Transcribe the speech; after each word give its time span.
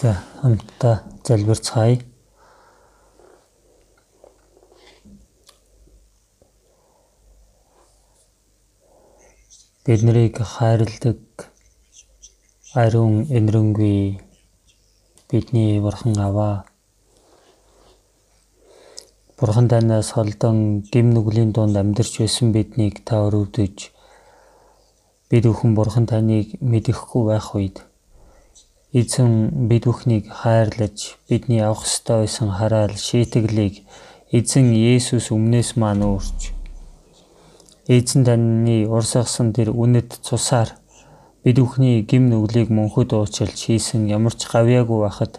За 0.00 0.16
хамтдаа 0.40 1.02
залбирцгаая. 1.26 2.00
Бид 9.84 10.00
нарыг 10.06 10.40
хайрладаг 10.40 11.20
ариун 12.72 13.28
энэрэнгүй 13.28 14.24
бидний 15.28 15.80
бурхан 15.84 16.16
аваа. 16.16 16.64
Бурхан 19.36 19.68
танаас 19.68 20.12
холдон 20.16 20.80
гим 20.80 21.12
нүглийн 21.12 21.52
дунд 21.52 21.76
амьдарч 21.76 22.24
байсан 22.24 22.52
биднийг 22.56 23.04
та 23.04 23.20
өрөвдөж 23.26 23.76
бид 25.28 25.44
бүхэн 25.44 25.74
бурхан 25.76 26.06
таныг 26.08 26.56
мэдэхгүй 26.64 27.22
байх 27.28 27.52
үед 27.54 27.89
Эзэн 28.92 29.68
бид 29.70 29.86
бүхнийг 29.86 30.26
хайрлаж 30.26 31.14
бидний 31.28 31.62
авах 31.62 31.86
ёстой 31.86 32.26
байсан 32.26 32.50
хараал 32.50 32.96
шийтгэлийг 32.98 33.86
эзэн 34.34 34.74
Есүс 34.74 35.30
өмнөөс 35.30 35.70
маань 35.78 36.02
өөрч 36.10 36.40
эзэн 37.86 38.22
таны 38.26 38.90
урсгасан 38.90 39.54
тэр 39.54 39.70
үнэт 39.70 40.10
цусаар 40.26 40.74
бид 41.42 41.62
бүхний 41.62 42.02
гим 42.02 42.34
нүглийг 42.34 42.74
мөнхөд 42.74 43.14
уучлж 43.14 43.54
хийсэн 43.54 44.10
ямар 44.10 44.34
ч 44.34 44.50
гавьяагүй 44.50 44.98
байхад 45.06 45.38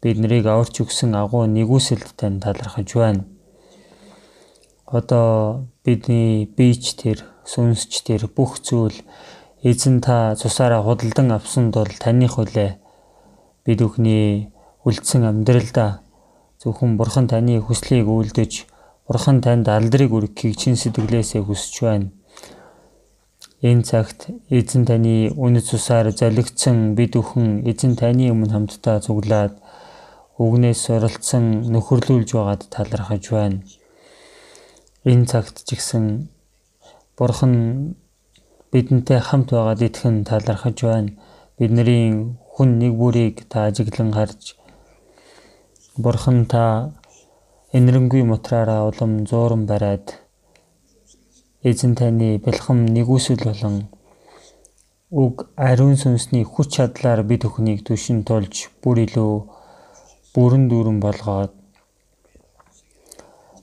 бид 0.00 0.16
нарыг 0.20 0.48
аварч 0.48 0.80
өгсөн 0.80 1.12
агуу 1.12 1.44
нэгүсэлд 1.44 2.16
тань 2.16 2.40
талархаж 2.40 2.88
байна. 2.96 3.24
Одоо 4.88 5.68
бидний 5.84 6.48
биеч 6.56 6.96
тэр 6.96 7.20
сүнсч 7.44 7.92
тэр 8.08 8.32
бүх 8.32 8.64
зүйл 8.64 8.96
Эзэн 9.62 9.98
та 10.00 10.36
цусаараа 10.38 10.82
худалдан 10.86 11.32
авсанд 11.34 11.74
бол 11.74 11.90
таних 11.98 12.38
үлээ. 12.38 12.78
Бид 13.66 13.78
бүхний 13.82 14.54
үлдсэн 14.86 15.26
амьдралдаа 15.26 15.98
зөвхөн 16.62 16.94
Бурхан 16.94 17.26
таны 17.26 17.58
хүслийг 17.58 18.06
үйлдэж 18.06 18.70
Бурхан 19.10 19.42
танд 19.42 19.66
алдрыг 19.66 20.14
өргөхийг 20.14 20.54
чин 20.54 20.78
сэтгэлээсээ 20.78 21.42
хүсэж 21.42 21.74
байна. 21.82 22.14
Энэ 23.58 23.82
цагт 23.82 24.30
эзэн 24.46 24.86
таны 24.86 25.34
үнэт 25.34 25.66
цусаар 25.66 26.14
залгицсан 26.14 26.94
бид 26.94 27.18
бүхэн 27.18 27.66
эзэн 27.66 27.98
таны 27.98 28.30
өмнө 28.30 28.54
хамтдаа 28.54 29.02
цуглаад 29.02 29.58
үгнээс 30.38 30.86
суралцсан 30.86 31.66
нөхөрлүүлж 31.66 32.30
байгаад 32.30 32.62
талархаж 32.70 33.24
байна. 33.34 33.66
Энэ 35.02 35.26
цагт 35.26 35.66
ч 35.66 35.74
гэсэн 35.74 36.30
Бурхан 37.18 37.98
бидэнтэй 38.72 39.20
хамт 39.28 39.48
байгаад 39.56 39.80
итгэн 39.88 40.24
талархаж 40.28 40.78
байна. 40.84 41.16
Бидний 41.58 42.34
хүн 42.52 42.78
нэг 42.78 42.92
бүрийг 43.00 43.36
та 43.50 43.66
ажиглан 43.68 44.12
харж 44.12 44.54
Бурхан 45.98 46.46
та 46.46 46.92
энэрэнгүй 47.72 48.22
мотраараа 48.22 48.86
улам 48.90 49.26
зууран 49.30 49.66
бариад 49.70 50.06
эзэн 51.68 51.92
таны 51.98 52.38
бэлхэм 52.44 52.78
нэгүсэл 52.94 53.42
болон 53.48 53.76
үг 55.10 55.36
ариун 55.68 55.96
сүнсний 56.02 56.44
хүч 56.46 56.68
чадлаар 56.76 57.20
бид 57.30 57.42
бүхнийг 57.44 57.80
түшин 57.86 58.22
тулж 58.28 58.70
бүр 58.82 59.02
илүү 59.06 59.34
бүрэн 60.34 60.64
дүүрэн 60.70 60.98
болгоод 61.02 61.57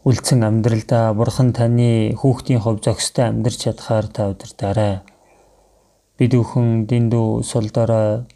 үлдсэн 0.05 0.45
амьдралдаа 0.45 1.17
бурхан 1.17 1.49
таны 1.49 2.13
хүүхдийн 2.13 2.61
хувь 2.61 2.77
зохистой 2.85 3.25
амьдарч 3.25 3.65
чадхаар 3.65 4.05
та 4.05 4.29
удирдаарай. 4.29 5.01
Бид 6.17 6.31
бүхэн 6.37 6.85
дэндүү 6.85 7.41
сулдорой 7.41 8.29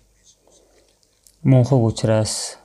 мунхаг 1.45 1.81
учраас 1.85 2.57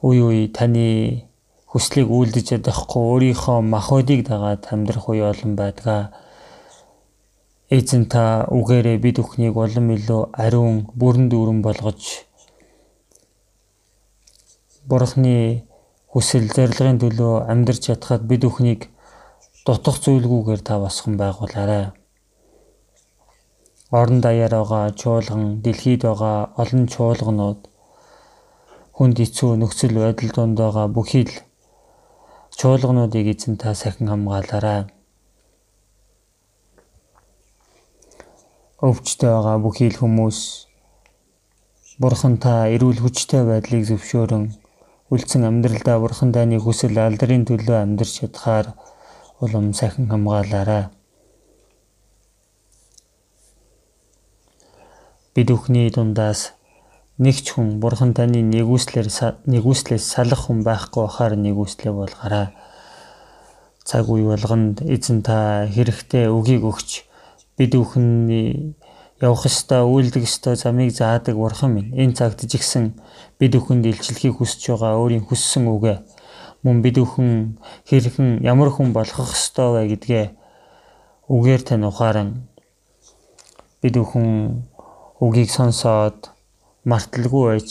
үе 0.00 0.24
үе 0.24 0.48
таны 0.48 1.28
хүслийг 1.68 2.08
үйлдэж 2.08 2.56
чадахгүй 2.56 3.02
өөрийнхөө 3.12 3.58
махбодыг 3.60 4.24
дагаад 4.24 4.64
амьдрах 4.72 5.12
үе 5.12 5.28
олон 5.28 5.52
байдгаа. 5.60 6.16
Эзэн 7.68 8.08
та 8.08 8.48
үгээрээ 8.48 8.96
бид 9.04 9.20
бүхнийг 9.20 9.60
улам 9.60 9.92
илүү 9.92 10.32
ариун 10.32 10.88
бүрэн 10.96 11.28
дүүрэн 11.28 11.60
болгож 11.60 12.24
Бурхны 14.88 15.68
хүсэл 16.12 16.46
зорилгын 16.54 16.98
төлөө 17.02 17.34
амьдрч 17.52 17.80
чадхад 17.86 18.22
бид 18.30 18.42
бүхнийг 18.42 18.80
дутх 19.66 19.96
зүйлгүйгээр 20.04 20.62
та 20.68 20.74
босгон 20.82 21.14
байгуулаарай. 21.20 21.84
Орон 23.98 24.18
даяар 24.24 24.54
байгаа 24.58 24.90
чуулган, 25.00 25.62
дэлхийд 25.62 26.02
байгаа 26.06 26.38
олон 26.62 26.84
чуулганууд 26.94 27.60
хүнд 28.96 29.16
хэцүү 29.22 29.50
нөхцөл 29.58 29.94
байдал 30.02 30.30
донд 30.34 30.56
байгаа 30.58 30.86
бүхий 30.96 31.24
л 31.30 31.34
чуулгануудыг 32.58 33.26
эзэн 33.32 33.54
та 33.62 33.74
сахин 33.74 34.10
хамгаалаарай. 34.10 34.80
Өвчтэй 38.82 39.30
байгаа 39.30 39.56
бүхий 39.62 39.90
л 39.94 40.00
хүмүүс 40.02 40.38
Бурхан 42.00 42.34
та 42.42 42.66
эрүүл 42.74 42.98
хүчтэй 43.04 43.42
байдлыг 43.44 43.84
зөвшөөрөн 43.86 44.44
үлдсэн 45.10 45.42
амьдралдаа 45.42 45.98
бурхан 45.98 46.30
таны 46.30 46.60
хүсэл 46.62 46.94
алдрын 46.94 47.42
төлөө 47.42 47.82
амьдрч 47.82 48.12
чадхаар 48.22 48.66
улам 49.42 49.74
сахин 49.74 50.06
хамгаалаарай. 50.06 50.86
Бид 55.34 55.48
бүхний 55.50 55.90
дундаас 55.90 56.54
нэг 57.18 57.42
ч 57.42 57.58
хүн 57.58 57.82
бурхан 57.82 58.14
таны 58.14 58.38
нэгүслэр 58.54 59.10
нэгүслээс 59.50 60.04
салах 60.14 60.46
хүн 60.46 60.62
байхгүй 60.62 61.02
хахаар 61.10 61.34
нэгүслээ 61.34 61.90
болгоорой. 61.90 62.54
Цаг 63.82 64.06
үе 64.06 64.22
болгонд 64.30 64.86
эзэн 64.86 65.26
та 65.26 65.66
хэрэгтэй 65.74 66.30
үгийг 66.30 66.62
өгч 66.62 67.02
бид 67.58 67.74
бүхний 67.74 68.78
явах 69.20 69.44
ёстой, 69.46 69.84
үйлдэх 69.84 70.24
ёстой 70.24 70.56
замыг 70.56 70.90
заадаг 70.96 71.36
бурхан 71.36 71.70
минь. 71.76 71.92
Энэ 71.92 72.16
цагт 72.16 72.40
ч 72.48 72.56
ихсэн 72.56 72.96
бид 73.38 73.52
бүхэнд 73.56 73.84
илчлэхийг 73.86 74.40
хүсэж 74.40 74.72
байгаа 74.72 75.00
өөрийн 75.00 75.24
хүссэн 75.28 75.68
үгэ 75.68 75.94
мөн 76.64 76.82
бид 76.84 76.96
бүхэн 77.00 77.56
хэрхэн 77.88 78.44
ямар 78.44 78.68
хүн 78.72 78.92
болох 78.92 79.32
ёстой 79.32 79.68
вэ 79.72 79.82
гэдгээ 79.96 80.26
үгээр 81.32 81.62
тань 81.64 81.88
ухааран 81.88 82.30
бид 83.80 83.94
бүхэн 83.96 84.28
үгийг 85.24 85.48
сонсоод 85.48 86.28
марталгүй 86.84 87.44
байж 87.48 87.70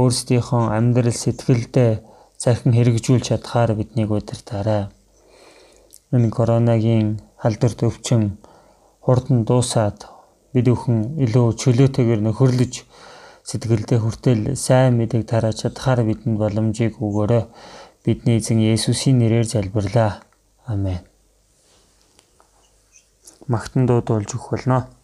өөрсдийнхөө 0.00 0.62
амьдрал 0.76 1.12
сэтгэлдээ 1.12 1.92
захин 2.40 2.72
хэрэгжүүлж 2.76 3.24
чадхаар 3.28 3.76
биднийг 3.76 4.08
удирдаарай. 4.12 4.88
Энэ 6.12 6.32
коронагийн 6.36 7.20
халдвар 7.36 7.74
төвчин 7.76 8.22
хурдан 9.04 9.44
дуусаад 9.48 10.15
бид 10.56 10.72
бүхэн 10.72 11.20
илүү 11.20 11.46
чөлөөтэйгээр 11.60 12.20
нөхөрлөж 12.24 12.74
сэтгэлдээ 13.44 14.00
хүртэл 14.00 14.56
сайн 14.56 14.96
мэдээг 14.96 15.28
тарааж 15.28 15.68
чадхаар 15.68 16.00
бидэнд 16.08 16.40
боломжийг 16.40 16.96
өгөөрэй. 16.96 17.44
Бидний 18.00 18.40
эзэн 18.40 18.64
Есүсийн 18.64 19.20
нэрээр 19.20 19.44
залбирлаа. 19.52 20.24
Амен. 20.64 21.04
Магтан 23.52 23.84
дууд 23.84 24.08
болж 24.08 24.32
өгөх 24.32 24.56
болно. 24.56 24.95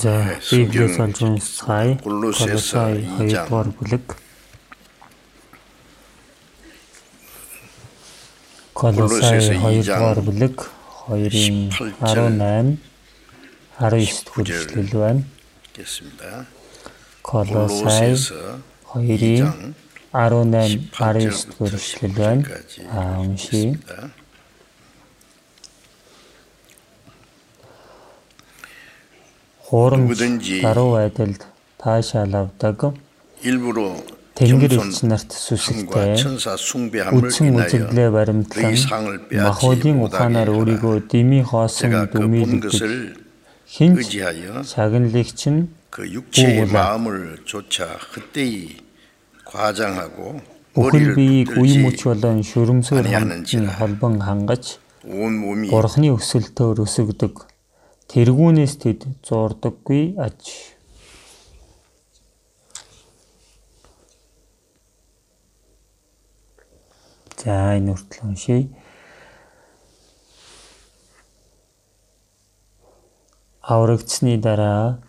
За 0.00 0.38
Библийн 0.50 0.94
сонсон 0.96 1.40
сай 1.40 1.98
Колосес 2.02 2.72
2-р 2.72 3.68
бүлэг. 3.76 4.16
Колосес 8.72 9.50
2-р 9.50 10.20
бүлэг 10.24 10.56
2-ын 11.04 11.68
18 12.00 12.78
19-д 13.80 14.30
хүрчлэл 14.32 14.90
байна. 14.96 15.22
Колосес 17.20 18.32
2-ын 18.94 19.74
18 20.12 20.88
19-д 20.96 21.52
хүрчлэл 21.58 22.14
байна. 22.16 22.42
Аа 22.88 23.20
уншия. 23.20 23.76
Хуурамч 29.70 30.18
даруй 30.62 30.98
айдалд 30.98 31.46
таашаал 31.78 32.34
авдаг. 32.34 32.94
Тэнгэр 34.34 34.72
элч 34.82 34.98
нарт 35.06 35.30
сүсэлтэй 35.30 36.16
үдсэн 37.14 37.54
үзэгдлээ 37.54 38.08
баримтлан 38.10 38.74
махуудын 39.30 40.02
ухаанаар 40.02 40.50
өөрийгөө 40.50 40.96
дими 41.12 41.44
хоосон 41.46 41.92
дүмийлэгдэж 42.10 42.76
хинч 43.70 44.10
сагналэгч 44.72 45.40
нь 45.54 45.68
бүхэл 50.74 51.06
биеийг 51.14 51.50
үе 51.60 51.74
мөч 51.84 51.98
болон 52.10 52.42
шүрмсээр 52.50 53.06
хамтын 53.06 53.66
холбон 53.78 54.14
хангаж 54.26 54.64
бурхны 55.70 56.08
өсөлтөөр 56.16 56.86
өсөгдөг 56.86 57.49
тэргүүнээс 58.10 58.74
тэд 58.82 59.00
зуурдаггүй 59.26 60.04
аж 60.26 60.42
За 67.40 67.72
энэ 67.72 67.96
хүртэл 67.96 68.28
уншия. 68.28 68.68
Аврагдсны 73.64 74.36
дараа 74.36 75.00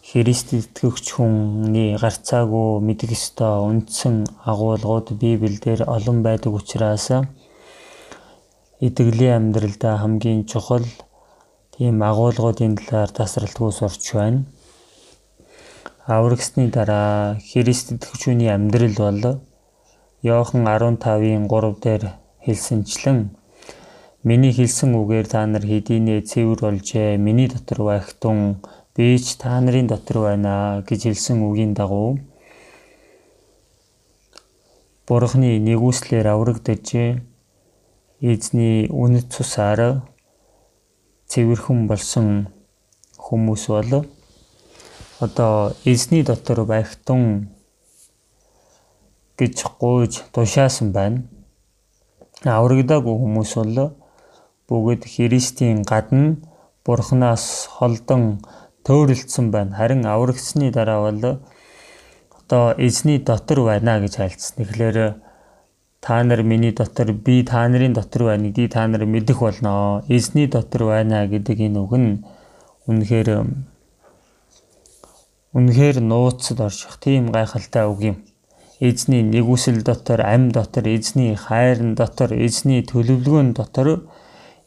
Христ 0.00 0.56
итгэгч 0.56 1.06
хүний 1.12 1.92
гарцаагүй 2.00 2.80
мэдэх 2.80 3.12
ёстой 3.12 3.68
үндсэн 3.68 4.24
агуулгууд 4.48 5.12
Библиэлд 5.20 5.84
олон 5.84 6.24
байдаг 6.24 6.56
учраас 6.56 7.12
итгэлийн 8.80 9.52
амьдралдаа 9.52 10.00
хамгийн 10.00 10.48
чухал 10.48 10.88
тийм 11.78 12.00
агуулгуудын 12.02 12.72
талаар 12.74 13.10
тасралтгүй 13.14 13.70
сурч 13.70 14.04
байна. 14.18 14.40
Аврагсны 16.10 16.64
дараа 16.74 17.38
Христ 17.38 17.92
итгэгчүүний 17.94 18.50
амьдрал 18.50 18.96
бол 18.98 19.22
Иохан 20.26 20.66
15-ын 20.66 21.46
3 21.46 21.78
дээр 21.84 22.02
хэлсэнчлэн 22.42 23.30
миний 24.26 24.50
хэлсэн 24.58 24.90
үгээр 24.98 25.26
та 25.30 25.46
нар 25.46 25.62
хэдийнэ 25.62 26.26
цэвэр 26.26 26.58
болжээ. 26.66 27.14
Миний 27.14 27.46
дотор 27.46 27.86
байх 27.86 28.10
тун 28.18 28.58
би 28.98 29.14
ч 29.22 29.38
та 29.38 29.62
нарын 29.62 29.86
дотор 29.86 30.26
байна 30.26 30.82
гэж 30.82 31.14
хэлсэн 31.14 31.46
үгийн 31.46 31.78
дагуу 31.78 32.18
Бурхны 35.06 35.62
нэгүслэр 35.62 36.26
аврагдаж 36.26 37.22
эзний 38.18 38.90
үнэт 38.90 39.30
цусаар 39.30 40.02
цэвэрхэн 41.28 41.86
болсон 41.88 42.48
хүмүүс 43.16 43.64
бол 43.68 44.06
одоо 45.20 45.72
эзний 45.84 46.22
дотор 46.22 46.64
байх 46.64 46.96
тун 47.06 47.50
гэж 49.38 49.56
гуйж 49.80 50.22
тушаасан 50.32 50.92
байна. 50.92 51.22
Аврагдаагүй 52.44 53.14
хүмүүс 53.18 53.52
бол 53.60 53.92
бүгд 54.68 55.04
Христийн 55.04 55.82
гадна 55.82 56.36
Бурханаас 56.84 57.68
холдон 57.76 58.40
төөрөлдсөн 58.88 59.50
байна. 59.52 59.76
Харин 59.76 60.06
аврагдсны 60.06 60.70
дараа 60.72 61.10
бол 61.10 61.40
одоо 62.40 62.72
эзний 62.78 63.18
дотор 63.18 63.64
байна 63.68 64.00
гэж 64.00 64.18
альцсан. 64.24 64.64
Тэгэхээр 64.64 65.27
та 66.00 66.22
нар 66.24 66.42
миний 66.42 66.72
дотор 66.72 67.12
би 67.12 67.42
та 67.44 67.68
нарын 67.68 67.92
дотор 67.92 68.22
байна 68.30 68.48
гэдгийг 68.48 68.72
та 68.72 68.86
нар 68.86 69.04
мэдэх 69.06 69.40
болно. 69.40 70.04
Эзний 70.08 70.46
дотор 70.46 70.84
байна 70.84 71.26
гэдэг 71.26 71.58
энэ 71.58 71.80
үг 71.80 71.92
нь 71.98 72.24
үнэхээр 72.86 73.28
үнэхээр 75.58 75.96
нууцд 76.00 76.60
орших 76.60 76.96
тийм 77.02 77.32
гайхалтай 77.34 77.84
үг 77.90 78.00
юм. 78.00 78.16
Эзний 78.80 79.22
нэгүсэл 79.26 79.82
дотор, 79.82 80.22
ам 80.22 80.52
дотор, 80.54 80.86
эзний 80.86 81.34
хайрн 81.34 81.96
дотор, 81.98 82.30
эзний 82.30 82.86
төлөвлөгөөн 82.86 83.50
дотор, 83.58 84.06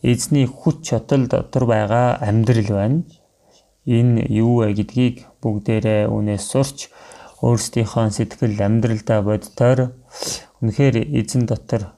эзний 0.04 0.46
хүч 0.46 0.92
чадал 0.92 1.28
дотор 1.32 1.64
байгаа 1.66 2.20
амьдрал 2.20 2.70
байна. 2.76 3.04
Энэ 3.86 4.28
юу 4.28 4.68
вэ 4.68 4.76
гэдгийг 4.76 5.26
бүгдээрээ 5.42 6.12
үнээс 6.12 6.44
сурч 6.44 6.92
өөрсдийнхөө 7.40 8.12
сэтгэл 8.12 8.60
амьдралдаа 8.68 9.20
боддоор 9.26 9.80
Үнэхээр 10.62 10.96
эзэн 11.20 11.50
дотор 11.50 11.90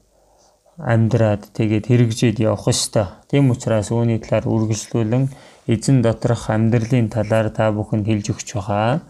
амьдраад 0.80 1.54
тэгээд 1.54 1.86
хэрэгжээд 1.92 2.38
явах 2.40 2.72
ёстой. 2.72 3.12
Тийм 3.30 3.52
учраас 3.52 3.92
үүний 3.92 4.18
талаар 4.24 4.48
үргэлжлүүлэн 4.48 5.30
эзэн 5.68 6.02
доторх 6.02 6.50
амьдралын 6.50 7.12
талаар 7.14 7.52
та 7.52 7.76
бүхэнд 7.76 8.08
хэлж 8.08 8.26
өгч 8.34 8.50
байгаа. 8.56 9.04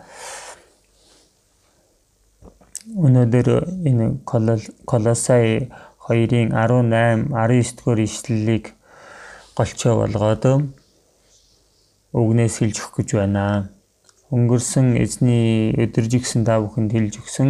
Өнөөдөр 2.97 3.47
энэ 3.87 4.25
Колосай 4.85 5.71
2-ын 6.03 6.51
18 6.51 7.31
19 7.31 7.77
дугаар 7.77 7.99
ишлэлийг 8.03 8.65
голчоо 9.55 10.03
болгоод 10.03 10.43
үгнээс 12.11 12.55
хэлж 12.59 12.75
өгөх 12.81 12.93
гэж 12.99 13.09
байна. 13.21 13.71
Өнгөрсөн 14.33 14.99
эзний 14.99 15.71
өдөржигсэн 15.79 16.43
та 16.43 16.59
бүхэнд 16.59 16.91
хэлж 16.91 17.23
өгсөн 17.23 17.49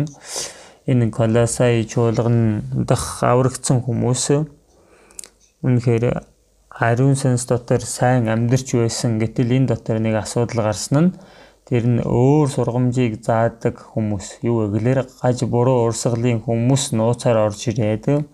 энэ 0.85 1.11
Колосай 1.15 1.87
чуулган 1.87 2.63
дах 2.89 3.23
аврагдсан 3.23 3.79
хүмүүс 3.87 4.23
үнэхээр 5.63 6.05
ариун 6.73 7.15
сүнс 7.15 7.47
дотор 7.47 7.79
сайн 7.87 8.27
амьдарч 8.27 8.75
байсан. 8.75 9.15
Гэтэл 9.21 9.63
энэ 9.63 9.71
дотор 9.71 10.03
нэг 10.03 10.19
асуудал 10.19 10.67
гарсан 10.67 10.97
нь 10.99 11.15
тэр 11.63 11.87
нь 11.87 11.99
өөр 12.03 12.47
сургамжийг 12.51 13.23
заадаг 13.23 13.79
хүмүүс 13.95 14.43
юу 14.43 14.67
вэ 14.67 14.75
гэхээр 14.75 14.99
гаж 15.07 15.37
буруу 15.47 15.87
урсгалын 15.87 16.43
хүмүүс 16.43 16.91
нууцаар 16.91 17.47
орж 17.47 17.71
ирээд 17.71 18.27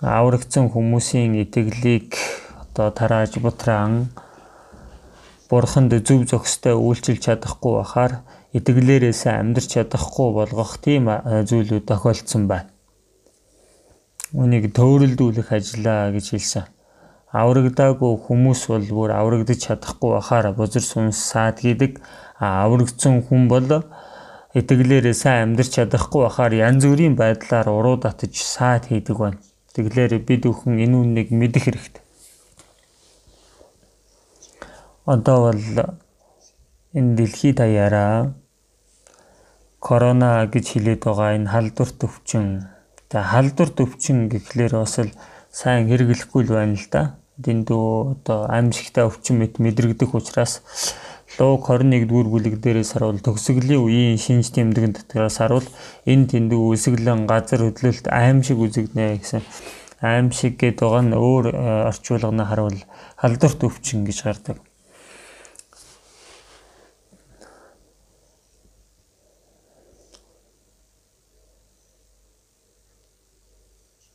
аврагдсан 0.00 0.72
хүмүүсийн 0.72 1.36
итгэлийг 1.44 2.16
одоо 2.64 2.88
тарааж 2.88 3.36
бутраан 3.36 4.08
бурханд 5.52 5.92
зөв 6.08 6.24
зохистой 6.24 6.72
үйлчилж 6.72 7.20
чадахгүй 7.28 7.72
бахаар 7.76 8.12
итгэлээрээс 8.52 9.22
амьдрч 9.32 9.68
чадахгүй 9.74 10.28
болгох 10.36 10.76
тийм 10.84 11.08
зүйлүүд 11.48 11.84
тохиолдсон 11.88 12.44
байна. 12.52 12.68
Үнийг 14.36 14.72
төөрөлдүүлэх 14.76 15.48
ажиллаа 15.56 16.12
гэж 16.12 16.26
хэлсэн. 16.36 16.64
Аврагдаагүй 17.32 18.12
хүмүүс 18.28 18.60
бол 18.68 18.88
бүр 18.96 19.10
аврагдаж 19.16 19.60
чадахгүй 19.64 20.10
бахаар 20.16 20.52
бузар 20.52 20.84
сүнс 20.84 21.16
саад 21.16 21.64
гэдэг 21.64 21.96
аврагдсан 22.36 23.24
хүн 23.24 23.48
бол 23.48 23.68
итгэлээрээ 24.52 25.16
сайн 25.16 25.56
амьдрч 25.56 25.80
чадахгүй 25.80 26.28
бахаар 26.28 26.52
янз 26.52 26.84
бүрийн 26.84 27.16
байдлаар 27.16 27.72
уруу 27.72 27.96
татаж 28.04 28.36
саад 28.36 28.84
хийдэг 28.92 29.16
байна. 29.16 29.40
Тэгэлээр 29.72 30.20
бид 30.28 30.44
бүхэн 30.44 30.76
энэ 30.84 30.96
үннийг 31.00 31.28
мэдэх 31.32 31.64
хэрэгтэй. 31.64 32.04
Одоо 35.08 35.38
бол 35.48 35.64
энэ 36.92 37.16
дэлхийд 37.16 37.56
даяараа 37.64 38.36
корона 39.82 40.46
гэж 40.46 40.66
хэлээд 40.78 41.02
байгаа 41.02 41.30
энэ 41.36 41.50
халдварт 41.50 41.98
өвчин. 42.06 42.70
Тэгээ 43.10 43.30
халдварт 43.34 43.76
өвчин 43.82 44.18
гэхлээр 44.30 44.72
бас 44.78 44.94
л 45.02 45.10
сайн 45.50 45.90
хэрэглэхгүй 45.90 46.42
л 46.46 46.54
байна 46.54 46.78
л 46.78 46.86
да. 46.86 47.02
Дэндүү 47.42 47.86
одоо 48.14 48.46
аимшигтай 48.46 49.04
өвчин 49.10 49.42
мэт 49.42 49.58
мэдрэгдэх 49.58 50.14
учраас 50.14 50.62
Луг 51.40 51.64
21-р 51.64 52.28
бүлэг 52.28 52.60
дээрээс 52.60 52.92
харуул 52.92 53.18
төгсгөлийн 53.24 53.80
үеийн 53.80 54.18
шинж 54.20 54.52
тэмдэгэн 54.52 54.92
дотроос 54.92 55.40
харуул 55.40 55.64
энэ 56.04 56.28
тэмдэг 56.28 56.60
үсгэлэн 56.60 57.24
газар 57.24 57.72
хөдлөлт 57.72 58.06
аимшиг 58.12 58.60
үзэгднэ 58.60 59.16
гэсэн 59.16 59.40
аимшиг 60.04 60.60
гэдэг 60.60 60.84
байгаа 60.84 61.02
нь 61.08 61.16
өөр 61.16 61.44
э, 61.56 61.88
орчуулганы 61.88 62.44
харуул 62.44 62.78
халдварт 63.16 63.60
өвчин 63.64 64.04
гэж 64.04 64.18
гардаг. 64.28 64.56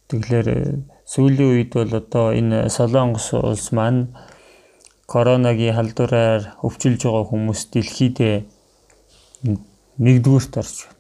Тэгэхээр 0.07 0.47
э, 0.47 0.59
сүүлийн 1.03 1.51
үед 1.51 1.71
бол 1.75 1.91
одоо 1.91 2.31
энэ 2.31 2.69
Солонгос 2.71 3.33
улс 3.35 3.71
маань 3.75 4.15
коронагийн 5.07 5.75
халдвараар 5.75 6.59
өвчлөж 6.63 6.99
байгаа 7.03 7.25
хүмүүс 7.27 7.61
дэлхийд 7.71 8.47
нэгдүгürt 9.99 10.53
орж 10.61 10.75
байна. 10.83 10.95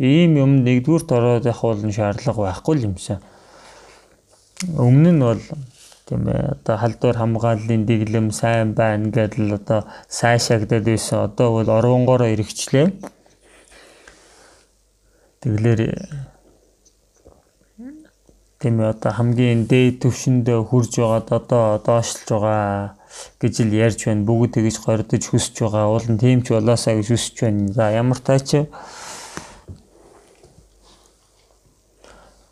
Ийм 0.00 0.32
юм 0.40 0.52
нэгдүгürt 0.64 1.08
ороод 1.12 1.44
явах 1.44 1.62
бол 1.62 1.92
шаардлага 1.92 2.40
байхгүй 2.48 2.76
юмсан. 2.88 3.20
Өмнө 4.76 5.10
нь 5.12 5.24
бол 5.24 5.40
тийм 6.08 6.28
ээ 6.28 6.56
одоо 6.56 6.76
халдвар 6.80 7.16
хамгааллын 7.20 7.84
дэглэм 7.88 8.28
сайн 8.32 8.72
байна 8.72 9.12
гэдэл 9.12 9.56
одоо 9.60 9.80
сайшаагдаад 10.08 10.84
байсан. 10.84 11.18
Одоо 11.28 11.48
бол 11.56 11.68
орвонгороо 11.68 12.28
эргэжлээ. 12.32 12.86
Тэгэлэр 15.40 15.80
тийм 18.60 18.76
ээ 18.80 18.92
одоо 18.92 19.12
хамгийн 19.16 19.64
дээд 19.64 20.04
түвшинд 20.04 20.44
хүрж 20.68 20.92
байгаад 21.00 21.28
одоо 21.32 21.80
доошлж 21.80 22.28
байгаа 22.28 23.00
гэж 23.40 23.54
л 23.64 23.72
ярьж 23.72 24.00
байна. 24.04 24.26
Бүгд 24.28 24.52
тэгж 24.60 24.76
гордож 24.84 25.24
хүсэж 25.28 25.56
байгаа. 25.64 25.88
Уул 25.88 26.06
нь 26.12 26.20
тийм 26.20 26.44
ч 26.44 26.52
болоосаа 26.52 26.94
гэж 27.00 27.08
хүсэж 27.08 27.36
байна. 27.40 27.72
За 27.72 27.84
ямар 27.88 28.20
таач 28.20 28.48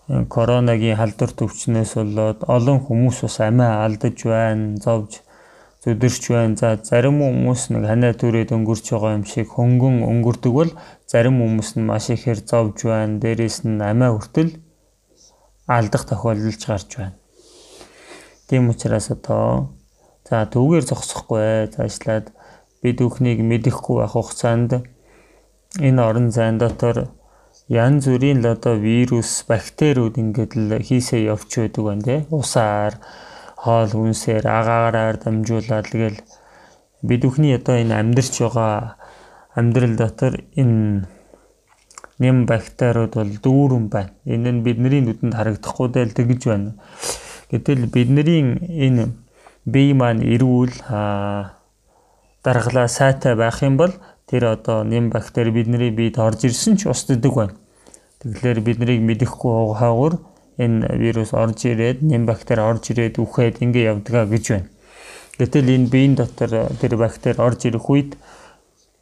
коронагийн 0.08 0.96
халдвар 0.96 1.32
төвчнөөс 1.36 1.92
болоод 2.00 2.40
олон 2.48 2.78
хүмүүс 2.88 3.18
бас 3.28 3.36
амиа 3.44 3.84
алдаж 3.84 4.16
байна. 4.24 4.80
Зовж 4.80 5.20
зүдэрч 5.84 6.24
байна. 6.32 6.56
За 6.56 6.80
зарим 6.88 7.20
хүмүүс 7.20 7.68
нэг 7.76 7.84
ханаа 7.84 8.16
түрээд 8.16 8.56
өнгөрч 8.56 8.86
байгаа 8.96 9.12
юм 9.20 9.24
шиг 9.28 9.52
хөнгөн 9.52 10.00
өнгөрдөг 10.08 10.52
бол 10.56 10.72
зарим 11.04 11.36
хүмүүс 11.44 11.76
нь 11.76 11.84
маш 11.84 12.08
ихээр 12.16 12.40
зовж 12.48 12.88
байна. 12.88 13.20
Дээрээс 13.20 13.68
нь 13.68 13.84
амиа 13.84 14.16
хүртэл 14.16 14.56
алдах 15.68 16.08
тохиолдолж 16.08 16.62
гарч 16.66 16.96
байна. 16.96 17.16
Тийм 18.48 18.72
учраас 18.72 19.10
одоо 19.12 19.76
за 20.24 20.48
түүгээр 20.48 20.84
зогсохгүй 20.88 21.68
цаашлаад 21.76 22.32
бид 22.82 22.96
бүхнийг 23.04 23.44
мэдэхгүй 23.44 24.00
байх 24.00 24.16
хугацаанд 24.16 24.70
энэ 25.76 26.00
орон 26.00 26.32
зайн 26.32 26.56
дотор 26.56 27.12
янз 27.68 28.08
бүрийн 28.08 28.40
л 28.40 28.48
одоо 28.56 28.80
вирус, 28.80 29.44
бактериуд 29.44 30.16
ингээд 30.16 30.52
л 30.56 30.80
хийсээ 30.80 31.28
явж 31.28 31.48
байдаг 31.60 31.84
байна 31.84 32.02
те. 32.08 32.16
Усаар, 32.32 32.96
хоол 33.60 33.92
хүнсээр, 33.92 34.44
агаараар 34.48 35.20
дамжуулаад 35.20 35.92
тэгэл 35.92 36.18
бид 37.04 37.20
бүхний 37.20 37.52
одоо 37.60 37.76
энэ 37.76 38.00
амьдрч 38.00 38.34
байгаа 38.40 38.96
амьдрал 39.52 39.94
дотор 40.00 40.40
энэ 40.56 41.04
нэм 42.18 42.46
бактериуд 42.46 43.14
бол 43.14 43.32
дүүрэн 43.42 43.86
байна. 43.88 44.12
Энэ 44.26 44.50
нь 44.52 44.62
бидний 44.66 45.00
нүдэнд 45.02 45.34
харагдахгүй 45.34 45.88
дэл 45.94 46.12
тэгж 46.14 46.42
байна. 46.50 46.74
Гэтэл 47.50 47.86
бидний 47.86 48.58
энэ 48.86 49.14
бие 49.64 49.94
маань 49.94 50.22
эрүүл 50.22 50.74
даргалаа 52.44 52.88
сайтай 52.88 53.34
байх 53.34 53.62
юм 53.62 53.76
бол 53.76 53.92
тэр 54.26 54.44
одоо 54.54 54.84
нэм 54.84 55.10
бактери 55.10 55.50
бидний 55.50 55.90
биед 55.90 56.18
орж 56.18 56.44
ирсэн 56.44 56.76
ч 56.76 56.86
устддаг 56.90 57.34
байна. 57.34 57.54
Тэгэхээр 58.20 58.60
биднийг 58.60 59.00
мэдэхгүй 59.06 59.78
хаагур 59.78 60.18
энэ 60.58 60.90
вирус 60.98 61.32
орж 61.32 61.70
ирээд 61.70 62.02
нэм 62.02 62.26
бактери 62.26 62.60
орж 62.60 62.90
ирээд 62.90 63.22
үхээд 63.22 63.62
ингэ 63.62 63.80
явдгаа 63.94 64.26
гэж 64.26 64.44
байна. 64.52 64.68
Гэтэл 65.38 65.70
энэ 65.70 65.86
биеийн 65.86 66.14
дотор 66.18 66.50
тэр 66.82 66.96
бактери 66.98 67.38
орж 67.38 67.60
ирэх 67.70 67.86
үед 67.86 68.18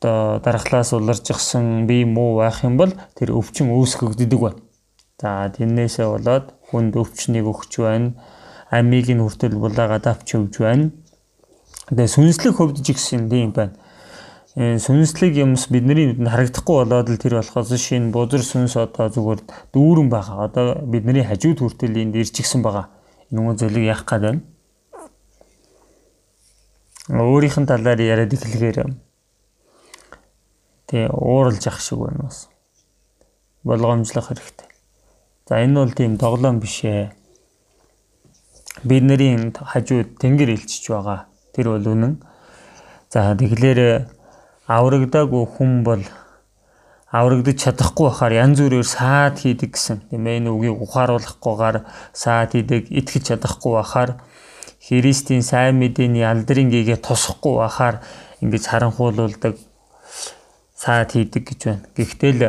одоо 0.06 0.38
дархлаас 0.38 0.94
уларжчихсан 0.94 1.86
бие 1.90 2.06
муу 2.06 2.38
байх 2.38 2.62
юм 2.62 2.78
бол 2.78 2.94
тэр 3.18 3.34
өвчин 3.34 3.75
үүсгэгддэг 3.75 4.38
байна. 4.38 4.62
За 5.18 5.50
тэрнээсээ 5.50 6.06
болоод 6.06 6.54
хүнд 6.70 6.94
өвчнийг 6.94 7.50
өгч 7.50 7.82
байна. 7.82 8.14
Амийг 8.70 9.10
нь 9.10 9.18
хүртэл 9.18 9.58
булаагаад 9.58 10.06
авч 10.06 10.38
өгж 10.38 10.62
байна. 10.62 10.94
Тэгээ 11.90 12.14
сүнслэг 12.14 12.54
хөвдөж 12.54 12.86
гисэн 12.86 13.26
юм 13.26 13.50
байна 13.50 13.75
сүнслэг 14.56 15.36
юмс 15.36 15.68
бидний 15.68 16.16
нүдэнд 16.16 16.32
харагдахгүй 16.32 16.88
болоод 16.88 17.12
л 17.12 17.20
тэр 17.20 17.36
болохоос 17.36 17.76
шинэ 17.76 18.08
бузар 18.08 18.40
сүнс 18.40 18.80
одоо 18.80 19.12
зүгээр 19.12 19.40
дүүрэн 19.76 20.08
байгаа. 20.08 20.48
Одоо 20.48 20.80
бидний 20.80 21.20
хажууд 21.20 21.60
хүртэл 21.60 22.00
энд 22.00 22.16
ирж 22.16 22.40
гисэн 22.40 22.64
байгаа. 22.64 22.88
Нь 23.28 23.52
зөвлөг 23.52 23.84
яах 23.84 24.08
гээд 24.08 24.25
байна. 24.25 24.40
Өөрийнх 27.12 27.60
нь 27.60 27.68
талаар 27.68 28.00
яриад 28.00 28.32
эхлэхээр 28.32 29.05
тэгээ 30.87 31.11
ууралж 31.12 31.64
ах 31.66 31.81
шиг 31.81 31.99
байна 31.99 32.26
бас. 32.26 32.49
Болгоомжлох 33.62 34.31
хэрэгтэй. 34.31 34.69
За 35.49 35.62
энэ 35.62 35.75
бол 35.75 35.93
тийм 35.93 36.16
доглоом 36.16 36.61
биш 36.61 36.85
ээ. 36.85 37.11
Бидний 38.83 39.52
хажууд 39.55 40.19
тэнгэр 40.19 40.55
илчж 40.55 40.90
байгаа. 40.90 41.26
Тэр 41.55 41.75
бол 41.75 41.87
үнэн. 41.87 42.23
За 43.11 43.35
тэгэхээр 43.35 44.11
аврагдаагүй 44.66 45.45
хүн 45.57 45.83
бол 45.87 46.02
аврагдаж 47.11 47.57
чадахгүй 47.62 48.11
байхаар 48.11 48.35
янз 48.35 48.59
бүрээр 48.61 48.87
саад 48.87 49.38
хийдэг 49.38 49.71
гэсэн. 49.73 50.11
Тийм 50.11 50.26
ээ 50.26 50.38
энэ 50.43 50.50
үгийг 50.50 50.83
ухааруулахгүйгээр 50.83 51.76
саад 52.12 52.50
хийдэг, 52.52 52.90
итгэж 52.90 53.23
чадахгүй 53.31 53.73
байхаар 53.78 54.11
Христийн 54.87 55.43
сайн 55.43 55.78
мэдээний 55.78 56.26
алдрын 56.26 56.71
гээгээ 56.71 56.99
тусахгүй 57.02 57.62
байхаар 57.62 58.02
ингэж 58.43 58.64
харанхуулуулдаг 58.66 59.55
саад 60.76 61.11
хийдэг 61.16 61.42
гэж 61.49 61.61
байна. 61.66 61.85
Гэхдээ 61.97 62.33
л 62.37 62.42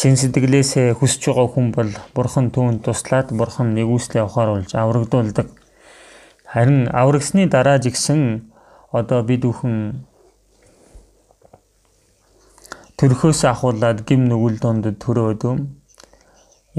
чин 0.00 0.14
сэтгэлээсээ 0.20 0.96
хүсэж 0.96 1.22
байгаа 1.28 1.48
хүн 1.52 1.66
бол 1.76 1.92
бурхан 2.16 2.52
түүнд 2.54 2.84
туслаад 2.84 3.32
бурхан 3.36 3.72
нэгүслээ 3.76 4.24
ухааруулж 4.24 4.70
аврагдуулдаг. 4.76 5.48
Харин 6.52 6.88
аврагсны 6.92 7.48
дараа 7.48 7.78
ч 7.82 7.92
гэсэн 7.92 8.52
одоо 8.92 9.20
бид 9.28 9.42
бүхэн 9.46 10.04
төрхөөс 12.98 13.40
ахуулаад 13.52 14.04
гим 14.08 14.28
нүгэл 14.28 14.58
донд 14.60 14.84
төрөөд 15.02 15.42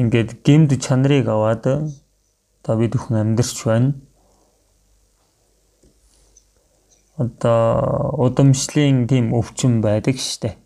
ингээд 0.02 0.30
гимд 0.46 0.72
чанарыг 0.84 1.28
аваад 1.28 1.64
одоо 2.62 2.76
бид 2.78 2.94
бүхэн 2.94 3.22
амьдарч 3.22 3.58
байна. 3.66 3.94
Одоо 7.18 8.16
удамшлын 8.26 9.08
тийм 9.10 9.34
өвчин 9.34 9.82
байдаг 9.82 10.18
штэ. 10.18 10.61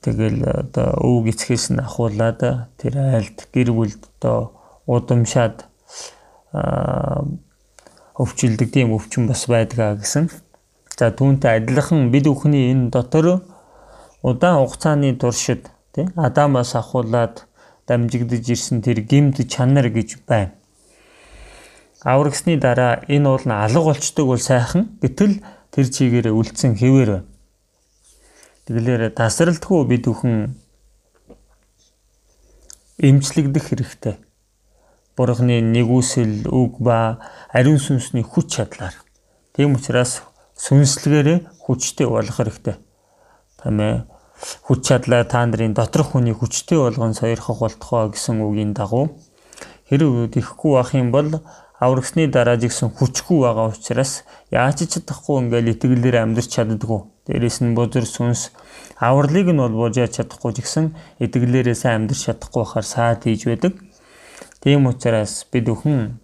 Тэгэл 0.00 0.40
одоо 0.48 0.96
өвг 0.96 1.28
эцгээс 1.36 1.76
нь 1.76 1.84
ахуулаад 1.84 2.40
тэр 2.80 2.94
айлд 2.96 3.52
гэр 3.52 3.68
бүлд 3.76 4.00
одоо 4.16 4.56
удамшаад 4.88 5.68
өвчлөдөг 8.16 8.68
тийм 8.72 8.96
өвчин 8.96 9.28
бас 9.28 9.44
байдгаа 9.44 10.00
гэсэн. 10.00 10.32
За 10.96 11.12
түүнтэй 11.12 11.60
адилхан 11.60 12.08
бид 12.08 12.26
бүхний 12.32 12.72
энэ 12.72 12.88
дотор 12.88 13.44
удаан 14.24 14.64
хугацааны 14.64 15.16
туршид 15.20 15.68
тий 15.92 16.08
Адамаас 16.16 16.74
ахуулаад 16.76 17.44
дамжигдж 17.88 18.50
ирсэн 18.52 18.80
тэр 18.84 19.00
гимт 19.04 19.40
чанар 19.48 19.88
гэж 19.88 20.24
байна. 20.28 20.52
Аврагсны 22.04 22.56
дараа 22.56 23.04
энэ 23.08 23.28
уул 23.28 23.44
нь 23.44 23.52
алга 23.52 23.92
болчдөг 23.92 24.26
бол 24.26 24.40
сайхан 24.40 24.96
гэтэл 25.00 25.40
тэр 25.72 25.86
чигээрээ 25.88 26.32
үлдсэн 26.32 26.76
хэвээр 26.76 27.10
байна. 27.12 27.29
Тэгэлэр 28.70 29.10
тасралтгүй 29.18 29.82
бид 29.90 30.06
бүхэн 30.06 30.54
эмчлэгдэх 33.02 33.66
хэрэгтэй. 33.66 34.14
Бурхны 35.18 35.58
нэгүсэл 35.58 36.46
үг 36.46 36.78
ба 36.78 37.18
ариун 37.50 37.82
сүнсний 37.82 38.22
хүч 38.22 38.62
чадлаар. 38.62 38.94
Тийм 39.58 39.74
учраас 39.74 40.22
сүнслэгээрээ 40.54 41.66
хүчтэй 41.66 42.06
болох 42.06 42.38
хэрэгтэй. 42.38 42.78
Тамэ 43.58 44.06
хүч 44.38 44.86
чадлаа 44.86 45.26
та 45.26 45.42
нарын 45.50 45.74
доторх 45.74 46.14
хүний 46.14 46.38
хүчтэй 46.38 46.78
болгон 46.78 47.18
сойрхох 47.18 47.66
болтгоо 47.66 48.14
гэсэн 48.14 48.38
үгийн 48.38 48.70
дагуу 48.70 49.18
хэрэг 49.90 50.38
ихгүй 50.38 50.78
байх 50.78 50.94
юм 50.94 51.10
бол 51.10 51.42
аврагсны 51.82 52.30
дараа 52.30 52.54
жигсэн 52.54 52.94
хүчгүй 52.94 53.42
байгаа 53.42 53.74
учраас 53.74 54.22
яаж 54.54 54.86
ч 54.86 54.94
чадахгүй 54.94 55.42
ингээл 55.42 55.74
итгэлээр 55.74 56.22
амьдрч 56.22 56.54
чаддгүй. 56.54 57.00
Дээрээс 57.30 57.62
нь 57.62 57.78
бузар 57.78 58.02
сүнс 58.10 58.50
авралыг 58.98 59.54
нь 59.54 59.62
бол 59.62 59.70
буужаад 59.70 60.10
чадахгүй 60.10 60.50
жигсэн 60.58 60.98
итгэлээрээ 61.22 61.78
сайн 61.78 62.10
амьдрч 62.10 62.26
чадахгүй 62.26 62.66
байхаар 62.66 62.86
саад 62.90 63.22
хийж 63.22 63.46
байдаг. 63.46 63.78
Тийм 64.58 64.90
учраас 64.90 65.46
бид 65.46 65.70
өхөн 65.70 66.18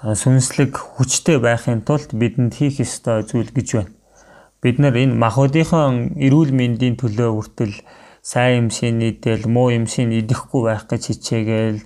сүнслэг 0.00 0.72
хүчтэй 0.72 1.36
байхын 1.36 1.84
тулд 1.84 2.16
бидэнд 2.16 2.56
хийх 2.56 2.80
ёстой 2.80 3.28
зүйл 3.28 3.52
гэж 3.52 3.68
байна. 3.76 3.92
Бид 4.64 4.80
нар 4.80 4.96
энэ 4.96 5.20
махбодынхон 5.20 6.16
эрүүл 6.16 6.52
мэндийн 6.56 6.96
төлөө 6.96 7.30
хүртэл 7.36 7.76
сайн 8.24 8.66
юмшийн 8.66 8.98
нийтэл 8.98 9.46
муу 9.46 9.70
юмшийн 9.70 10.10
идэхгүй 10.10 10.62
байх 10.66 10.90
гэж 10.90 11.02
хичээгээл 11.12 11.80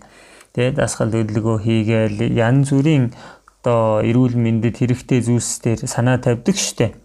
тэгээд 0.57 0.77
дасгал 0.81 1.13
хөдөлгөөн 1.13 1.61
хийгээл 1.67 2.19
янз 2.33 2.73
бүрийн 2.73 3.13
одоо 3.61 4.01
эрүүл 4.01 4.41
мэндэд 4.41 4.81
хэрэгтэй 4.81 5.21
зүйлсээр 5.21 5.85
санаа 5.85 6.17
тавьдаг 6.17 6.57
штеп. 6.57 6.97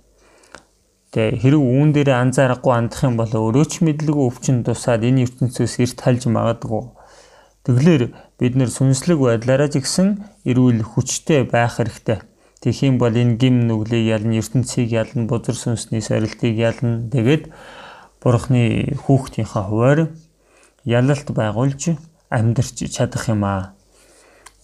Тэгээ 1.11 1.43
хэрэг 1.43 1.59
үүн 1.59 1.91
дээр 1.91 2.15
анзаарахгүй 2.15 2.71
андах 2.71 3.03
юм 3.03 3.19
бол 3.19 3.27
өөрөө 3.27 3.65
ч 3.67 3.83
мэдлгүй 3.83 4.23
өвчин 4.23 4.63
тусаад 4.63 5.03
энэ 5.03 5.27
ертөнцөөс 5.27 5.75
эрт 5.83 5.99
хальж 5.99 6.31
магадгүй. 6.31 6.95
Тэглэр 7.67 8.03
бид 8.39 8.53
нэр 8.55 8.71
сүнслэг 8.71 9.19
байдлаараа 9.19 9.67
ч 9.67 9.83
гэсэн 9.83 10.23
эрүүл 10.47 10.79
хүчтэй 10.95 11.43
байх 11.43 11.75
хэрэгтэй. 11.75 12.23
Тэгэх 12.63 12.79
юм 12.87 12.95
бол 13.03 13.11
энэ 13.11 13.35
гим 13.35 13.67
нүглийг 13.67 14.07
ялна, 14.15 14.39
ертөнцийг 14.39 14.95
ялна, 14.95 15.27
бузар 15.27 15.59
сүнсний 15.59 15.99
сорилтыг 15.99 16.55
ялна. 16.55 17.03
Тэгээд 17.11 17.51
бурхны 18.23 18.95
хүүхдийнхаа 19.03 19.63
хуваар 19.67 19.99
ялалт 20.87 21.27
байгуулж 21.35 21.99
амьдрч 22.31 22.87
чадах 22.95 23.27
юм 23.27 23.43
аа. 23.43 23.74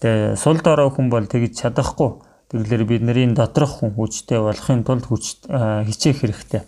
Тэгээ 0.02 0.34
сул 0.34 0.58
дорой 0.66 0.90
хүн 0.90 1.14
бол 1.14 1.30
тэгж 1.30 1.62
чадахгүй. 1.62 2.26
Тэгэлэр 2.50 2.84
бидний 2.90 3.30
доторх 3.38 3.86
хүн 3.86 3.94
хүчтэй 3.94 4.42
болохын 4.42 4.82
тулд 4.82 5.06
хүч 5.06 5.46
хичээх 5.46 6.26
хэрэгтэй. 6.26 6.66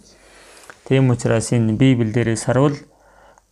Тийм 0.86 1.10
учраас 1.10 1.50
энэ 1.50 1.74
Библиэлд 1.74 2.38
сарвал 2.38 2.78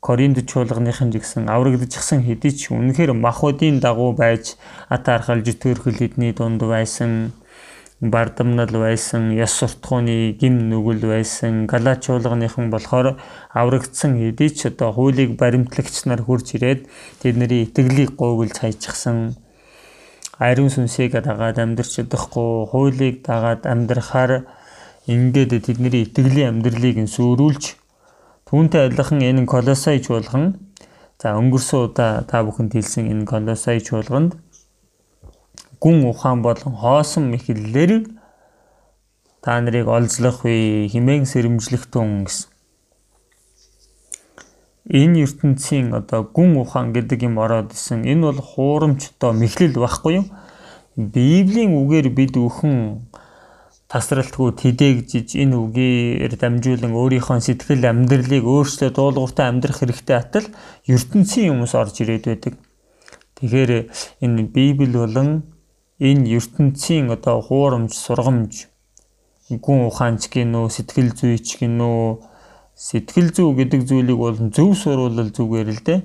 Коринт 0.02 0.38
чуулганыхын 0.50 1.12
жигсэн 1.14 1.50
аврагдчихсан 1.50 2.26
хэдий 2.26 2.54
ч 2.54 2.70
үнэхээр 2.74 3.14
махуудын 3.14 3.82
дагуу 3.82 4.14
байж 4.18 4.58
атаархалж 4.90 5.50
төрхөл 5.62 5.98
хэдний 5.98 6.34
дунд 6.34 6.62
байсан 6.62 7.34
бардамнал 8.02 8.74
байсан 8.82 9.30
яс 9.38 9.54
суртахууны 9.62 10.34
гим 10.42 10.70
нүгэл 10.70 11.06
байсан 11.06 11.66
галач 11.70 12.10
чуулганыхан 12.10 12.74
болохоор 12.74 13.22
аврагдсан 13.54 14.18
хэдий 14.18 14.50
ч 14.50 14.74
одоо 14.74 14.90
хуулийг 14.94 15.38
баримтлагч 15.38 16.10
нар 16.10 16.26
хурж 16.26 16.58
ирээд 16.58 16.90
тэдний 17.22 17.70
итгэлийг 17.70 18.18
гуйглж 18.18 18.58
хайчихсан 18.58 19.38
ариун 20.48 20.74
сүнсийг 20.74 21.14
дагаад 21.28 21.62
амьдрч 21.64 21.90
чадахгүй 22.02 22.52
хуулийг 22.72 23.16
дагаад 23.30 23.70
амьдрахаар 23.74 24.32
ингээд 25.14 25.52
тэдний 25.66 26.04
итгэлийн 26.06 26.50
амьдралыг 26.52 26.98
сүрүүлж 27.16 27.82
Түүнтэй 28.52 28.92
адилхан 28.92 29.24
энэ 29.24 29.48
колосай 29.48 30.04
чуулган 30.04 30.60
за 31.24 31.32
өнгөрсөн 31.40 31.88
удаа 31.88 32.28
та 32.28 32.44
бүхэнд 32.44 32.76
хэлсэн 32.76 33.08
энэ 33.08 33.24
колосай 33.24 33.80
чуулганд 33.80 34.36
гүн 35.80 36.04
ухаан 36.12 36.44
болон 36.44 36.76
хоосон 36.76 37.32
мэхлэлээр 37.32 38.12
та 39.40 39.56
нарыг 39.64 39.88
олзлох 39.88 40.44
вэ 40.44 40.92
химэн 40.92 41.24
сэрэмжлэх 41.24 41.88
тун 41.88 42.28
гэсэн. 42.28 42.51
Энэ 44.90 45.30
ертөнцийн 45.30 45.94
одоо 45.94 46.26
гүн 46.26 46.58
ухаан 46.58 46.90
гэдэг 46.94 47.30
юм 47.30 47.38
ороод 47.38 47.78
исэн. 47.78 48.02
Энэ 48.02 48.34
бол 48.34 48.42
хуурамч 48.42 49.14
одоо 49.14 49.32
мэхлэл 49.38 49.78
байхгүй 49.78 50.14
юу? 50.18 50.26
Библийн 50.98 51.78
үгээр 51.78 52.10
бид 52.10 52.34
өхөн 52.34 53.06
тасралтгүй 53.86 54.50
тэдээгжиж 54.58 55.38
энэ 55.38 55.54
үгээр 55.54 56.34
дамжуулан 56.34 56.98
өөрийнхөө 56.98 57.40
сэтгэл 57.46 57.86
амьдралыг 57.92 58.42
өөрсдөө 58.42 58.90
дуулууртай 58.90 59.46
амьдрах 59.52 59.78
хэрэгтэй 59.86 60.18
атал 60.18 60.48
ертөнцийн 60.90 61.54
хүмүүс 61.54 61.74
орж 61.78 61.96
ирээд 62.02 62.26
байдаг. 62.26 62.54
Тэгэхээр 63.38 63.72
энэ 64.26 64.50
Библи 64.50 64.98
болон 64.98 65.30
энэ 66.02 66.26
ертөнцийн 66.42 67.14
одоо 67.14 67.38
хуурамч, 67.46 67.94
сургамж, 67.94 68.66
гүн 69.52 69.80
ухаанч 69.92 70.32
гинөө, 70.34 70.74
сэтгэл 70.74 71.12
зүйч 71.14 71.60
гинөө, 71.62 72.31
сэтгэл 72.82 73.30
зүй 73.30 73.54
гэдэг 73.62 73.86
зүйлийг 73.86 74.18
бол 74.18 74.38
зөв 74.50 74.74
суруулал 74.74 75.30
зүгээр 75.30 75.70
л 75.70 75.82
дээ. 75.86 76.00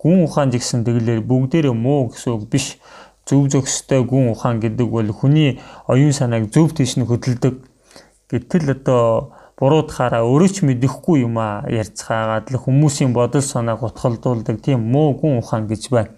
Гүн 0.00 0.24
ухаан 0.24 0.48
гэсэн 0.48 0.80
тэгэлэр 0.80 1.20
бүгдээрээ 1.28 1.76
муу 1.76 2.08
гэсэн 2.08 2.32
үг 2.32 2.48
биш 2.48 2.80
зөв 3.28 3.52
зөкстэй 3.52 4.00
гүн 4.00 4.32
ухаан 4.32 4.56
гэдэг 4.64 4.88
бол 4.88 5.12
хүний 5.12 5.60
оюун 5.84 6.16
санааг 6.16 6.48
зөв 6.48 6.72
тийш 6.72 6.96
нь 6.96 7.04
хөдөлдөг. 7.04 7.60
Гэтэл 8.32 8.80
одоо 8.80 9.36
буруудахаараа 9.60 10.24
өөрөө 10.24 10.50
ч 10.56 10.64
мэдэхгүй 10.64 11.28
юм 11.28 11.36
а 11.36 11.68
ярьцгаагаад 11.68 12.48
л 12.48 12.64
хүмүүсийн 12.64 13.12
бодол 13.12 13.44
санааг 13.44 13.84
утгалдуулдаг 13.84 14.56
тийм 14.64 14.88
муу 14.88 15.12
гүн 15.20 15.44
ухаан 15.44 15.68
гэж 15.68 15.92
байна. 15.92 16.16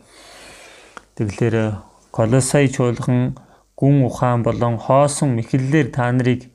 Тэгэлэр 1.19 1.83
Колосай 2.15 2.71
чуулган 2.71 3.35
гүн 3.75 4.07
ухаан 4.07 4.47
болон 4.47 4.79
хоосон 4.79 5.35
мэхлэлээр 5.35 5.91
та 5.91 6.07
нарыг 6.15 6.47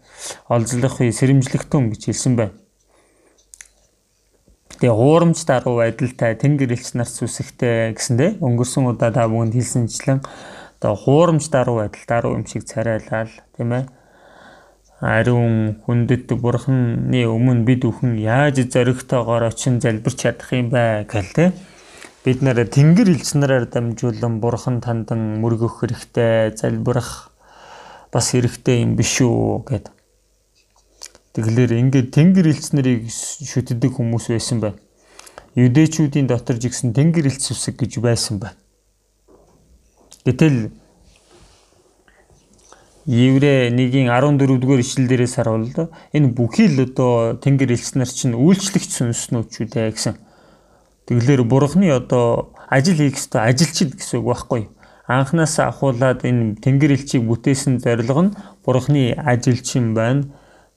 олзлох 0.48 1.04
үе 1.04 1.12
сэрэмжлэгтэн 1.12 1.92
гэж 1.92 2.02
хэлсэн 2.08 2.34
байна. 2.40 2.56
Тэгээ 4.80 4.96
хуурамч 4.96 5.44
даруй 5.44 5.76
байдалтай 5.84 6.40
тэнгэр 6.40 6.72
элч 6.72 6.96
нарт 6.96 7.12
сүсэгтэй 7.12 7.92
гэсэндэ 8.00 8.40
өнгөрсөн 8.40 8.88
удаа 8.88 9.12
та 9.12 9.28
бүгд 9.28 9.60
хэлсэнчлэн 9.60 10.24
одоо 10.80 10.96
хуурамч 10.96 11.52
даруй 11.52 11.84
байдал 11.84 12.06
даруй 12.08 12.32
юм 12.40 12.48
шиг 12.48 12.64
царайлал 12.64 13.28
тийм 13.60 13.76
ээ. 13.76 13.84
Ариун 15.04 15.84
хүндэт 15.84 16.32
бурхны 16.32 17.28
өмнө 17.28 17.68
бид 17.68 17.84
бүхэн 17.84 18.24
яаж 18.24 18.64
зоригтойгоор 18.72 19.52
очин 19.52 19.84
залбирч 19.84 20.24
чадах 20.24 20.56
юм 20.56 20.72
бэ 20.72 21.12
гэл 21.12 21.32
те 21.36 21.52
бид 22.24 22.40
нэр 22.40 22.64
тэнгэр 22.64 23.12
элч 23.20 23.36
нараар 23.36 23.68
дамжуулан 23.68 24.40
бурхан 24.40 24.80
тандан 24.80 25.44
мөргөх 25.44 25.84
хэрэгтэй 25.84 26.56
залбирах 26.56 27.36
бас 28.12 28.32
хэрэгтэй 28.32 28.88
юм 28.88 28.96
биш 28.96 29.20
үү 29.20 29.64
гэд 29.68 29.92
Тэгэхээр 31.34 31.72
ингээд 31.78 32.10
тэнгэр 32.10 32.48
элч 32.50 32.74
нарыг 32.74 33.06
шүтдэг 33.06 33.94
хүмүүс 33.94 34.34
байсан 34.34 34.66
байна. 34.66 34.82
Юдэчүүдийн 35.54 36.26
дотор 36.26 36.58
жигсэн 36.58 36.90
тэнгэр 36.98 37.30
элч 37.30 37.54
сүсэг 37.54 37.78
гэж 37.78 38.02
байсан 38.02 38.42
байна. 38.42 38.58
Гэтэл 40.26 40.74
Еврэ 43.10 43.70
1-ийн 43.74 44.10
14-р 44.10 44.82
ишлэл 44.82 45.10
дээрээс 45.10 45.38
харуул 45.38 45.70
энэ 46.14 46.34
бүхий 46.34 46.70
л 46.70 46.90
одоо 46.90 47.38
тэнгэр 47.38 47.78
элч 47.78 47.94
нар 47.94 48.10
чинь 48.10 48.34
үйлчлэгч 48.34 48.90
сүнснүүд 48.90 49.70
дээ 49.70 49.94
гэсэн. 49.94 50.18
Тэгэлэр 51.10 51.46
бурхны 51.46 51.90
одоо 51.90 52.54
ажил 52.70 53.02
хийх 53.02 53.18
ёстой 53.18 53.50
ажилчид 53.50 53.98
гэсэн 53.98 54.22
үг 54.22 54.30
байхгүй. 54.30 54.62
Анханасаа 55.10 55.74
ахуулаад 55.74 56.22
энэ 56.22 56.62
тэнгэр 56.62 56.94
элчийг 56.94 57.26
бүтээсэн 57.26 57.82
зорилго 57.82 58.30
нь 58.30 58.36
бурхны 58.62 59.18
ажилчин 59.18 59.98
байна 59.98 60.30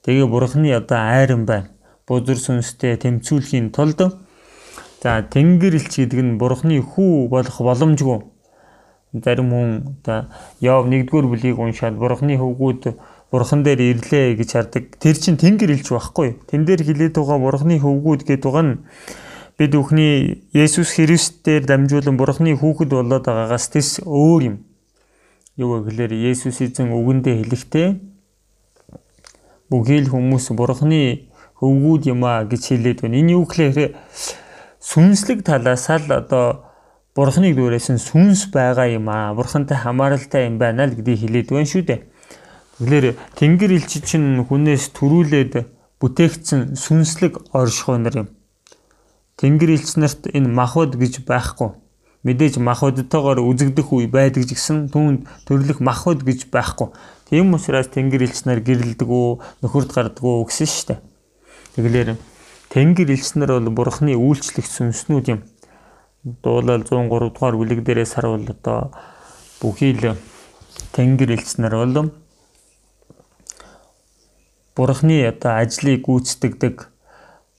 Тэгээ 0.03 0.27
бурхны 0.27 0.75
одоо 0.75 0.99
айран 0.99 1.47
байна. 1.47 1.71
Бузар 2.07 2.35
сүнстэй 2.35 2.99
тэмцүүлэхийн 2.99 3.71
тулд 3.71 4.03
за 4.99 5.23
тэнгэр 5.23 5.79
элч 5.79 5.95
гэдэг 5.95 6.19
нь 6.19 6.39
бурхны 6.43 6.83
хүү 6.83 7.31
болох 7.31 7.59
боломжгүй. 7.63 8.19
Зарим 9.15 9.55
хүн 9.55 9.71
одоо 10.03 10.27
Йов 10.59 10.91
1-р 10.91 11.27
бүлийг 11.31 11.59
уншаад 11.63 11.95
бурхны 12.03 12.35
хөвгүүд 12.35 12.99
бурхан 13.31 13.63
дээр 13.63 13.81
ирлээ 13.95 14.35
гэж 14.35 14.51
хардаг. 14.51 14.85
Тэр 14.99 15.17
чинь 15.23 15.39
тэнгэр 15.39 15.71
элч 15.71 15.95
байхгүй. 15.95 16.35
Тэн 16.51 16.67
дээр 16.67 16.83
хилээд 16.83 17.15
байгаа 17.15 17.39
бурхны 17.39 17.79
хөвгүүд 17.79 18.27
гэдэг 18.27 18.43
байгаа 18.43 18.65
нь 18.67 18.75
бид 19.55 19.71
бүхний 19.71 20.43
Есүс 20.51 20.99
Христээр 20.99 21.63
дамжуулан 21.63 22.19
бурхны 22.19 22.59
хүүхэд 22.59 22.91
болоод 22.91 23.23
байгаагаас 23.23 23.71
тэс 23.71 24.03
өөр 24.03 24.43
юм. 24.51 24.57
Юу 25.55 25.79
гэхээр 25.87 26.11
Есүс 26.11 26.59
эзэн 26.59 26.91
үгэндээ 26.91 27.47
хэлэхдээ 27.47 27.89
бүхий 29.73 30.05
л 30.05 30.13
хүмүүс 30.13 30.53
бурхны 30.53 31.33
хөвгүүд 31.57 32.03
юм 32.13 32.29
а 32.29 32.45
гэж 32.45 32.63
хэлээд 32.77 32.99
байна. 33.01 33.17
Энэ 33.25 33.33
юу 33.33 33.49
гэхээр 33.49 33.97
сүнслэг 34.77 35.41
талаас 35.47 35.89
л 35.89 36.13
одоо 36.13 36.69
бурхныг 37.17 37.57
дүүрээсэн 37.57 37.97
сүнс 37.97 38.53
байгаа 38.53 38.93
юм 38.93 39.09
а. 39.09 39.33
Бурхантай 39.33 39.79
хамааралтай 39.81 40.51
юм 40.51 40.61
байна 40.61 40.85
л 40.85 40.97
гэдгийг 40.99 41.25
хэлээд 41.25 41.49
байна 41.55 41.71
шүү 41.71 41.85
дээ. 41.89 42.01
Тэгэхээр 42.83 43.07
Тэнгэр 43.39 43.73
элч 43.79 43.93
чинь 44.03 44.43
хүнээс 44.43 44.91
төрүүлээд 44.97 45.55
бүтээгдсэн 46.03 46.75
сүнслэг 46.75 47.55
оршихуй 47.55 48.03
нар 48.03 48.27
юм. 48.27 48.29
Тэнгэр 49.39 49.79
элч 49.79 49.95
нарт 50.03 50.27
энэ 50.35 50.51
махбод 50.51 50.99
гэж 50.99 51.23
байхгүй. 51.23 51.79
Мэдээж 52.27 52.59
махбодтойгоор 52.59 53.39
үзэгдэх 53.39 53.87
үе 53.93 54.11
байдаг 54.11 54.51
гэсэн 54.51 54.91
түүнд 54.91 55.31
төрлөх 55.47 55.79
махбод 55.79 56.27
гэж 56.27 56.51
байхгүй. 56.51 56.91
Тийм 57.33 57.57
учраас 57.57 57.89
тэнгэр 57.89 58.29
элч 58.29 58.45
нар 58.45 58.61
гэрэлдэг 58.61 59.09
үү, 59.09 59.41
нөхөрд 59.65 59.89
гардаг 59.97 60.21
уу 60.21 60.45
гэсэн 60.45 60.69
шүү 60.69 60.85
дээ. 60.93 61.01
Тэгэлэр 61.81 62.09
тэнгэр 62.69 63.09
элч 63.09 63.41
нар 63.41 63.57
бол 63.57 63.73
бурхны 63.73 64.13
үйлчлэгч 64.13 64.69
сүнснүүд 64.69 65.27
юм. 65.33 65.41
Дуулал 66.45 66.85
103 66.85 67.33
дугаар 67.33 67.57
бүлэг 67.57 67.81
дээрээс 67.89 68.21
харуул 68.21 68.53
одоо 68.53 68.93
бүхий 69.65 69.97
л 69.97 70.21
тэнгэр 70.93 71.33
элч 71.33 71.57
нар 71.57 71.73
бол 71.73 72.13
бурхны 74.77 75.25
одоо 75.25 75.57
ажлыг 75.57 76.05
гүйцэтгэдэг 76.05 76.77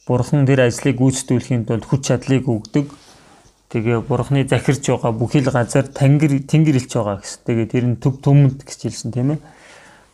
бурхан 0.06 0.46
тэр 0.46 0.70
ажлыг 0.70 1.02
гүйцэтгүүлэхийн 1.02 1.66
тулд 1.66 1.90
хүч 1.90 2.14
чадлыг 2.14 2.46
өгдөг 2.46 2.94
тэгээ 3.74 4.06
бурхны 4.06 4.46
захирч 4.46 4.86
байгаа 4.86 5.18
бүхий 5.18 5.42
л 5.42 5.50
газар 5.50 5.90
тэнгэр 5.90 6.46
тэнгэр 6.46 6.78
элч 6.78 6.94
байгаа 6.94 7.26
гэсэн. 7.26 7.42
Тэгээ 7.42 7.68
тэр 7.74 7.86
нь 7.90 7.98
төв 7.98 8.22
төмөнд 8.22 8.70
гэж 8.70 8.80
хэлсэн 8.86 9.10
тийм 9.10 9.34
ээ. 9.34 9.42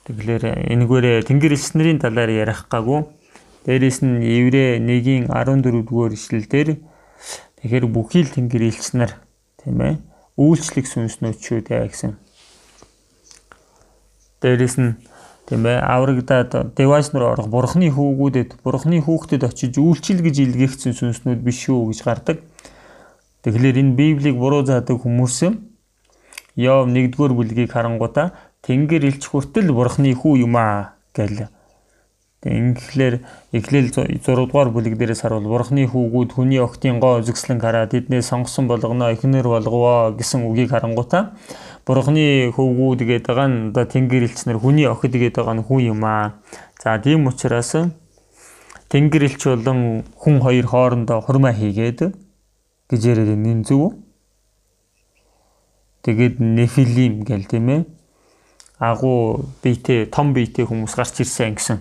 Тэгэхээр 0.10 0.74
энэгээрээ 0.74 1.22
тэнгэр 1.30 1.54
элчнэрийн 1.54 2.02
талаар 2.02 2.34
ярих 2.34 2.66
гаагүй. 2.66 3.06
Дээрээс 3.70 4.02
нь 4.02 4.26
Еврэ 4.26 4.82
1-ийн 4.82 5.30
14-р 5.30 6.18
ишлэлдэр 6.18 6.82
тэгэхээр 7.62 7.86
бүхий 7.94 8.26
л 8.26 8.34
тэнгэр 8.34 8.74
элчнэр 8.74 9.14
тийм 9.62 9.78
ээ 9.78 10.02
үйлчлэг 10.34 10.90
сүнснүүд 10.90 11.38
шүү 11.38 11.62
дээ 11.62 11.94
гэсэн. 11.94 12.18
Дээрээс 14.42 14.76
нь 14.82 14.98
тийм 15.46 15.70
ээ 15.70 15.78
аврагдаад 15.78 16.74
девайс 16.74 17.14
руу 17.14 17.30
орох 17.38 17.46
бурхны 17.46 17.94
хүүгүүдэд 17.94 18.66
бурхны 18.66 19.06
хүүхдэд 19.06 19.46
очиж 19.46 19.78
үйлчил 19.78 20.26
гэж 20.26 20.36
илгээгдсэн 20.42 20.98
сүнснүүд 20.98 21.46
биш 21.46 21.70
шүү 21.70 21.94
гэж 21.94 22.00
гардаг. 22.02 22.42
Тэгэхээр 23.46 23.78
энэ 23.78 23.94
Библийг 23.94 24.42
буруу 24.42 24.66
заадаг 24.66 25.06
хүмүүс 25.06 25.70
Йов 26.60 26.90
1-р 26.92 27.32
бүлгийг 27.38 27.72
харангуудаа 27.72 28.49
Тэнгэр 28.60 29.08
илч 29.08 29.24
хүртэл 29.32 29.72
бурхны 29.72 30.12
хүү 30.12 30.44
юм 30.44 30.60
аа 30.60 31.00
гэл. 31.16 31.48
Тэг 32.40 32.56
ингээр 32.56 33.16
эхлэл 33.52 33.92
6 33.92 34.24
дугаар 34.24 34.72
бүлэг 34.72 34.96
дээрээс 34.96 35.28
харуул 35.28 35.48
бурхны 35.48 35.84
хүүгүүд 35.92 36.40
хүний 36.40 36.60
октын 36.64 37.04
гоо 37.04 37.20
үзэгслэн 37.20 37.60
хараад 37.60 37.92
эднээ 37.92 38.24
сонгосон 38.24 38.72
болгоно 38.72 39.12
эхнэр 39.12 39.44
болгоо 39.44 40.16
гэсэн 40.16 40.48
үгийг 40.48 40.72
харангуйтаа 40.72 41.36
бурхны 41.84 42.48
хүүгүүд 42.56 43.00
гэдэг 43.04 43.28
байгаа 43.28 43.48
нь 43.52 43.60
одоо 43.76 43.84
тэнгэр 43.84 44.24
илч 44.24 44.48
нар 44.48 44.56
хүний 44.56 44.88
охид 44.88 45.20
гэдэг 45.20 45.36
байгаа 45.44 45.56
нь 45.60 45.68
хүн 45.68 45.80
юм 45.92 46.02
аа. 46.08 46.40
За 46.80 46.96
тийм 46.96 47.28
учраас 47.28 47.76
тэнгэр 48.88 49.24
илч 49.28 49.44
болон 49.44 50.08
хүн 50.16 50.40
хоёр 50.40 50.64
хоорондоо 50.64 51.20
хурмаа 51.20 51.52
хийгээд 51.52 52.16
гэж 52.88 53.02
яриад 53.04 53.36
энэ 53.36 53.68
үү? 53.68 53.88
Тэгээд 56.08 56.40
нефилим 56.40 57.28
гэл 57.28 57.44
тийм 57.52 57.68
ээ 57.68 57.99
агуу 58.80 59.52
биетэй 59.62 60.08
том 60.08 60.32
биетэй 60.34 60.64
хүмүүс 60.64 60.96
гарч 60.96 61.20
ирсэн 61.20 61.56
гэсэн. 61.60 61.80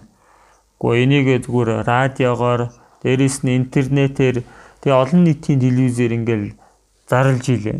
Гэхдээ 0.83 1.03
энийг 1.07 1.27
зүгээр 1.47 1.87
радиогоор 1.87 2.75
дээрэс 3.03 3.47
нь 3.47 3.55
интернетээр 3.55 4.43
тэгээ 4.83 4.99
олон 4.99 5.23
нийтийн 5.23 5.63
телевизээр 5.63 6.13
ингээл 6.19 6.59
зарлж 7.07 7.47
илээ. 7.55 7.79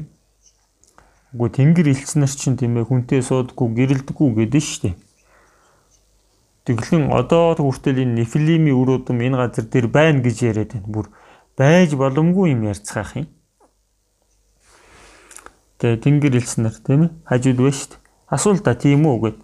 Үгүй 1.35 1.51
тэнгэр 1.51 1.91
элчнэр 1.93 2.31
чинь 2.31 2.57
тийм 2.57 2.79
ээ 2.79 2.87
хүнтэй 2.87 3.21
суудаггүй 3.27 3.69
гэрэлдэггүй 3.75 4.31
гэдэг 4.39 4.63
нь 4.63 4.69
шүү 4.71 4.83
дээ. 4.87 4.97
Тэглэн 6.71 7.11
одоо 7.13 7.59
хүртэл 7.59 8.01
энэ 8.07 8.23
нефилими 8.23 8.71
удам 8.71 9.19
энэ 9.19 9.37
газар 9.37 9.67
дээр 9.67 9.87
байна 9.91 10.23
гэж 10.23 10.37
яриад 10.47 10.73
байна. 10.73 10.89
Бүр 10.89 11.07
байж 11.59 11.93
боломгүй 11.99 12.55
юм 12.55 12.71
ярьцгаах 12.71 13.19
юм. 13.19 13.27
Тэгээ 15.83 16.03
тэнгэр 16.07 16.35
элчнэр 16.39 16.75
тийм 16.87 17.01
ээ 17.07 17.11
хажууд 17.29 17.59
байна 17.61 17.77
шүү 17.77 17.91
дээ. 17.93 18.08
Асуул 18.29 18.61
та 18.61 18.77
тийм 18.77 19.09
үү 19.09 19.19
гэд. 19.25 19.37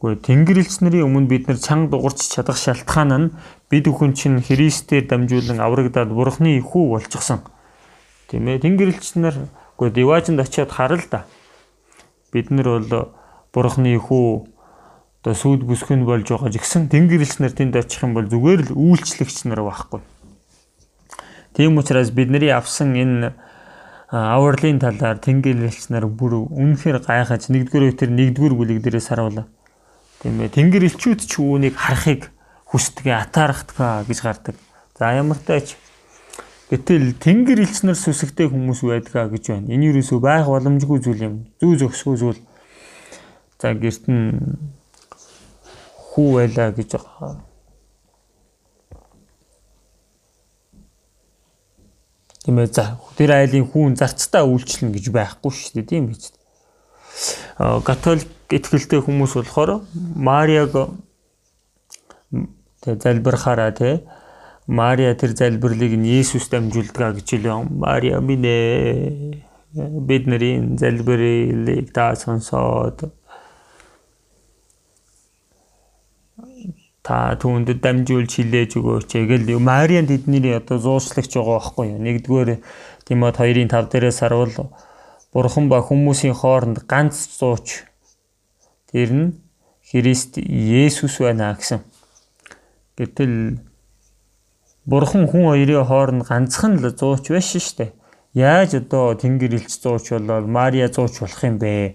Гэхдээ 0.00 0.24
Тэнгэрлэгч 0.24 0.80
нарын 0.80 1.04
өмнө 1.04 1.28
бид 1.28 1.44
нар 1.52 1.60
чанга 1.60 2.00
дуурч 2.00 2.32
чадах 2.32 2.56
шалтгаан 2.56 3.12
нь 3.12 3.32
бид 3.68 3.84
бүхэн 3.84 4.16
чинь 4.16 4.40
Христээр 4.40 5.04
дамжуулан 5.04 5.60
аврагдаад 5.60 6.08
Бурхны 6.08 6.56
хүү 6.64 6.84
болчихсон. 6.96 7.44
Тийм 8.32 8.48
ээ 8.48 8.64
Тэнгэрлэгч 8.64 9.20
нар 9.20 9.36
үгүй 9.76 9.92
Диваажинд 9.92 10.40
очиод 10.40 10.72
харал 10.72 11.04
да. 11.12 11.28
Бид 12.32 12.48
нар 12.48 12.80
бол 12.80 13.12
Бурхны 13.52 13.92
хүү 14.00 14.48
одоо 15.20 15.36
сүйд 15.36 15.68
бүсгэн 15.68 16.08
болж 16.08 16.24
байгаа 16.24 16.48
жигсэн 16.48 16.88
тэнгэрэлч 16.88 17.44
нар 17.44 17.52
тэнд 17.52 17.76
очих 17.76 18.00
юм 18.00 18.16
бол 18.16 18.24
зүгээр 18.24 18.72
л 18.72 18.96
үйлчлэгч 18.96 19.52
нар 19.52 19.60
байхгүй. 19.60 20.00
Тийм 21.52 21.76
учраас 21.76 22.08
бидний 22.08 22.48
авсан 22.48 22.96
энэ 22.96 23.36
авралын 24.10 24.82
талаар 24.82 25.22
тэнгэрэлч 25.22 25.94
нар 25.94 26.10
бүр 26.10 26.50
үнэхээр 26.50 26.98
гайхаж 27.06 27.46
нэгдүгээр 27.46 27.84
үеэр 27.94 28.10
нэгдүгээр 28.10 28.54
бүлэг 28.58 28.78
дээрээс 28.82 29.14
харуулаа. 29.14 29.46
Тийм 30.18 30.42
ээ 30.42 30.50
тэнгэрэлчүүд 30.50 31.20
ч 31.30 31.38
үүнийг 31.38 31.78
харахыг 31.78 32.34
хүсдэг, 32.66 33.06
атаархдгаа 33.06 34.02
гэж 34.10 34.18
гардаг. 34.18 34.56
За 34.98 35.14
ямар 35.14 35.38
тач 35.38 35.78
Гэтэл 36.70 37.18
тэнгэр 37.18 37.66
элчнэр 37.66 37.98
сүсэгтэй 37.98 38.46
хүмүүс 38.46 38.86
байдгаа 38.86 39.26
гэж 39.26 39.44
байна. 39.50 39.74
Энэ 39.74 39.90
юусоо 39.90 40.22
байх 40.22 40.46
боломжгүй 40.46 41.02
зүйл 41.02 41.26
юм. 41.26 41.34
Зүү 41.58 41.82
зөксгүй 41.82 42.14
зүйл. 42.14 42.38
За 43.58 43.74
гэрт 43.74 44.06
нь 44.06 44.70
хүү 46.14 46.28
байлаа 46.30 46.70
гэж 46.70 46.94
байгаа. 46.94 47.42
Тиймээ 52.44 52.68
за 52.72 52.96
тэр 53.16 53.36
айлын 53.36 53.68
хүүн 53.68 53.96
зарцтай 54.00 54.44
үйлчлэн 54.48 54.92
гэж 54.96 55.12
байхгүй 55.12 55.50
шүү 55.52 55.72
дээ 55.76 55.90
тийм 55.92 56.08
биз. 56.08 56.32
Католик 57.58 58.30
итгэлтэй 58.48 59.00
хүмүүс 59.04 59.36
болохоор 59.36 59.84
Мариаг 60.16 60.72
тэ 62.80 62.96
залбирхаараа 62.96 63.72
тэ 63.76 64.00
Мария 64.70 65.12
тэр 65.18 65.34
залбирлыг 65.36 65.98
нь 65.98 66.06
Есүст 66.06 66.54
амжуулдаг 66.54 67.20
гэж 67.20 67.28
хэлээ. 67.28 67.68
Мария 67.74 68.20
минь 68.24 69.44
бид 70.08 70.24
нарын 70.30 70.78
залбирыг 70.78 71.92
та 71.92 72.14
сонсоод 72.16 73.10
та 77.02 77.32
түүнд 77.40 77.80
дамжуулж 77.80 78.30
хилээж 78.36 78.76
өгөөч 78.76 79.10
гэл 79.24 79.58
Мариан 79.58 80.06
тэдний 80.06 80.52
одоо 80.52 80.78
зууслагч 80.78 81.32
байгаа 81.32 81.56
байхгүй 81.56 81.86
юу. 81.96 82.00
Нэгдүгээр 82.04 82.50
Тимот 83.08 83.40
2-ын 83.40 83.72
5 83.72 83.88
дээрээс 83.88 84.20
харуул 84.20 84.68
Бурхан 85.32 85.70
ба 85.70 85.80
хүмүүсийн 85.80 86.34
хооронд 86.34 86.84
ганц 86.90 87.38
зууч 87.38 87.86
тэр 88.90 89.10
нь 89.14 89.26
Христ 89.88 90.36
Есүс 90.38 91.22
байна 91.22 91.54
гэсэн. 91.54 91.80
Гэтэл 92.98 93.62
Бурхан 94.84 95.24
хүн 95.30 95.48
хоёрын 95.48 95.86
хооронд 95.86 96.26
ганцхан 96.26 96.82
л 96.82 96.90
зууч 96.90 97.30
биш 97.30 97.56
штэ. 97.56 97.94
Яаж 98.34 98.74
одоо 98.74 99.14
Тэнгэр 99.14 99.56
элч 99.56 99.70
зууч 99.80 100.10
болоод 100.10 100.46
Мария 100.50 100.90
зууч 100.90 101.22
болох 101.22 101.42
юм 101.46 101.58
бэ? 101.62 101.94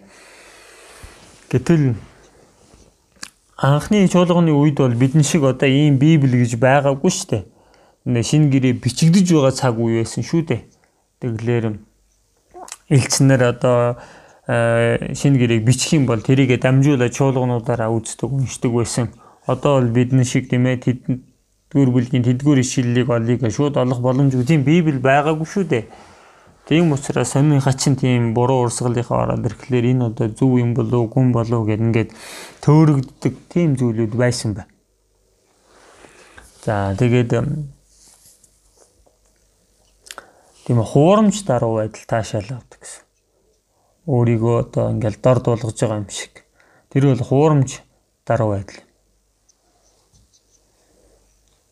Гэтэл 1.52 1.96
анхны 3.58 4.08
чуулганы 4.08 4.52
үед 4.52 4.78
бол 4.78 4.94
бидэн 4.94 5.24
шиг 5.24 5.44
одоо 5.44 5.70
ийм 5.70 5.98
Библи 5.98 6.44
гэж 6.44 6.60
байгаагүй 6.60 7.12
штэ. 7.12 7.46
Нэ 8.06 8.22
шинэ 8.22 8.52
гэрээ 8.52 8.74
бичигдэж 8.84 9.32
байгаа 9.32 9.52
цаг 9.56 9.80
үе 9.80 10.04
байсан 10.04 10.24
шүү 10.24 10.42
дээ. 10.46 10.62
Тэглэр 11.24 11.80
элчнэр 12.90 13.42
одоо 13.44 13.98
шинэ 14.46 15.38
гэрээг 15.42 15.64
бичих 15.66 15.94
юм 15.98 16.06
бол 16.06 16.22
тэрийгэ 16.22 16.62
дамжуулаад 16.62 17.16
чуулгануудаараа 17.16 17.90
үздэг, 17.90 18.30
уншдаг 18.30 18.72
байсан. 18.72 19.10
Одоо 19.48 19.82
бол 19.82 19.90
бидэн 19.90 20.24
шиг 20.24 20.50
тийм 20.50 20.70
ээ 20.70 20.78
тэд 20.78 21.00
дүүр 21.74 21.90
бүлгийн 21.90 22.24
тэдгүүр 22.28 22.62
ишлэлийг 22.62 23.10
олыг 23.10 23.42
шууд 23.50 23.78
олох 23.82 24.00
боломжгүй 24.06 24.46
тийм 24.46 24.62
библ 24.62 25.02
байгаагүй 25.02 25.48
шүү 25.50 25.66
дээ. 25.66 25.84
Тийм 26.66 26.92
учраас 26.94 27.30
сонирхаа 27.30 27.74
чин 27.74 27.96
тийм 27.96 28.34
буруу 28.34 28.66
урсгалынхаа 28.66 29.24
ороод 29.24 29.46
ирэхлээр 29.46 29.86
энэ 29.94 30.06
одоо 30.10 30.28
зөв 30.34 30.58
юм 30.58 30.74
болов 30.74 31.14
гүн 31.14 31.30
болов 31.30 31.62
гэд 31.70 31.82
ингээд 31.86 32.10
төөрөгддөг 32.66 33.34
тийм 33.54 33.78
зүйлүүд 33.78 34.14
байсан 34.18 34.58
байна. 34.58 34.74
За 36.66 36.98
тэгээд 36.98 37.38
тийм 40.66 40.82
хуурамч 40.82 41.46
даруй 41.46 41.86
байдал 41.86 42.06
таашаал 42.10 42.58
авдаг 42.58 42.82
гэсэн. 42.82 43.06
Өөрийгөө 44.10 44.56
одоо 44.66 44.90
ингээл 44.90 45.22
дорд 45.22 45.46
болгож 45.46 45.78
байгаа 45.78 46.02
юм 46.02 46.10
шиг. 46.10 46.50
Тэр 46.90 47.14
бол 47.14 47.22
хуурамч 47.30 47.86
даруй 48.26 48.50
байдал. 48.58 48.82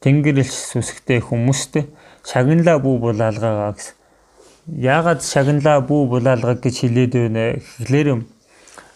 Тэнгэр 0.05 0.45
элч 0.45 0.53
сүсгтэй 0.53 1.17
хүмүүст 1.17 1.81
шагналаа 2.29 2.77
бүү 2.77 2.95
булаалгаагаа 3.01 3.73
гэсэн. 3.73 4.02
Яагаад 4.63 5.19
шагналаа 5.27 5.81
бүү 5.83 6.03
булаалгаа 6.07 6.55
гэж 6.55 6.75
хэлээд 6.87 7.13
байна 7.19 7.59
гэхлээр 7.59 8.23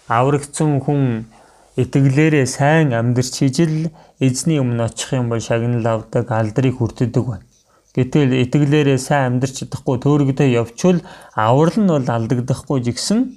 аврагдсан 0.08 0.80
хүн 0.80 1.28
итгэлээрээ 1.76 2.48
сайн 2.48 2.96
амьдрч 2.96 3.44
хижил 3.44 3.92
эзний 4.24 4.64
өмнө 4.64 4.88
очих 4.88 5.12
юм 5.20 5.28
бол 5.28 5.44
шагнал 5.44 5.84
авдаг 5.84 6.32
алдрыг 6.32 6.80
хүртдэг 6.80 7.20
байна. 7.20 7.44
Гэтэл 7.92 8.48
итгэлээрээ 8.48 8.96
сайн 8.96 9.44
амьдрч 9.44 9.68
чадахгүй 9.68 10.00
төөрөгдөө 10.00 10.48
явчвал 10.56 11.04
аврал 11.36 11.78
нь 11.84 11.92
бол 11.92 12.08
алдагдахгүй 12.16 12.80
жигсэн 12.88 13.36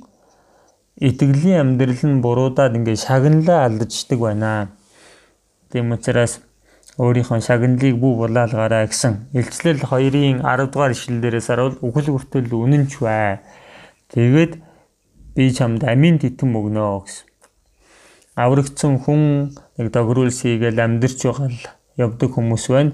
итгэлийн 1.02 1.82
амьдрал 1.82 2.02
нь 2.06 2.22
буруудаад 2.22 2.78
ингээд 2.78 3.10
шагналаа 3.10 3.66
алдаждаг 3.66 4.18
байна. 4.22 4.70
Тийм 5.74 5.90
учраас 5.90 6.38
өөрийнхөө 7.00 7.40
шагналыг 7.40 7.96
бүү 7.96 8.12
булаалгаарай 8.20 8.84
гэсэн. 8.92 9.32
Илчлэл 9.32 9.80
2-ын 9.80 10.44
10 10.44 10.68
дугаар 10.68 10.92
ишлэлээрээс 10.92 11.48
харуул 11.48 11.76
үхэл 11.80 12.12
хүртэл 12.12 12.52
үнэнч 12.52 13.00
бай. 13.00 13.40
Тэгээд 14.12 14.60
би 15.32 15.44
чамд 15.56 15.80
амийн 15.88 16.20
титэм 16.20 16.52
өгнө 16.60 17.00
гэсэн. 17.00 17.24
Аврагдсан 18.36 19.00
хүн 19.00 19.56
нэг 19.80 19.88
догруулс 19.96 20.44
хийгээл 20.44 20.84
амьдрч 20.84 21.24
байгаа 21.24 21.48
л 21.48 21.60
явдаг 21.96 22.30
хүмүүс 22.36 22.64
байна. 22.68 22.92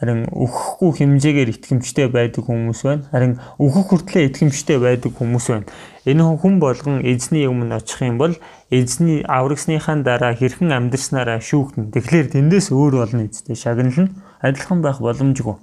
Харин 0.00 0.28
өөхөхгүй 0.32 0.90
хэмжээгээр 0.96 1.52
итгэмжтэй 1.56 2.08
байдаг 2.08 2.44
хүмүүс 2.44 2.80
байна. 2.88 3.04
Харин 3.12 3.32
өөхөх 3.60 3.84
хүртлээр 3.96 4.28
итгэмжтэй 4.32 4.78
байдаг 4.80 5.12
хүмүүс 5.12 5.46
байна. 5.52 5.68
Энэ 6.06 6.22
хүн 6.38 6.62
болгон 6.62 7.02
эзний 7.02 7.50
өмнө 7.50 7.82
очих 7.82 8.06
юм 8.06 8.16
бол 8.18 8.38
эзний 8.70 9.26
аврагсныхаа 9.26 10.06
дараа 10.06 10.38
хэрхэн 10.38 10.70
амьдрснараа 10.70 11.42
шүүхтэн. 11.42 11.90
Тэгэхээр 11.90 12.30
тэндээс 12.30 12.70
өөр 12.70 13.02
болно 13.02 13.26
эзтэй 13.26 13.58
шагнал 13.58 14.06
нь 14.06 14.14
адилхан 14.38 14.86
байх 14.86 15.02
боломжгүй. 15.02 15.58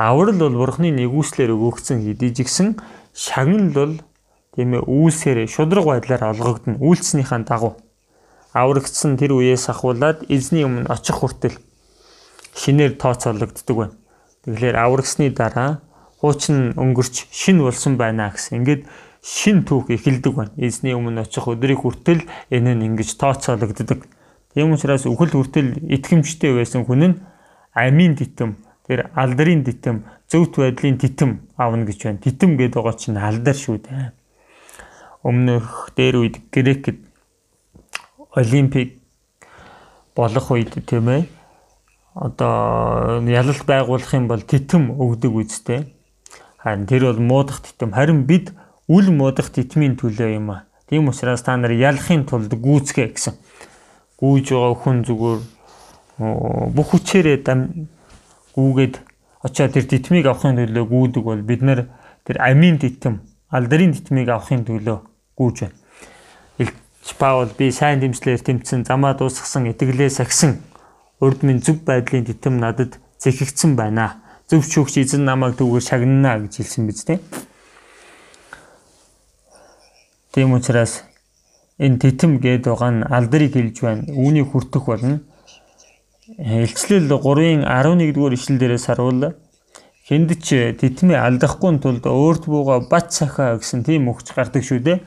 Аврал 0.00 0.40
бол 0.40 0.56
бурхны 0.56 0.88
нэгүслэр 0.88 1.52
өгөгдсөн 1.52 2.00
хэдий 2.00 2.32
жигсэн 2.32 2.80
шагнал 3.12 3.72
бол 3.76 3.94
тийм 4.56 4.72
ээ 4.72 4.88
үйлсээр 4.88 5.44
шудраг 5.52 5.84
байдлаар 5.84 6.32
олгогдно. 6.32 6.80
Үйлснийхаа 6.80 7.44
дагуу 7.44 7.76
аврагдсан 8.56 9.20
тэр 9.20 9.36
үеэс 9.36 9.68
ахуулаад 9.68 10.24
эзний 10.32 10.64
өмнө 10.64 10.88
очих 10.88 11.20
хүртэл 11.20 11.60
шинээр 12.56 12.96
тооцоологддог 12.96 13.76
байна. 13.76 13.96
Тэгэхээр 14.48 14.76
аврагсны 14.80 15.28
дараа 15.28 15.84
хуучин 16.24 16.72
өнгөрч 16.72 17.28
шин 17.28 17.60
болсон 17.60 18.00
байна 18.00 18.32
гэсэн. 18.32 18.64
Ингээд 18.64 18.82
шин 19.26 19.64
түүх 19.66 19.90
эхэлдэг 19.90 20.32
байна. 20.34 20.54
Эзний 20.54 20.94
өмнө 20.94 21.26
очих 21.26 21.50
өдрийг 21.50 21.82
хүртэл 21.82 22.22
энэ 22.54 22.78
нь 22.78 22.86
ингэж 22.94 23.18
тооцоологддог. 23.18 24.06
Тийм 24.54 24.70
учраас 24.70 25.02
үхэл 25.02 25.34
хүртэл 25.34 25.82
итгэмжтэй 25.82 26.54
байсан 26.54 26.86
хүн 26.86 27.02
нь 27.10 27.18
амийн 27.74 28.14
титэм, 28.14 28.54
тэр 28.86 29.10
алдрын 29.18 29.66
титэм, 29.66 30.06
зөвхт 30.30 30.62
байдлын 30.62 31.02
титэм 31.02 31.42
авна 31.58 31.82
гэж 31.90 31.98
байна. 32.06 32.22
Титэм 32.22 32.54
гэдэг 32.54 32.78
байгаа 32.78 32.94
чинь 32.94 33.18
алдар 33.18 33.58
шүү 33.58 33.82
дээ. 33.82 34.14
Өмнөх 35.26 35.90
дээр 35.98 36.22
үед 36.22 36.38
Грекэд 36.54 37.02
олимпик 38.30 39.02
болох 40.14 40.54
үед 40.54 40.70
тийм 40.86 41.10
ээ 41.10 41.26
одоо 42.14 43.20
ялалт 43.26 43.66
байгуулах 43.66 44.14
юм 44.14 44.30
бол 44.30 44.40
титэм 44.40 44.94
өгдөг 44.94 45.34
үстэй. 45.34 45.92
Харин 46.62 46.86
тэр 46.86 47.12
бол 47.12 47.20
муудах 47.20 47.60
титэм. 47.60 47.92
Харин 47.92 48.24
бид 48.24 48.54
үл 48.88 49.10
муудах 49.10 49.50
титмийн 49.50 49.96
төлөө 49.98 50.30
юм 50.38 50.50
а. 50.50 50.64
Тийм 50.88 51.08
учраас 51.08 51.42
та 51.42 51.56
нар 51.56 51.74
ялахын 51.74 52.24
тулд 52.26 52.52
гүйцгээ 52.54 53.08
гэсэн. 53.10 53.34
Гүйж 54.20 54.54
байгаа 54.54 54.74
хүн 54.78 55.02
зүгээр 55.02 55.40
бүх 56.18 56.88
хүчээрээ 56.94 57.42
дам 57.42 57.90
гүүгээд 58.54 58.94
очиад 59.42 59.74
тэр 59.74 59.86
титмийг 59.90 60.26
авахын 60.30 60.56
төлөө 60.56 60.86
гүйдэг 60.86 61.22
бол 61.26 61.42
бид 61.42 61.62
нар 61.66 61.90
тэр 62.24 62.38
амийн 62.40 62.78
титэм, 62.78 63.20
алдрын 63.50 63.92
титмийг 63.92 64.30
авахын 64.30 64.64
төлөө 64.64 64.98
гүйж 65.36 65.56
байна. 65.66 65.76
Илч 66.62 67.10
Паул 67.18 67.50
би 67.58 67.70
сайн 67.70 68.00
дэмжлэр 68.00 68.40
тэмцсэн, 68.40 68.86
замаа 68.86 69.14
дуусгасан, 69.18 69.66
итгэлээ 69.74 70.10
сахисан 70.10 70.62
урд 71.20 71.42
минь 71.42 71.60
зөв 71.60 71.82
байдлын 71.84 72.24
титэм 72.24 72.58
надад 72.62 72.98
зэхигдсэн 73.18 73.76
байна. 73.76 74.22
Зөв 74.48 74.64
шүүгч 74.64 75.02
эзэн 75.02 75.24
намайг 75.26 75.58
түгээр 75.58 75.84
шагнана 75.84 76.38
гэж 76.46 76.62
хэлсэн 76.62 76.86
биз 76.86 77.04
дээ. 77.04 77.20
Тийм 80.36 80.52
учраас 80.52 81.00
энэ 81.80 81.96
титэм 81.96 82.36
гээд 82.44 82.68
байгаа 82.68 82.92
нь 82.92 83.08
алдрыг 83.08 83.56
хэлж 83.56 83.76
байна. 83.80 84.04
Үүнийг 84.04 84.52
хүртэх 84.52 84.84
болно. 84.84 85.24
Илчлэл 86.36 87.08
3-ын 87.08 87.64
11-р 87.64 88.36
ишлэл 88.36 88.60
дээрээс 88.60 88.84
харуул 88.92 89.32
хэнд 90.04 90.30
ч 90.44 90.76
титмээ 90.76 91.16
алдахгүй 91.16 91.80
тулд 91.80 92.04
өөрт 92.04 92.52
бууга 92.52 92.84
бат 92.84 93.16
цахаа 93.16 93.56
гэсэн 93.56 93.80
тийм 93.88 94.12
өгч 94.12 94.36
гардаг 94.36 94.60
шүү 94.60 94.84
дээ. 94.84 94.98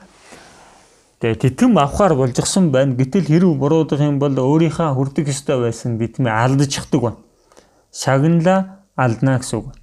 Тэгээ 1.22 1.38
титэм 1.46 1.78
авахар 1.78 2.18
болжсэн 2.18 2.74
байна. 2.74 2.98
Гэтэл 2.98 3.30
хэрв 3.30 3.54
буруудах 3.54 4.02
юм 4.02 4.18
бол 4.18 4.34
өөрийнхөө 4.34 4.98
хүрдэг 4.98 5.30
ёстой 5.30 5.62
байсан 5.62 5.94
битмээ 5.94 6.34
алдчихдаг 6.34 7.00
байна. 7.06 7.22
Шагналаа 7.94 8.82
алдна 8.98 9.38
гэсэн 9.38 9.62
үг. 9.62 9.79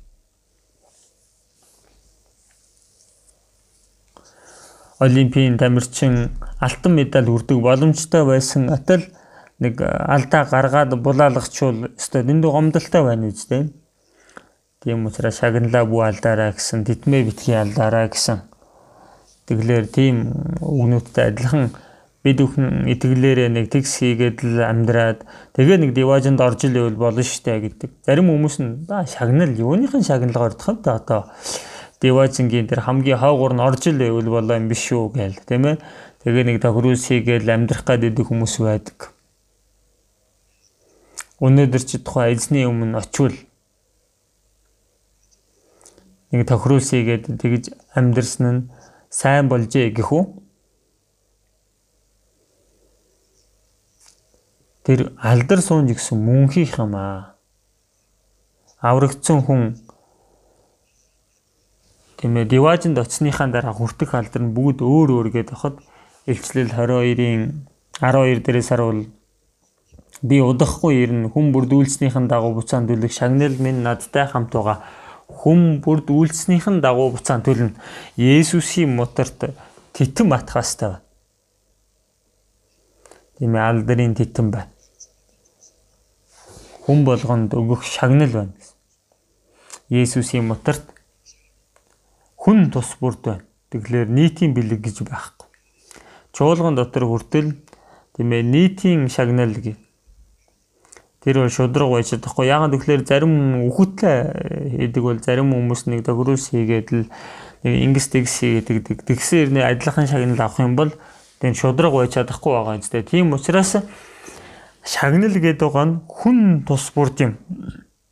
Олимпийн 5.00 5.58
тамирчин 5.58 6.32
алтан 6.60 6.98
медаль 6.98 7.30
хүрдэг 7.30 7.62
боломжтой 7.62 8.26
байсан 8.26 8.70
атал 8.74 9.06
нэг 9.60 9.82
алдаа 9.82 10.44
гаргаад 10.50 10.98
булаалгачвал 10.98 11.94
өстой 11.94 12.24
дэндүү 12.26 12.52
гомдолтой 12.52 13.04
байна 13.04 13.30
үстэй. 13.30 13.70
Тийм 14.84 15.06
учраас 15.06 15.42
шагналаа 15.42 15.86
бүү 15.86 16.04
алдаараа 16.10 16.52
гэсэн 16.58 16.86
титмээ 16.86 17.30
битгий 17.30 17.58
алдаараа 17.58 18.10
гэсэн 18.10 18.46
Тэглэр 19.48 19.88
тийм 19.88 20.18
үгнүүдтэй 20.60 21.32
адилхан 21.32 21.72
бид 22.20 22.42
бүхэн 22.44 22.92
итгэлээрээ 22.92 23.48
нэг 23.48 23.72
тэгс 23.72 24.04
хийгээд 24.04 24.44
л 24.44 24.60
амьдраад 24.60 25.24
тэгээ 25.56 25.78
нэг 25.88 25.92
диважинд 25.96 26.44
орж 26.44 26.68
ивэл 26.68 27.00
болно 27.00 27.24
штэ 27.24 27.56
гэдэг. 27.64 28.04
Зарим 28.04 28.28
хүмүүс 28.28 28.60
нь 28.60 28.84
да 28.84 29.08
шагнал 29.08 29.56
юуныхын 29.56 30.04
шагналгаар 30.04 30.52
ордох 30.52 30.84
вэ 30.84 30.92
одоо 30.92 31.32
диважингийн 32.02 32.68
тэр 32.70 32.86
хамгийн 32.86 33.18
хаагуур 33.18 33.54
нь 33.58 33.64
орж 33.64 33.90
ивэл 33.90 34.30
болоо 34.30 34.56
юм 34.58 34.70
биш 34.70 34.86
үү 34.94 35.18
гээл 35.18 35.40
тийм 35.50 35.64
ээ. 35.66 35.82
Тэгээ 36.22 36.44
нэг 36.46 36.58
тохируулс 36.62 37.04
хийгээл 37.10 37.50
амьдрах 37.50 37.84
гэдэг 37.88 38.26
хүмүүс 38.30 38.56
байдаг. 38.62 39.14
Өнөөдөр 41.42 41.84
чи 41.86 41.98
тухайн 42.02 42.34
эзний 42.34 42.66
өмнө 42.66 43.02
очивол 43.02 43.38
нэг 46.34 46.42
тохируулс 46.50 46.90
хийгээд 46.92 47.26
тэгж 47.42 47.64
амьдрсан 47.98 48.46
нь 48.52 48.68
сайн 49.10 49.50
болжээ 49.50 49.94
гэх 49.96 50.12
үү? 50.12 50.24
Тэр 54.86 55.14
алдар 55.18 55.62
суунж 55.62 55.94
гисэн 55.94 56.20
мөнхийнх 56.20 56.78
юм 56.78 56.94
аа. 56.96 57.38
Аврагдсан 58.82 59.42
хүн 59.42 59.62
тийм 62.18 62.38
ээ 62.38 62.46
диважинд 62.52 62.98
оцсныхаа 62.98 63.48
дараа 63.48 63.74
хүртэх 63.74 64.14
алдар 64.14 64.42
нь 64.42 64.54
бүгд 64.58 64.82
өөр 64.82 65.10
өөр 65.16 65.28
гээд 65.34 65.50
хахад 65.54 65.78
илчлэл 66.26 66.74
22-ийн 66.74 67.66
12 68.02 68.44
дээрээс 68.46 68.70
харуул 68.74 69.02
би 70.22 70.38
удахгүй 70.42 70.94
ирнэ 71.04 71.30
хүн 71.30 71.54
бүрдүүлснийхэн 71.54 72.26
дагуу 72.28 72.58
буцаан 72.58 72.90
дүлэг 72.90 73.14
шагнал 73.14 73.56
минь 73.62 73.86
надтай 73.86 74.26
хамт 74.26 74.50
байгаа 74.50 74.82
хүм 75.28 75.82
бүрд 75.84 76.10
үйлснийхэн 76.10 76.80
дагуу 76.82 77.12
буцаан 77.12 77.44
төлнө. 77.44 77.76
Есүсийн 78.18 78.96
моторт 78.96 79.52
титэм 79.94 80.34
атхаастай. 80.34 80.98
Тийм 83.38 83.56
ээ 83.56 83.68
алдрын 83.70 84.16
титэм 84.16 84.52
байна. 84.52 84.72
Хүн 86.88 87.04
болгонд 87.04 87.54
өгөх 87.54 87.84
шагнал 87.84 88.32
байна. 88.32 88.54
Есүсийн 89.90 90.48
моторт 90.48 90.88
хүн 92.48 92.72
тус 92.72 92.96
бүрд 93.04 93.22
байна. 93.28 93.44
Тэгэхээр 93.76 94.08
нийтийн 94.08 94.56
бэлэг 94.56 94.80
гэж 94.80 95.04
байхгүй. 95.04 95.52
Чуулган 96.32 96.80
дотор 96.80 97.04
хүртэл 97.04 97.60
тийм 98.16 98.32
ээ 98.32 98.44
нийтийн 98.48 99.12
шагнал 99.12 99.52
гэж 99.52 99.76
тэр 101.28 101.44
бол 101.44 101.52
шудраг 101.52 101.92
байж 101.92 102.16
чадахгүй. 102.16 102.48
Ягаад 102.48 102.72
гэвэл 102.72 103.04
зарим 103.04 103.68
үхэтлээ 103.68 104.80
хийдэг 104.80 105.04
бол 105.04 105.20
зарим 105.20 105.52
хүмүүс 105.52 105.92
нэг 105.92 106.08
төгрөөс 106.08 106.56
хийгээд 106.56 106.88
л 106.96 107.12
нэг 107.68 107.74
ингэс 107.84 108.08
тэгс 108.16 108.36
хийгээд 108.40 109.04
тэгсээр 109.04 109.52
нэ 109.52 109.68
адилхан 109.68 110.08
шагнал 110.08 110.40
авах 110.40 110.64
юм 110.64 110.80
бол 110.80 110.96
тэр 111.44 111.52
шудраг 111.52 111.92
байж 111.92 112.16
чадахгүй 112.16 112.56
байгаа 112.56 112.80
юм 112.80 112.84
зү. 112.88 113.04
Тийм 113.04 113.36
учраас 113.36 113.84
шагнал 114.88 115.36
гэдэг 115.36 115.76
нь 115.76 116.00
хүн 116.08 116.64
тус 116.64 116.96
бүрд 116.96 117.28
юм. 117.28 117.36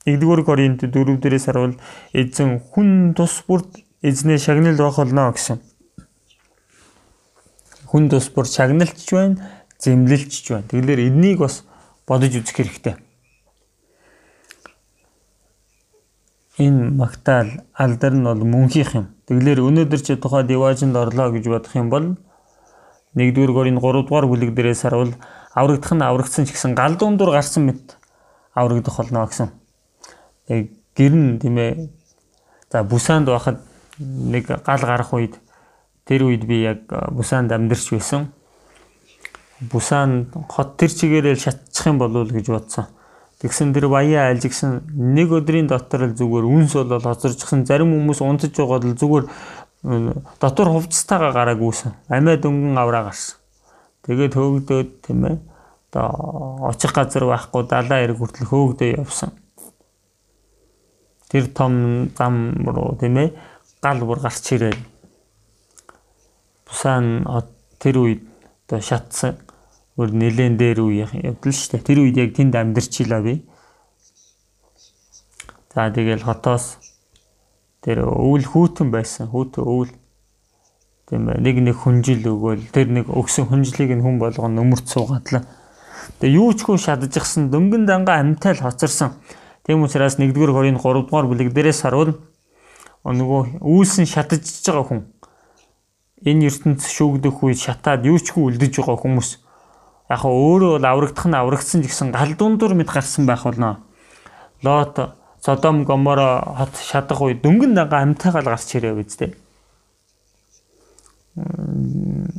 1-р 0.04 0.44
Коринт 0.44 0.84
4 0.84 0.92
дээрээс 0.92 1.48
харуул 1.48 1.80
эзэн 2.12 2.60
хүн 2.60 3.16
тус 3.16 3.48
бүрд 3.48 3.85
эзнээ 4.06 4.38
шагнал 4.38 4.78
байх 4.78 4.98
болно 5.02 5.32
гэсэн. 5.34 5.58
Хүн 7.90 8.10
тус 8.14 8.30
бүр 8.30 8.46
шагналч 8.46 9.10
байна, 9.10 9.42
зэмлэлч 9.82 10.46
байна. 10.52 10.70
Тэгэхээр 10.70 11.02
эднийг 11.10 11.42
бас 11.42 11.66
бодож 12.06 12.38
үзэх 12.38 12.56
хэрэгтэй. 12.62 12.96
энэ 16.58 16.96
магтаал 16.96 17.50
алдар 17.74 18.14
нь 18.16 18.24
бол 18.24 18.44
мөнхийнх 18.44 18.96
юм. 18.96 19.06
Тэгэлэр 19.28 19.60
өнөөдөр 19.60 20.02
чи 20.02 20.16
тухай 20.16 20.44
диважинд 20.48 20.96
орлоо 20.96 21.32
гэж 21.36 21.46
бодох 21.52 21.76
юм 21.76 21.90
бол 21.90 22.16
1-р 23.16 23.52
Коринт 23.52 23.80
3-р 23.80 24.26
бүлэг 24.28 24.56
дээрээс 24.56 24.88
харуул 24.88 25.12
аврагдах 25.52 25.92
нь 25.92 26.04
аврагдсан 26.04 26.48
ч 26.48 26.56
гэсэн 26.56 26.76
гал 26.76 26.96
дундуур 26.96 27.36
гарсан 27.36 27.68
мэт 27.68 28.00
аврагдах 28.56 28.96
болно 28.96 29.28
гэсэн. 29.28 29.52
Тэг 30.48 30.72
гэрн 30.96 31.40
тийм 31.40 31.58
ээ. 31.60 31.90
За 32.72 32.84
Бүсанд 32.84 33.28
байхад 33.28 33.60
нэг 34.00 34.48
гал 34.48 34.84
гарах 34.84 35.14
үед 35.14 35.40
тэр 36.06 36.28
үед 36.28 36.46
би 36.46 36.62
яг 36.64 36.86
Бүсанд 36.88 37.52
амьдарч 37.52 37.92
байсан. 37.92 38.30
Бүсан 39.60 40.28
хот 40.52 40.76
тэр 40.78 40.92
чигээрээ 40.92 41.36
шатчих 41.36 41.88
юм 41.88 41.98
болов 41.98 42.28
уу 42.28 42.36
гэж 42.36 42.52
бодсон. 42.52 42.92
Тэгсэн 43.40 43.72
тэр 43.72 43.88
баяа 43.88 44.30
айлж 44.32 44.48
гисэн 44.52 44.84
нэг 45.16 45.32
өдрийн 45.32 45.68
дотор 45.68 46.12
л 46.12 46.16
зүгээр 46.16 46.46
үнс 46.46 46.76
болол 46.76 47.04
хоцорчихсан 47.04 47.64
зарим 47.64 47.92
хүмүүс 47.92 48.20
унтаж 48.20 48.52
байгаад 48.52 48.84
л 48.84 49.00
зүгээр 49.00 49.26
дотор 50.40 50.68
хувцастайгаа 50.76 51.32
гараагүйсэн. 51.32 51.96
Амиа 52.12 52.36
дөнгөн 52.36 52.80
авраа 52.80 53.12
гарсан. 53.12 53.40
Тэгээд 54.04 54.36
хөөгдөөд 54.36 54.90
тийм 55.08 55.26
ээ. 55.26 55.38
Одоо 55.96 56.68
очих 56.68 56.92
газар 56.92 57.24
байхгүй 57.24 57.64
далаа 57.64 58.04
эрг 58.04 58.20
хүртэл 58.20 58.52
хөөгдөө 58.52 59.00
явсан. 59.00 59.32
Тэр 61.32 61.48
том 61.56 62.12
зам 62.18 62.60
руу 62.68 63.00
тийм 63.00 63.18
ээ 63.24 63.55
гал 63.86 64.02
бүр 64.02 64.26
гарч 64.26 64.58
ирээд 64.58 64.82
Бусан 66.66 67.22
тэр 67.78 67.96
үед 68.02 68.22
одоо 68.66 68.82
шатсан 68.82 69.38
өөр 69.96 70.12
нэлен 70.12 70.58
дээр 70.58 70.82
үе 70.82 71.06
явдал 71.06 71.54
шүү 71.54 71.78
дээ. 71.78 71.88
Тэр 71.88 72.00
үед 72.04 72.18
яг 72.18 72.34
тэнд 72.36 72.58
амьдарчлаа 72.58 73.22
би. 73.22 73.46
За 75.72 75.88
тэгэл 75.94 76.26
хотоос 76.26 76.82
тэр 77.86 78.04
өвөл 78.10 78.44
хүүтэн 78.44 78.90
байсан. 78.92 79.30
Хүүтэн 79.30 79.64
өвөл 79.64 79.94
тийм 81.06 81.30
нэг 81.30 81.58
нэг 81.62 81.78
хүнжил 81.78 82.26
өгөөл 82.26 82.66
тэр 82.74 82.90
нэг 82.90 83.08
өгсөн 83.08 83.48
хүнжлийг 83.48 83.94
нь 83.96 84.04
хүн 84.04 84.18
болгоно 84.20 84.66
өмөрт 84.66 84.90
суугадлаа. 84.90 85.46
Тэгээ 86.20 86.36
юу 86.36 86.52
ч 86.58 86.66
хүн 86.66 86.82
шадажчихсан 86.82 87.54
дөнгөн 87.54 87.86
данга 87.86 88.18
амьтай 88.18 88.58
л 88.58 88.66
хоцорсон. 88.66 89.16
Тийм 89.64 89.86
учраас 89.86 90.18
1-р 90.18 90.52
Коринт 90.52 90.82
3-р 90.82 91.26
бүлэг 91.30 91.54
дээрээс 91.54 91.86
харуул 91.86 92.18
нөгөө 93.14 93.62
үйлсэн 93.62 94.10
шатажж 94.10 94.66
байгаа 94.66 94.86
хүн 94.90 95.02
энэ 96.26 96.50
ертөнц 96.50 96.90
шүүгдэх 96.90 97.44
үед 97.46 97.60
шатаад 97.62 98.06
юу 98.10 98.18
ч 98.18 98.34
хүн 98.34 98.50
үлдэж 98.50 98.82
байгаа 98.82 98.98
хүмүүс 98.98 99.30
яг 100.10 100.20
хаа 100.22 100.34
өөрөө 100.34 100.72
бол 100.82 100.86
аврагдах 100.90 101.26
нь 101.30 101.38
аврагдсан 101.38 101.82
гэсэн 101.86 102.10
гал 102.10 102.34
дундуур 102.34 102.74
мэд 102.74 102.90
гарсан 102.90 103.26
байх 103.30 103.46
болно. 103.46 103.86
Лот 104.66 104.98
Содом 105.46 105.86
Гоморо 105.86 106.42
хот 106.58 106.74
шатах 106.82 107.22
үе 107.22 107.38
дөнгөн 107.38 107.78
данга 107.78 108.02
амьтайгаал 108.02 108.50
гарч 108.50 108.74
ирээ 108.74 108.98
үсттэй. 108.98 109.38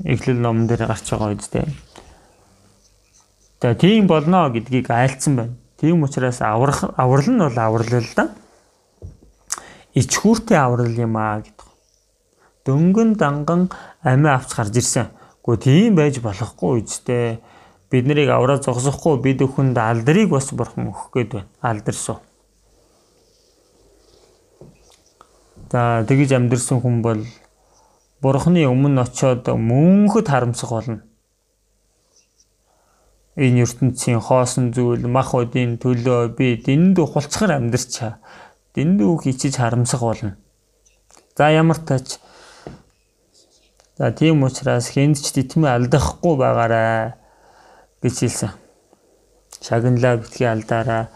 Эхлэл 0.03 0.43
номон 0.43 0.67
дээр 0.67 0.91
гарч 0.91 1.07
байгаа 1.15 1.39
үсттэй. 1.39 1.71
Тэгээ 3.63 3.79
тийм 3.79 4.07
болно 4.11 4.51
гэдгийг 4.51 4.91
айлцсан 4.91 5.37
байна. 5.37 5.55
Тийм 5.79 6.03
учраас 6.03 6.43
аврах 6.43 6.83
аврал 6.97 7.31
нь 7.31 7.39
бол 7.39 7.59
аврал 7.59 7.95
л 8.03 8.11
да. 8.17 8.35
Ичхүүртэй 9.97 10.59
аврал 10.61 10.93
юм 10.93 11.17
аа 11.17 11.41
гэдэг. 11.41 11.69
Дөнгөн 12.69 13.17
данган 13.17 13.73
амиа 14.05 14.37
авч 14.37 14.53
гарч 14.53 14.77
ирсэн. 14.77 15.09
Гэхдээ 15.41 15.65
тийм 15.65 15.97
байж 15.97 16.21
болохгүй 16.21 16.85
үсттэй 16.85 17.41
бид 17.89 18.05
нарыг 18.05 18.29
авраа 18.29 18.61
зогсохгүй 18.61 19.23
бид 19.25 19.41
өхөнд 19.41 19.79
алдрыг 19.79 20.29
бас 20.29 20.53
бурхан 20.53 20.93
өгөх 20.93 21.09
гээд 21.15 21.31
байна. 21.33 21.49
Алдарсуу. 21.65 22.19
За 25.73 26.05
тэгж 26.05 26.31
амьдрсан 26.37 26.85
хүн 26.85 27.01
бол 27.03 27.23
бурханы 28.21 28.67
өмнө 28.69 29.01
очиод 29.03 29.49
мөнхөд 29.49 30.29
харамсах 30.29 30.71
болно. 30.71 31.01
Энэ 33.37 33.65
ертөнцийн 33.65 34.21
хоосон 34.21 34.73
зүйл 34.73 35.05
мах 35.07 35.35
удийн 35.35 35.77
төлөө 35.77 36.37
би 36.39 36.57
дэндүү 36.57 37.07
хулцгаар 37.07 37.59
амьдрчаа. 37.59 38.17
Дэндүү 38.77 39.13
хичиж 39.25 39.57
харамсах 39.57 40.05
болно. 40.05 40.37
За 41.37 41.49
ямар 41.51 41.81
тач 41.81 42.21
За 43.99 44.13
тийм 44.13 44.45
учраас 44.45 44.93
хэнд 44.93 45.17
ч 45.17 45.33
титмээ 45.33 45.73
алдахгүй 45.73 46.37
байгаарай 46.37 47.17
гэж 48.05 48.17
хэлсэн. 48.21 48.53
Шагналаа 49.65 50.21
битгий 50.21 50.45
алдаараа 50.45 51.09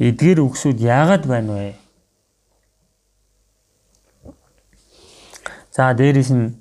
эдгэр 0.00 0.40
үгсүүд 0.40 0.80
яагаад 0.80 1.28
байна 1.28 1.52
вэ? 1.52 1.70
За 5.76 5.92
дээрэс 5.92 6.32
нь 6.32 6.56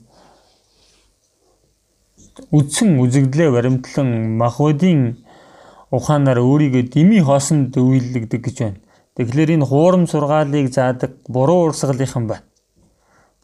үдсэн 2.52 3.00
үзэгдлээ 3.00 3.50
баримтлан 3.56 4.36
махбодын 4.36 5.24
ухаанаар 5.96 6.44
өөрийгөө 6.44 6.92
дими 6.92 7.24
хоосонд 7.24 7.72
үйлдэгдэг 7.80 8.42
гэж 8.44 8.58
байна. 8.60 8.83
Тэгэхээр 9.14 9.62
энэ 9.62 9.66
хуурам 9.70 10.08
сургаалыг 10.10 10.74
заадаг 10.74 11.22
буруу 11.30 11.70
урсгалынхан 11.70 12.26
байна. 12.28 12.44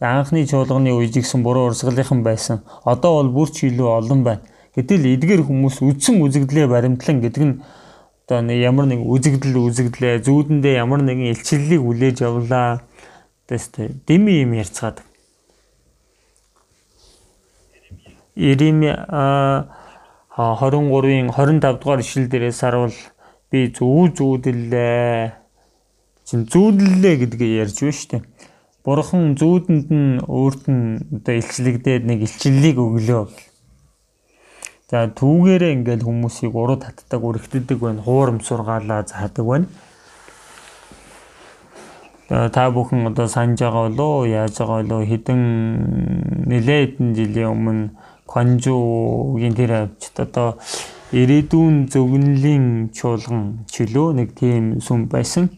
Анхны 0.02 0.48
чуулганы 0.50 0.90
үед 0.98 1.14
гисэн 1.14 1.44
буруу 1.44 1.70
урсгалынхан 1.70 2.24
байсан. 2.24 2.66
Одоо 2.86 3.22
бол 3.22 3.30
бүр 3.30 3.50
ч 3.54 3.70
илүү 3.70 3.86
олон 3.86 4.24
байна. 4.26 4.42
Гэтэл 4.74 5.06
эдгээр 5.14 5.46
хүмүүс 5.46 5.86
үдсэн 5.86 6.24
үзэгдлээ 6.26 6.66
баримтлан 6.66 7.22
гэдэг 7.22 7.44
нь 7.46 7.62
одоо 8.26 8.42
нэг 8.46 8.58
ямар 8.62 8.86
нэг 8.90 9.02
үзэгдэл 9.06 9.58
үзэгдлээ 9.58 10.22
зүүдэндээ 10.26 10.78
ямар 10.78 11.02
нэгэн 11.06 11.34
илчиллийг 11.34 11.82
хүлээж 11.82 12.18
явлаа. 12.26 12.82
Тэстэй 13.46 13.94
дими 14.06 14.42
юм 14.46 14.54
ярьцгаад. 14.58 15.02
Ирими 18.38 18.94
а 18.94 19.66
23-ын 20.38 21.34
25 21.34 21.82
дугаар 21.82 22.00
ишлэл 22.00 22.30
дээрээс 22.30 22.62
харуул 22.62 22.96
би 23.52 23.68
зүү 23.74 24.14
зүүдэллээ. 24.16 25.39
Чин 26.30 26.46
зүүдлээ 26.46 27.16
гэдгээ 27.26 27.66
ярьж 27.66 27.82
байна 27.82 27.98
шүү 27.98 28.10
дээ. 28.14 28.22
Бурхан 28.86 29.34
зүүдэнд 29.34 29.88
нь 29.90 30.22
өөрт 30.30 30.64
нь 30.70 31.02
одоо 31.18 31.36
илчлэгдээд 31.42 32.06
нэг 32.06 32.22
илчлэлийг 32.30 32.78
өглөө. 32.78 33.26
За 34.94 35.10
түүгээрээ 35.10 35.74
ингээд 35.74 36.06
хүмүүсийг 36.06 36.54
уруу 36.54 36.78
татдаг, 36.78 37.26
үргэлтдэг 37.26 37.82
байна. 37.82 38.06
Хуурам 38.06 38.46
сургаалаа 38.46 39.10
заадаг 39.10 39.42
байна. 39.42 39.68
Та 42.30 42.70
бүхэн 42.70 43.10
одоо 43.10 43.26
санаж 43.26 43.58
байгаа 43.66 43.90
болоо 43.90 44.30
яаж 44.30 44.54
байгаа 44.62 44.86
болоо 44.86 45.02
хэдэн 45.10 45.42
нэлээд 46.46 47.02
хэдэн 47.02 47.10
жилийн 47.18 47.54
өмнө 47.58 47.90
Кванжуугийн 48.30 49.58
тэр 49.58 49.72
авчт 49.90 50.14
одоо 50.22 50.62
ирээдүйн 51.10 51.90
зөвгөнлийн 51.90 52.94
чуулган 52.94 53.66
чөлөө 53.74 54.14
нэг 54.14 54.38
тийм 54.38 54.78
сүм 54.78 55.10
байсан. 55.10 55.50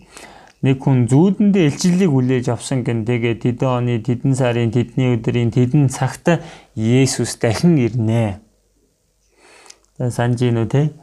Нэг 0.61 0.77
хүн 0.77 1.09
зүүдэндээ 1.09 1.73
илчиллийг 1.73 2.11
хүлээж 2.13 2.53
авсан 2.53 2.85
гэн 2.85 3.01
тэгээ 3.01 3.41
тэдэн 3.41 3.69
оны 3.81 3.97
тэдэн 3.97 4.37
сарын 4.37 4.69
тэдний 4.69 5.17
өдрийн 5.17 5.49
тэдэн 5.49 5.89
цагт 5.89 6.37
Есүс 6.77 7.41
дахин 7.41 7.81
ирнэ. 7.81 8.37
Тэгээ 9.97 10.13
санаж 10.13 10.37
гинүү 10.37 10.67
те. 10.69 10.93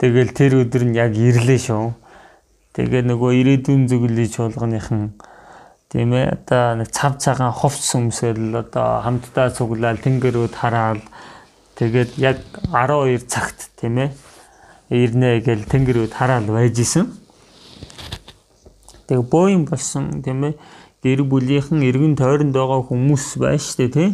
Тэгэл 0.00 0.32
тэр 0.32 0.64
өдөр 0.64 0.88
нь 0.88 0.96
яг 0.96 1.12
ирлээ 1.12 1.60
шүү. 1.60 1.92
Тэгээ 2.72 3.04
нөгөө 3.04 3.30
ирээдүйн 3.44 3.92
зөвгөлийн 3.92 4.32
чуулганыхан 4.32 5.14
тийм 5.92 6.10
ээ 6.16 6.34
одоо 6.34 6.80
нэг 6.80 6.88
цав 6.90 7.20
цагаан 7.22 7.54
хувц 7.54 7.94
өмсөл 7.94 8.56
одоо 8.56 9.04
хамтдаа 9.04 9.54
цуглаал 9.54 10.00
тэнгэрүүд 10.02 10.54
хараад 10.58 11.04
тэгээд 11.78 12.18
яг 12.18 12.42
12 12.72 13.30
цагт 13.30 13.70
тийм 13.78 14.02
ээ 14.02 14.10
ирнэ 14.90 15.44
гэл 15.46 15.68
тэнгэрүүд 15.70 16.12
хараад 16.18 16.50
байж 16.50 16.82
исэн. 16.82 17.06
Тэгээ 19.08 19.28
бооин 19.30 19.64
болсон 19.68 20.22
тийм 20.24 20.44
ээ. 20.48 20.54
Гэр 21.04 21.24
бүлийнхэн 21.28 21.84
эргэн 21.84 22.16
тойронд 22.16 22.56
байгаа 22.56 22.80
хүмүүс 22.88 23.36
байна 23.36 23.60
штэ 23.60 23.88
тий. 23.92 24.08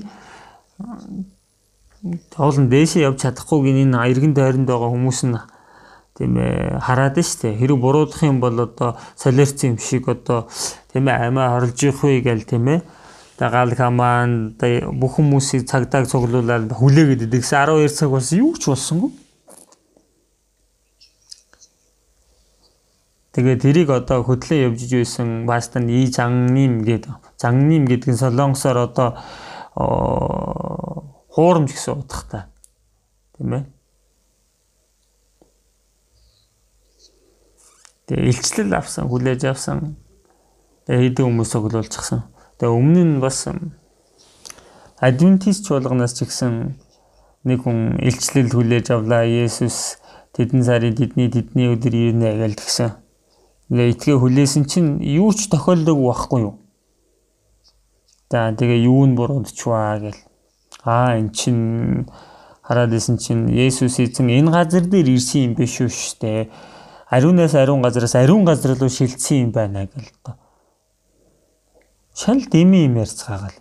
Тоолн 2.34 2.66
дээшээ 2.66 3.06
явж 3.06 3.22
чадахгүй 3.22 3.70
гин 3.70 3.94
энэ 3.94 4.10
эргэн 4.10 4.34
тойронд 4.34 4.66
байгаа 4.66 4.90
хүмүүс 4.90 5.20
нь 5.30 5.38
тийм 6.18 6.34
ээ 6.42 6.82
хараад 6.82 7.16
штэ. 7.22 7.54
Хэрэг 7.54 7.78
буруудах 7.78 8.22
юм 8.26 8.42
бол 8.42 8.58
одоо 8.66 8.98
солиорц 9.14 9.62
юм 9.62 9.78
шиг 9.78 10.10
одоо 10.10 10.50
тийм 10.90 11.06
ээ 11.06 11.30
амиа 11.30 11.54
хорлж 11.54 11.78
явах 11.86 12.02
вэ 12.10 12.20
гээл 12.26 12.50
тийм 12.50 12.66
ээ. 12.66 12.80
Дагаал 13.38 13.72
хамаан 13.72 14.58
бүх 14.98 15.22
хүмүүсийг 15.22 15.70
цагдаа 15.70 16.04
цуглуулаад 16.04 16.74
хүлээгээд 16.74 17.30
идэгсэн 17.30 17.70
12 17.70 17.94
цаг 17.94 18.10
болсон 18.10 18.36
юу 18.42 18.52
ч 18.58 18.68
болсонгүй 18.68 19.10
Тэгээ 23.30 23.56
тэрийг 23.62 23.90
одоо 23.94 24.26
хөдлөө 24.26 24.74
явж 24.74 24.90
байсан 24.90 25.46
Бастан 25.46 25.86
И 25.86 26.06
Зангним 26.10 26.82
гэдэг 26.82 27.14
Зангним 27.38 27.86
гэдэг 27.86 28.10
нь 28.10 28.18
солонгосоор 28.18 28.90
одоо 28.90 29.08
хуурамч 31.30 31.70
гэсэн 31.70 31.94
утгатай. 31.94 32.50
Тийм 33.38 33.54
ээ. 33.54 33.64
Тэгээ 38.10 38.28
илчлэл 38.34 38.74
авсан, 38.74 39.06
хүлээж 39.06 39.46
авсан. 39.46 39.94
Тэгээ 40.90 41.14
хэдэн 41.14 41.26
хүмүүс 41.30 41.50
цуглуулчихсан. 41.54 42.26
Тэгээ 42.58 42.74
өмнө 42.74 43.02
нь 43.06 43.22
бас 43.22 43.46
адвентист 44.98 45.70
чуулганаас 45.70 46.18
ч 46.18 46.26
гэсэн 46.26 46.82
нэг 47.46 47.62
хүн 47.62 48.02
илчлэл 48.02 48.50
хүлээж 48.50 48.90
авлаа. 48.90 49.22
Есүс 49.22 50.02
тэдэн 50.34 50.66
сарын 50.66 50.98
тэдний 50.98 51.30
тэдний 51.30 51.70
өдөр 51.70 51.94
ирнэ 51.94 52.34
гэж 52.42 52.58
тэгсэн. 52.58 52.90
Тэгээ 53.70 53.90
итгээ 53.94 54.16
хүлээсэн 54.18 54.64
чинь 54.66 54.98
юу 54.98 55.30
ч 55.30 55.46
тохиолдог 55.46 55.94
байхгүй 55.94 56.40
юу? 56.42 56.54
За 58.26 58.50
тэгээ 58.50 58.90
юу 58.90 59.06
нь 59.06 59.14
буруудчваа 59.14 60.02
гэл. 60.02 60.20
Аа 60.82 61.14
эн 61.14 61.30
чин 61.30 62.10
хараад 62.66 62.90
исэн 62.98 63.22
чинь 63.22 63.46
Есүс 63.46 64.02
эзэн 64.02 64.26
энэ 64.26 64.50
газар 64.50 64.82
дээр 64.90 65.14
ирсэн 65.14 65.40
юм 65.46 65.52
биш 65.54 65.78
үү 65.78 65.90
штэ 65.90 66.50
ариунаас 67.10 67.54
ариун 67.54 67.82
газараас 67.82 68.14
ариун 68.14 68.44
газар 68.44 68.78
руу 68.78 68.88
шилжсэн 68.88 69.42
юм 69.42 69.50
байна 69.50 69.86
гэл 69.86 70.10
тоо. 70.22 70.34
Шал 72.14 72.40
дими 72.50 72.86
юм 72.86 72.96
ярьцгаагаал. 73.02 73.58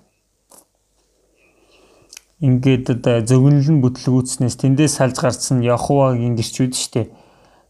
Ингээд 2.40 2.90
одоо 2.94 3.26
зөгнөлн 3.26 3.82
бүтлгүүцнээс 3.82 4.56
тэндээс 4.62 5.02
салж 5.02 5.18
гарсан 5.18 5.66
Яхувагийн 5.66 6.38
гэрчүүд 6.38 6.74
штэ. 6.78 7.10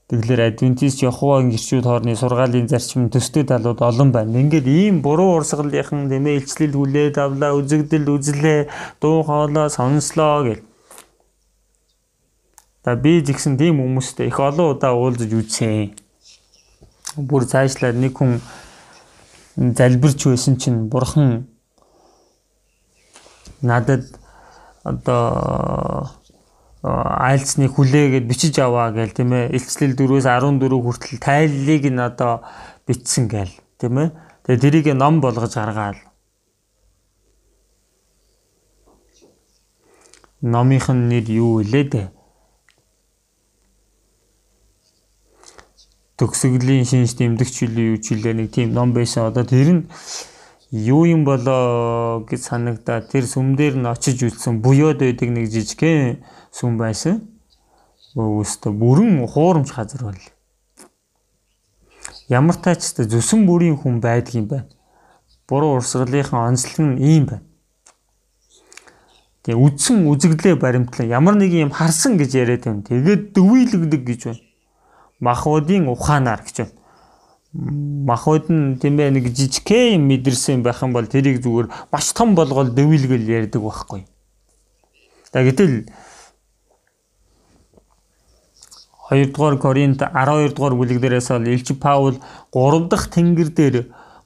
Тэгэхээр 0.10 0.42
адвентист 0.42 1.06
Яхувагийн 1.06 1.54
гэрчүүд 1.54 1.86
хоорны 1.86 2.18
сургаалын 2.18 2.66
зарчим 2.66 3.14
төстэй 3.14 3.46
талууд 3.46 3.78
олон 3.78 4.10
байна. 4.10 4.42
Ингээд 4.42 4.66
ийм 4.66 5.06
буруу 5.06 5.38
урсгалынхан 5.38 6.10
нэмээ 6.10 6.42
илчлэл 6.42 6.74
хүлээд 6.74 7.22
авлаа, 7.22 7.54
үзэгдэл 7.54 8.10
үзлээ, 8.10 8.60
дуу 8.98 9.22
хоолой 9.22 9.70
сонслоо 9.70 10.50
гэл 10.50 10.66
За 12.90 12.96
би 12.96 13.20
жигсэн 13.22 13.58
тийм 13.60 13.78
хүмүүстэй 13.84 14.32
их 14.32 14.40
олон 14.40 14.72
удаа 14.74 14.96
уулзаж 14.96 15.30
үзсэн. 15.30 15.92
Бүр 17.20 17.44
цаашлаад 17.46 18.00
нэг 18.00 18.16
хүн 18.18 18.40
залбирч 19.78 20.26
байсан 20.26 20.56
чинь 20.58 20.88
бурхан 20.90 21.46
надад 23.62 24.08
одоо 24.82 26.10
айлцны 26.84 27.68
хүлээгээд 27.68 28.24
бичиж 28.24 28.56
аваа 28.64 28.96
гээл 28.96 29.12
тийм 29.12 29.36
ээ 29.36 29.52
илчлэл 29.52 30.00
4-өөс 30.00 30.28
14 30.32 30.80
хүртэл 30.80 31.20
тайллыг 31.20 31.84
нь 31.92 32.00
одоо 32.00 32.40
бичсэн 32.88 33.28
гээл 33.28 33.52
тийм 33.76 34.00
ээ. 34.00 34.10
Тэгээ 34.48 34.64
тэрийг 34.64 34.88
ном 34.96 35.20
болгож 35.20 35.52
гаргаал. 35.60 36.00
Номынх 40.40 40.88
нь 40.88 41.12
нэр 41.12 41.28
юу 41.28 41.60
вэ 41.60 41.84
дээ? 41.92 42.08
Төгсгөлийн 46.16 46.88
шинж 46.88 47.12
тэмдэгч 47.20 47.54
жилийн 47.60 47.88
юу 47.96 48.00
жилээ 48.00 48.34
нэг 48.40 48.48
тийм 48.56 48.72
ном 48.72 48.96
байсан. 48.96 49.28
Одоо 49.28 49.44
тэр 49.44 49.84
нь 49.84 49.84
юу 50.72 51.06
юм 51.06 51.26
болоо 51.26 52.26
гэж 52.30 52.42
санагдаа 52.50 53.02
тэр 53.02 53.26
сүм 53.26 53.56
дээр 53.58 53.76
нь 53.78 53.90
очиж 53.90 54.24
үлдсэн 54.24 54.62
буяад 54.62 55.02
байдаг 55.02 55.30
нэг 55.30 55.50
жижигхэн 55.50 56.22
сүм 56.52 56.78
байсан. 56.78 57.26
Өөстө 58.16 58.74
бүрэн 58.74 59.26
хуурамч 59.26 59.74
газар 59.74 60.10
бол. 60.10 60.22
Ямар 62.30 62.58
тач 62.58 62.94
та 62.94 63.06
зүсэн 63.06 63.46
бүрийн 63.50 63.78
хүн 63.78 64.02
байдаг 64.02 64.36
юм 64.36 64.48
байна. 64.48 64.70
Буруу 65.50 65.78
урсгалынхаа 65.78 66.50
онцлог 66.50 66.78
нь 66.78 67.02
ийм 67.02 67.26
байна. 67.26 67.46
Тэгээ 69.46 69.58
үдсэн 69.58 70.06
үзэгдлээ 70.06 70.56
баримтлан 70.62 71.10
ямар 71.10 71.34
нэг 71.34 71.54
юм 71.54 71.72
харсан 71.74 72.18
гэж 72.18 72.32
яриад 72.38 72.64
байна. 72.66 72.86
Тэгээд 72.86 73.34
дөвийлэгдэг 73.34 74.04
гэж 74.06 74.22
байна 74.26 74.44
махбодын 75.20 75.88
ухаанаар 75.88 76.42
гэж 76.44 76.56
байна. 76.58 76.72
Махбод 77.50 78.46
нь 78.54 78.78
тийм 78.78 79.02
ээ 79.02 79.10
нэг 79.10 79.34
жижигхэн 79.34 80.06
мэдэрсэн 80.06 80.62
байх 80.62 80.86
юм 80.86 80.94
бол 80.94 81.10
тэрийг 81.10 81.42
зүгээр 81.42 81.90
маш 81.90 82.14
том 82.14 82.38
болгоод 82.38 82.78
дэвилгэл 82.78 83.26
ярьдаг 83.26 83.58
байхгүй. 83.58 84.06
За 85.34 85.42
гэтэл 85.42 85.90
2 89.10 89.34
дугаар 89.34 89.58
Коринт 89.58 89.98
12 89.98 90.54
дугаар 90.54 90.78
бүлэг 90.78 91.02
дээрээс 91.02 91.34
бол 91.34 91.50
Илч 91.50 91.74
Паул 91.82 92.22
3 92.54 92.86
дахь 92.86 93.10
тэнгэр 93.10 93.50
дээр 93.50 93.76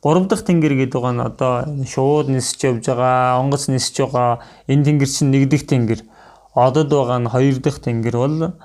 3 0.03 0.28
дахь 0.28 0.43
тэнгэр 0.43 0.84
гэдэг 0.84 1.03
нь 1.15 1.24
одоо 1.24 1.63
шууд 1.88 2.28
нисэж 2.28 2.59
явж 2.76 2.91
байгаа, 2.91 3.39
онгоц 3.39 3.71
нисэж 3.71 4.03
байгаа 4.03 4.43
энэ 4.67 4.84
тэнгэр 4.84 5.07
чинь 5.07 5.32
1 5.32 5.47
дахь 5.47 5.63
тэнгэр. 5.63 6.03
Одод 6.59 6.91
байгаа 6.91 7.24
нь 7.24 7.32
2 7.32 7.63
дахь 7.63 7.80
тэнгэр 7.80 8.15
бол 8.19 8.59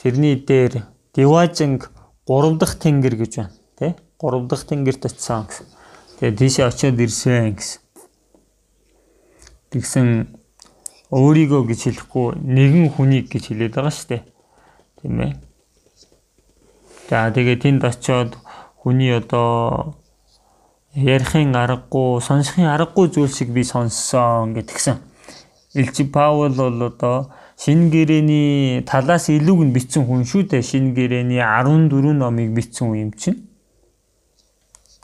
тэрний 0.00 0.40
дээр 0.40 0.88
Диважинг 1.12 1.92
3 2.24 2.56
дахь 2.56 2.80
тэнгэр 2.80 3.16
гэж 3.20 3.32
байна 3.36 3.57
3 4.18 4.50
дахь 4.50 4.66
тэнгэрт 4.66 5.06
очисон 5.06 5.46
гэсэн. 5.46 5.66
Тэгээ 6.18 6.38
тийшээ 6.38 6.66
очиод 6.66 6.98
ирсэн 6.98 7.54
гэсэн. 7.54 7.80
Тэгсэн 9.70 10.08
өөрийгөө 11.14 11.62
гэж 11.70 11.80
хэлэхгүй 11.86 12.28
нэгэн 12.42 12.88
хүнийг 12.92 13.30
гэж 13.30 13.54
хэлээд 13.54 13.74
байгаа 13.78 13.94
шүү 13.94 14.08
дээ. 14.10 14.22
Тийм 14.98 15.20
ээ. 15.22 15.32
За 17.08 17.30
тэгээд 17.30 17.62
тэнд 17.62 17.82
очиод 17.86 18.36
хүний 18.76 19.14
одоо 19.14 19.94
ярихын 20.92 21.56
аргагүй, 21.56 22.20
сонсохын 22.20 22.68
аргагүй 22.68 23.08
зүйл 23.08 23.32
шиг 23.32 23.54
би 23.54 23.64
сонссон 23.64 24.52
гэдгсэн. 24.58 24.98
Илчи 25.78 26.04
Паул 26.04 26.52
бол 26.52 26.82
одоо 26.90 27.32
шинэ 27.56 27.88
гэрээний 27.88 28.82
талаас 28.82 29.30
илүүг 29.32 29.64
нь 29.64 29.72
бичсэн 29.72 30.04
хүн 30.04 30.28
шүү 30.28 30.50
дээ. 30.50 30.62
Шинэ 30.62 30.92
гэрээний 30.92 31.40
14 31.40 32.12
номыг 32.12 32.52
бичсэн 32.52 32.92
юм 32.92 33.12
чинь. 33.16 33.47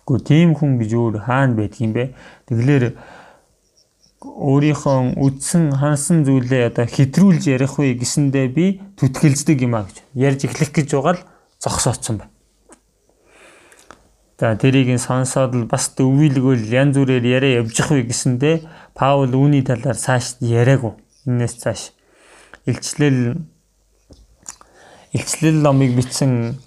Гэхдээ 0.04 0.28
тийм 0.28 0.52
хүн 0.52 0.76
гэж 0.80 0.90
өөр 0.92 1.14
хаана 1.24 1.56
байдгийм 1.56 1.92
бэ? 1.96 2.12
Тэгэлэр 2.48 2.84
өөрийнхөө 4.24 5.20
үдсэн 5.20 5.76
хансан 5.80 6.24
зүйлээ 6.24 6.72
одоо 6.72 6.86
хэтрүүлж 6.88 7.44
ярих 7.48 7.76
вэ 7.76 7.96
гэсэндээ 8.00 8.46
би 8.56 8.80
түтгэлздэг 8.96 9.64
юм 9.64 9.76
а 9.76 9.84
гэж 9.84 10.00
ярьж 10.16 10.40
эхлэх 10.48 10.72
гэж 10.72 10.88
байгаа 10.96 11.14
л 11.16 11.24
зогсооцсон 11.60 12.16
байна. 12.24 12.32
За 14.40 14.56
тэрийг 14.56 14.88
нь 14.92 15.00
сонсоод 15.00 15.52
л 15.54 15.68
бас 15.68 15.92
өвүүлгөл 15.96 16.68
янз 16.72 16.96
бүрээр 16.96 17.24
яриа 17.24 17.60
явж 17.62 17.76
их 17.80 17.88
вэ 17.92 18.08
гэсэндээ 18.08 18.56
Паул 18.96 19.32
үүний 19.32 19.62
талаар 19.62 19.96
цааш 19.96 20.40
яриаггүй. 20.40 20.96
Иннээс 21.28 21.54
цааш 21.60 21.92
илчлэл 22.66 23.44
илчлэл 25.12 25.58
номыг 25.60 25.94
бичсэн 25.94 26.58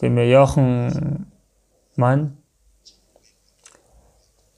тийм 0.00 0.18
ээ 0.18 0.32
Йохан 0.34 0.68
маань 2.00 2.37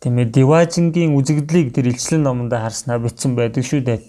Тийм 0.01 0.17
ээ 0.17 0.33
Диважингийн 0.33 1.13
үзэгдлийг 1.13 1.77
тэр 1.77 1.93
илчлэн 1.93 2.25
номонд 2.25 2.57
харснаа 2.57 2.97
бичсэн 3.05 3.37
байдаг 3.37 3.65
шүү 3.69 3.85
дээ. 3.85 4.01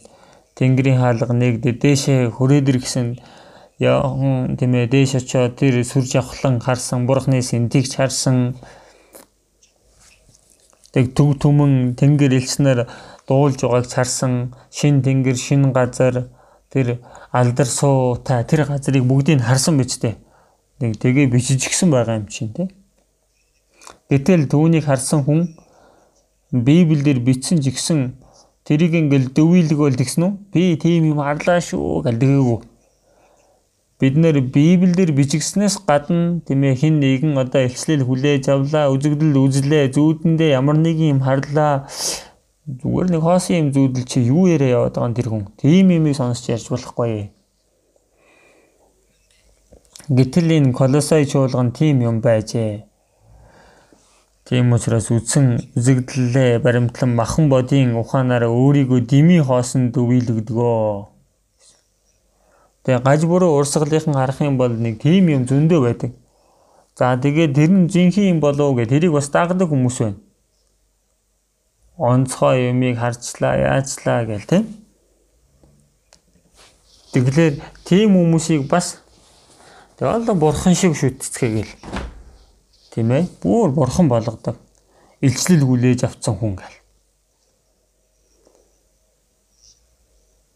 Тэнгэрийн 0.56 1.00
хаалга 1.04 1.36
нэгдэ 1.36 1.84
дээшээ 1.84 2.32
хүрээд 2.32 2.72
иргсэн 2.72 3.20
яахан 3.76 4.56
тийм 4.56 4.72
ээ 4.80 4.88
дээш 4.88 5.20
очоод 5.20 5.60
тэр 5.60 5.84
сүр 5.84 6.08
жавхлан 6.08 6.64
харсан 6.64 7.04
бурхны 7.10 7.44
сэнтигч 7.44 8.00
харсан 8.00 8.56
тэг 10.96 11.12
төв 11.12 11.36
түмэн 11.44 12.00
тэнгэр 12.00 12.40
элчнэр 12.40 12.88
дуулж 13.28 13.60
байгааг 13.60 13.88
харсан 13.92 14.56
шин 14.72 15.04
тэнгэр 15.04 15.36
шин 15.36 15.76
газар 15.76 16.32
тэр 16.72 17.04
алдар 17.36 17.68
суу 17.68 18.16
та 18.16 18.44
тэр 18.48 18.64
газрыг 18.64 19.04
бүгдийг 19.04 19.42
харсан 19.44 19.76
биз 19.76 20.00
дээ. 20.00 20.16
Нэг 20.80 21.04
тэгээ 21.04 21.28
бичиж 21.28 21.68
гисэн 21.68 21.92
байгаа 21.92 22.22
юм 22.22 22.28
чинь 22.32 22.54
тий. 22.56 22.70
Гэтэл 24.08 24.48
түүнийг 24.48 24.86
харсан 24.86 25.24
хүн 25.26 25.52
Библиэлд 26.52 27.24
бичсэн 27.24 27.64
ч 27.64 27.72
гэсэн 27.72 28.20
тэрийг 28.68 28.92
ингээл 29.00 29.32
дөвийлгөөл 29.32 29.96
тэгсэн 29.96 30.24
үү? 30.28 30.32
Би 30.52 30.76
тийм 30.76 31.08
юм 31.16 31.24
харлаа 31.24 31.64
шүү 31.64 32.04
гэлдэгээгүй. 32.04 32.60
Бид 34.04 34.16
нэр 34.20 34.44
Библиэлд 34.52 35.16
бичигснээс 35.16 35.80
гадна 35.88 36.44
тийм 36.44 36.68
ээ 36.68 36.76
хин 36.76 37.00
нэгэн 37.00 37.40
одоо 37.40 37.64
ихслэл 37.64 38.04
хүлээж 38.04 38.52
авлаа, 38.52 38.92
үзэгдэл 38.92 39.38
үзлээ, 39.38 39.96
зүүдэндээ 39.96 40.58
ямар 40.60 40.76
нэг 40.76 41.00
юм 41.00 41.24
харлаа. 41.24 41.88
Зүгээр 42.68 43.08
нэг 43.16 43.22
хоосон 43.24 43.56
юм 43.56 43.68
зүүдэл 43.72 44.10
чи 44.12 44.20
юу 44.28 44.52
яриа 44.52 44.84
яваад 44.84 45.00
байгаа 45.00 45.16
тэр 45.16 45.30
хүн. 45.32 45.44
Тийм 45.56 45.88
юмыг 45.96 46.20
сонсч 46.20 46.52
ярьж 46.52 46.68
болохгүй. 46.68 47.32
Гэтэл 50.12 50.50
энэ 50.52 50.76
Колосай 50.76 51.24
чуулган 51.24 51.72
тийм 51.72 52.02
юм 52.04 52.20
байжээ. 52.20 52.91
Тийм 54.46 54.74
учраас 54.74 55.12
үдсэн 55.14 55.78
үзэгдлээ 55.78 56.60
баримтлан 56.66 57.14
махан 57.16 57.46
бодийн 57.50 57.94
ухаанаараа 57.94 58.50
өөрийгөө 58.50 59.06
дими 59.06 59.38
хоосон 59.40 59.92
дөвийлэгдгөө. 59.94 61.06
Тэгээ 62.84 63.06
гаж 63.06 63.22
буруу 63.30 63.62
урсгалынхан 63.62 64.18
харах 64.18 64.42
юм 64.42 64.58
бол 64.58 64.74
нэг 64.74 64.98
тийм 64.98 65.30
юм 65.30 65.46
зөндөө 65.46 65.80
байдаг. 65.86 66.12
За 66.98 67.14
тэгээд 67.22 67.54
тэр 67.54 67.70
нь 67.70 67.88
жинхэнэ 67.88 68.34
юм 68.34 68.40
болов 68.42 68.74
гэ 68.76 68.90
тэрийг 68.90 69.14
бас 69.14 69.30
дагдаг 69.30 69.70
хүмүүс 69.70 69.98
байна. 70.02 70.20
Онцгой 72.02 72.74
юмыг 72.74 72.98
харчлаа, 72.98 73.56
яачлаа 73.62 74.26
гэл 74.26 74.50
тийм. 74.50 74.66
Тэгэхээр 77.14 77.54
тийм 77.86 78.18
хүмүүсийг 78.18 78.66
бас 78.66 79.06
тэгээ 80.02 80.18
олон 80.18 80.38
бурхан 80.42 80.74
шиг 80.74 80.98
шүтцгээ 80.98 81.50
гэл 81.62 81.72
Тийм 82.92 83.12
ээ. 83.16 83.26
Бүр 83.44 83.72
бурхан 83.72 84.12
болгодог. 84.12 84.60
Илчлэл 85.24 85.64
хүлээж 85.64 86.04
авсан 86.04 86.36
хүн 86.36 86.60
гэл. 86.60 86.78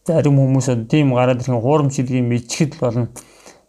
Зарим 0.06 0.36
хүмүүс 0.38 0.68
тийм 0.92 1.16
гараад 1.16 1.42
ирэх 1.42 1.64
хуурамч 1.64 1.96
гэдгийг 1.98 2.28
мэдчихэд 2.28 2.76
болно. 2.78 3.08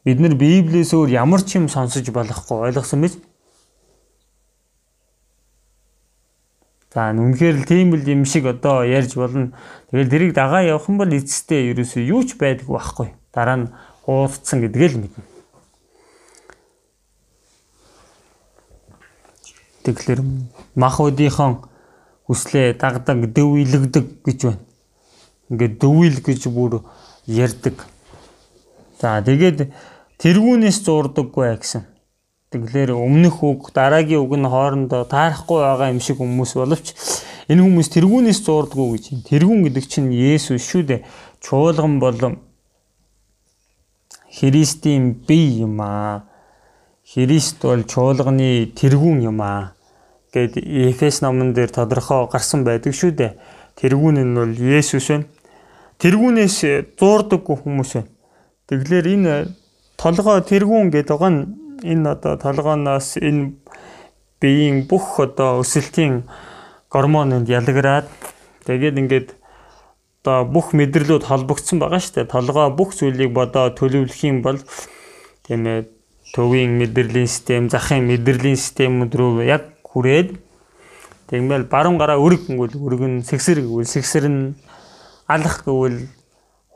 Бид 0.04 0.18
нар 0.20 0.34
Библиэс 0.34 0.92
өөр 0.92 1.14
ямар 1.14 1.46
ч 1.46 1.56
юм 1.56 1.70
сонсож 1.70 2.04
болохгүй 2.10 2.68
ойлгосон 2.68 3.06
биз? 3.06 3.16
За 6.92 7.12
үнэхээр 7.12 7.56
л 7.60 7.68
тийм 7.70 7.94
л 7.94 8.02
юм 8.04 8.24
шиг 8.26 8.50
одоо 8.50 8.82
ярьж 8.82 9.14
болно. 9.14 9.54
Тэгэл 9.94 10.10
тэрийг 10.10 10.32
дагаа 10.34 10.66
явах 10.66 10.88
юм 10.90 10.98
бол 10.98 11.12
эцэстээ 11.12 11.70
ерөөсөө 11.70 12.02
юу 12.08 12.24
ч 12.24 12.34
байдаггүй 12.40 12.74
байхгүй. 12.74 13.08
Дараа 13.30 13.56
нь 13.56 13.66
хуудсан 14.04 14.64
гэдгээ 14.64 14.88
л 14.90 15.00
мэднэ. 15.04 15.35
Тэгэхээр 19.86 20.20
мах 20.74 20.98
өдийнхэн 20.98 21.62
хүслээ 22.26 22.74
дагдаг, 22.74 23.30
дөв 23.30 23.54
илэгдэг 23.54 24.06
гэж 24.26 24.38
байна. 24.42 24.62
Ингээд 25.46 25.78
дөвил 25.78 26.18
гэж 26.26 26.50
бүр 26.50 26.82
ярддаг. 27.30 27.86
За 28.98 29.22
тэгээд 29.22 29.70
тэргүүнээс 30.18 30.82
зурдаггүй 30.82 31.54
гэсэн. 31.54 31.86
Тэгэхээр 32.50 32.98
өмнөх 32.98 33.38
үг, 33.46 33.70
дараагийн 33.70 34.26
үг 34.26 34.34
нь 34.34 34.50
хоорондоо 34.50 35.06
таарахгүй 35.06 35.62
байгаа 35.62 35.94
юм 35.94 36.02
шиг 36.02 36.18
хүмүүс 36.18 36.58
боловч 36.58 36.90
энэ 37.46 37.62
хүмүүс 37.62 37.88
тэргүүнээс 37.94 38.42
зурдаггүй 38.42 38.98
гэж 38.98 39.04
юм. 39.14 39.20
Тэргүүн 39.22 39.60
гэдэг 39.70 39.84
чинь 39.86 40.10
Есүс 40.10 40.66
шүү 40.66 40.82
дээ. 40.82 41.06
Чуулган 41.38 42.02
болон 42.02 42.42
Христийн 44.34 45.14
бие 45.14 45.62
юм 45.62 45.78
аа. 45.78 46.26
Христ 47.06 47.62
бол 47.62 47.86
чуулганы 47.86 48.74
тэргүүн 48.74 49.30
юм 49.30 49.38
аа 49.46 49.75
гэд 50.32 50.58
Эфес 50.58 51.20
номон 51.22 51.52
дээр 51.54 51.70
тодорхой 51.70 52.26
гарсан 52.30 52.64
байдаг 52.64 52.94
шүү 52.94 53.12
дээ. 53.14 53.32
Тэргүүн 53.76 54.18
нь 54.24 54.34
бол 54.34 54.54
Есүс 54.54 55.08
байна. 55.10 55.28
Тэргүүнээс 56.02 56.58
зуурдаггүй 56.98 57.56
хүмүүс 57.62 57.90
байна. 57.94 58.10
Тэгэлэр 58.68 59.06
энэ 59.14 59.34
толгой 59.96 60.40
тэргүүн 60.42 60.90
гэдэг 60.90 61.12
байгаа 61.12 61.32
нь 61.32 61.42
энэ 61.84 62.10
одоо 62.14 62.34
толгооноос 62.36 63.16
энэ 63.22 63.56
биеийн 64.40 64.84
бүх 64.90 65.20
одоо 65.20 65.62
өсөлтийн 65.62 66.28
гормонд 66.92 67.48
ялгараад 67.48 68.08
тэгээд 68.66 69.00
ингээд 69.00 69.28
одоо 70.26 70.44
бүх 70.44 70.74
мэдрэлүүд 70.74 71.24
холбогдсон 71.30 71.78
байгаа 71.78 72.00
шүү 72.02 72.14
дээ. 72.26 72.34
Толгой 72.34 72.68
бүх 72.74 72.90
зүйлийг 72.98 73.30
бодоо 73.30 73.70
төлөвлөх 73.70 74.20
юм 74.26 74.42
бол 74.42 74.58
тийм 75.46 75.62
ээ 75.70 75.86
төвийн 76.34 76.74
мэдрэлийн 76.76 77.30
систем, 77.30 77.70
захын 77.70 78.02
мэдрэлийн 78.10 78.58
системүүд 78.58 79.12
рүү 79.14 79.46
яг 79.46 79.75
хүрээд 79.96 80.36
тэгмэл 81.32 81.64
баруун 81.72 81.96
гараа 81.96 82.20
өрг 82.20 82.52
гэвэл 82.52 82.76
өрг 82.76 83.02
нь 83.08 83.24
сэгсэр 83.24 83.64
гэвэл 83.64 83.88
сэгсэр 83.88 84.28
нь 84.28 84.52
алах 85.24 85.64
гэвэл 85.64 86.04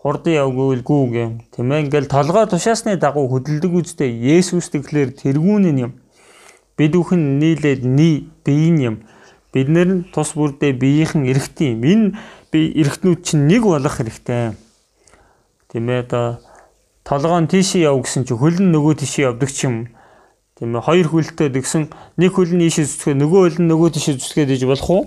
хурдан 0.00 0.32
яв 0.40 0.48
гэвэл 0.56 0.80
гүү 0.80 1.04
гэм 1.12 1.32
тийм 1.52 1.68
ээ 1.68 1.84
ингээл 1.84 2.08
толгой 2.08 2.48
тушаасны 2.48 2.96
дагуу 2.96 3.28
хөдөлдөг 3.28 3.76
үстэй 3.76 4.08
Есүс 4.08 4.72
тэгэхээр 4.72 5.12
тэргүүн 5.20 5.76
юм. 5.84 5.92
Бид 6.80 6.96
бүхэн 6.96 7.36
нийлээд 7.36 7.84
ни 7.84 8.32
биеийн 8.40 8.80
юм. 8.80 8.96
Бид 9.52 9.68
нэр 9.68 9.88
нь 10.00 10.04
тус 10.08 10.32
бүрдээ 10.32 10.72
биеийнхэн 10.80 11.28
эрэхтэн 11.28 11.76
юм. 11.76 11.84
Энэ 11.84 12.06
би 12.48 12.72
эрэхтнүүд 12.80 13.20
чинь 13.20 13.44
нэг 13.44 13.68
болох 13.68 14.00
хэрэгтэй. 14.00 14.56
Тийм 15.68 15.92
ээ 15.92 16.08
одоо 16.08 16.40
толгой 17.04 17.44
нь 17.44 17.52
тийшээ 17.52 17.84
яв 17.84 18.00
гэсэн 18.00 18.24
чи 18.24 18.32
хөл 18.32 18.56
нь 18.56 18.72
нөгөө 18.72 19.04
тийшээ 19.04 19.28
явдаг 19.28 19.52
ч 19.52 19.68
юм 19.68 19.92
Тийм 20.60 20.76
ээ 20.76 20.84
хоёр 20.84 21.08
хөлтэй 21.08 21.48
дэгсэн 21.48 21.88
нэг 22.20 22.36
хөл 22.36 22.52
нь 22.52 22.68
ийшээ 22.68 22.84
зүсгээ 22.84 23.16
нөгөө 23.16 23.40
хөл 23.48 23.58
нь 23.64 23.68
нөгөө 23.72 23.96
тийшээ 23.96 24.20
зүсгээд 24.20 24.60
иж 24.60 24.68
болох 24.68 24.90
уу? 24.92 25.02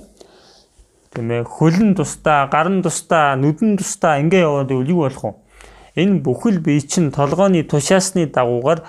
Тийм 1.14 1.30
ээ 1.30 1.46
хөл 1.46 1.78
нь 1.78 1.94
тустаа, 1.94 2.50
гар 2.50 2.74
нь 2.74 2.82
тустаа, 2.82 3.38
нүд 3.38 3.62
нь 3.62 3.78
тустаа 3.78 4.18
ингээ 4.18 4.50
яваад 4.50 4.74
ивэл 4.74 4.90
юу 4.90 5.06
болох 5.06 5.22
вэ? 5.22 6.02
Энэ 6.02 6.26
бүхэл 6.26 6.58
бие 6.58 6.82
чинь 6.82 7.14
толгойн 7.14 7.62
тушаасны 7.70 8.34
дагуугаар 8.34 8.82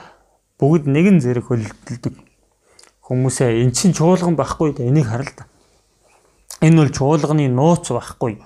бүгд 0.56 0.88
нэгэн 0.88 1.20
зэрэг 1.20 1.52
хөлдөлдөг. 1.52 2.16
Хүмүүсээ 3.04 3.60
эн 3.60 3.76
чин 3.76 3.92
чуулган 3.92 4.32
байхгүй 4.32 4.72
да 4.72 4.88
энийг 4.88 5.12
хар 5.12 5.20
л 5.20 5.32
да. 5.36 5.44
Энэ 6.64 6.80
бол 6.80 6.92
чуулганы 6.96 7.44
нууц 7.52 7.92
байхгүй. 7.92 8.40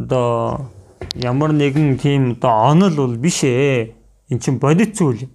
Одоо 0.00 0.72
ямар 1.20 1.52
нэгэн 1.52 2.00
тийм 2.00 2.40
одоо 2.40 2.72
онол 2.72 2.96
бол 2.96 3.16
биш 3.20 3.44
ээ. 3.44 3.92
Эн 4.32 4.40
чин 4.40 4.56
бодит 4.56 4.96
зүйл 4.96 5.28
юм 5.28 5.30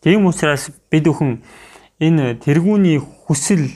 Тийм 0.00 0.24
учраас 0.24 0.70
бид 0.88 1.04
бүхэн 1.04 1.44
энэ 2.00 2.40
тэргүүний 2.40 2.96
хүсэл 3.04 3.68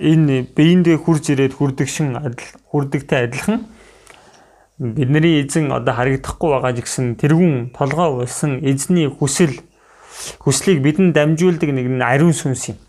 энэ 0.00 0.48
биендээ 0.56 0.96
хурж 0.96 1.36
ирээд 1.36 1.60
хүрдэг 1.60 1.88
шин 1.92 2.16
адил 2.16 2.48
хүрдэгтэй 2.72 3.28
адилхан 3.28 3.68
бидний 4.80 5.44
эзэн 5.44 5.76
одоо 5.76 5.92
харагдахгүй 5.92 6.48
байгаа 6.56 6.72
гэсэн 6.72 7.20
тэрүүн 7.20 7.76
толгой 7.76 8.24
болсон 8.24 8.64
эзний 8.64 9.12
хүсэл 9.12 9.60
хүслийг 10.40 10.80
бидэнд 10.80 11.12
дамжуулдаг 11.12 11.68
нэг 11.68 11.86
нь 11.92 12.00
ариун 12.00 12.32
сүнс 12.32 12.72
юм. 12.72 12.80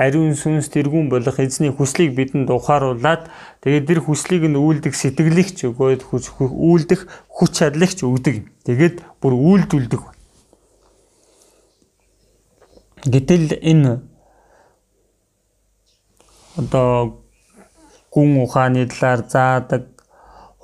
Ариун 0.00 0.32
сүнс 0.40 0.72
тэрүүн 0.72 1.12
болох 1.12 1.36
эзний 1.36 1.68
хүслийг 1.68 2.16
бидэнд 2.16 2.48
ухааруулад 2.48 3.28
тэгээд 3.60 3.84
тэр 3.92 4.00
хүслийг 4.00 4.48
нь 4.48 4.56
үйлдэх 4.56 4.96
сэтгэлэгч 4.96 5.68
өгөөд 5.68 6.08
үйлдэх 6.48 7.00
хүч 7.28 7.50
чадлагч 7.60 8.08
өгдөг. 8.08 8.48
Тэгээд 8.64 9.04
бүр 9.20 9.32
үйлдүүлдэг. 9.36 10.13
Гэтэл 13.04 13.60
энэ 13.60 14.00
одоо 16.56 17.20
гүн 18.08 18.40
ухааны 18.40 18.86
талаар 18.88 19.20
заадаг, 19.28 19.84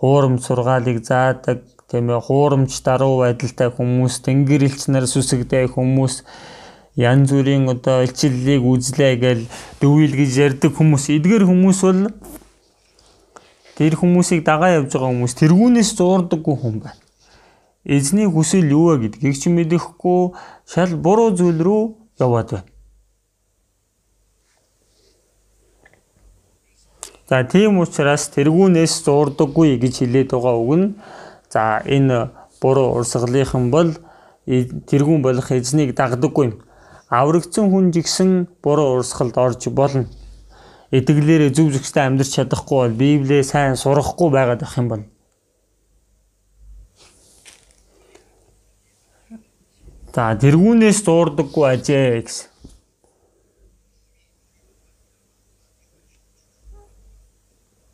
хуурам 0.00 0.38
сургаалыг 0.40 1.04
заадаг, 1.04 1.60
тийм 1.90 2.08
ээ 2.08 2.20
хуурамч 2.24 2.72
даруй 2.80 3.20
байдалтай 3.20 3.68
хүмүүс, 3.68 4.24
тэнгэр 4.24 4.72
элч 4.72 4.88
нар 4.88 5.04
сүсэгтэй 5.04 5.68
хүмүүс 5.68 6.24
янз 6.96 7.28
бүрийн 7.28 7.68
одоо 7.68 8.08
илчиллийг 8.08 8.64
үзлээ 8.64 9.14
гэж 9.20 9.40
дөвил 9.84 10.16
гэж 10.16 10.32
ярьдаг 10.40 10.72
хүмүүс. 10.72 11.12
Эдгээр 11.20 11.44
хүмүүс 11.44 11.80
бол 11.84 12.02
тэр 13.76 14.00
хүмүүсийг 14.00 14.48
дагаа 14.48 14.80
явж 14.80 14.96
байгаа 14.96 15.12
хүмүүс 15.12 15.34
тэргүүнээс 15.36 15.90
зуурдаггүй 15.92 16.56
хүн 16.56 16.76
байна. 16.88 17.00
Эзний 17.84 18.28
хүсэл 18.28 18.64
юу 18.72 18.96
вэ 18.96 19.12
гэдгийг 19.12 19.36
ч 19.36 19.52
мэдэхгүй 19.52 20.32
шал 20.64 20.96
буруу 20.96 21.36
зүйл 21.36 21.60
рүү 21.60 21.99
яваад 22.20 22.50
байна. 22.50 22.68
За 27.30 27.44
тийм 27.46 27.78
учраас 27.78 28.26
тэргүүнээс 28.34 29.06
зуурдаггүй 29.06 29.78
гэж 29.78 30.02
хэлээд 30.02 30.30
байгаа 30.34 30.56
үг 30.58 30.72
нь 30.74 30.86
за 31.46 31.78
энэ 31.86 32.34
буруу 32.58 32.98
урсгалынхан 32.98 33.70
бол 33.70 33.94
тэргүүн 34.50 35.22
болох 35.22 35.48
эзнийг 35.54 35.94
дагдаггүй 35.94 36.46
юм. 36.50 36.54
Аврагдсан 37.06 37.70
хүн 37.70 37.94
жигсэн 37.94 38.50
буруу 38.62 38.98
урсгалд 38.98 39.38
орж 39.38 39.62
болно. 39.70 40.10
Итгэлээрээ 40.90 41.54
зөв 41.54 41.70
зөвхөстэй 41.70 42.02
амьдрч 42.02 42.34
чадахгүй 42.34 42.78
бол 42.82 42.98
Библийг 42.98 43.46
сайн 43.46 43.78
сурахгүй 43.78 44.28
байгаад 44.34 44.66
ах 44.66 44.74
юм 44.78 44.88
бол 44.90 45.02
За 50.14 50.34
тэргүүнээс 50.34 50.98
дуурдаггүй 51.06 51.64
ажээ 51.70 52.22
гэсэн. 52.26 52.48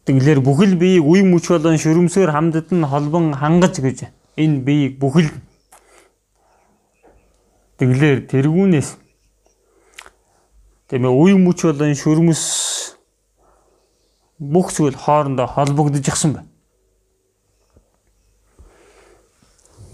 Тэгэлэр 0.07 0.41
бүхэл 0.41 0.79
биеийг 0.81 1.05
үе 1.05 1.27
мөч 1.27 1.51
болон 1.51 1.77
шүрмсээр 1.83 2.31
хамдад 2.31 2.71
нь 2.71 2.87
холбон 2.87 3.35
хангаж 3.35 3.83
гэж 3.83 4.07
энэ 4.39 4.62
биеийг 4.62 4.95
бүхэл 5.03 5.29
Тэгэлэр 7.77 8.25
тэргүүнээс 8.33 8.97
тийм 10.89 11.05
ээ 11.05 11.12
үе 11.12 11.35
мөч 11.37 11.61
болон 11.69 11.93
шүрмс 11.93 12.43
бүх 14.41 14.73
зүйл 14.73 14.97
хоорондоо 14.97 15.45
холбогдож 15.45 16.01
игсэн 16.01 16.33
байна. 16.41 16.49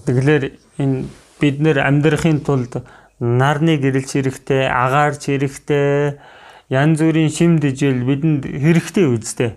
Тэгэлэр 0.07 0.43
энэ 0.79 1.11
бид 1.43 1.59
нэр 1.59 1.83
амьдрахын 1.83 2.39
тулд 2.47 2.87
нарны 3.19 3.83
гэрэлч 3.83 4.11
хэрэгтэй, 4.15 4.71
агаарч 4.71 5.27
хэрэгтэй, 5.27 6.23
янз 6.71 6.99
бүрийн 7.03 7.31
шим 7.31 7.59
дижил 7.59 7.99
бидэнд 8.07 8.47
хэрэгтэй 8.47 9.07
үстэй. 9.11 9.51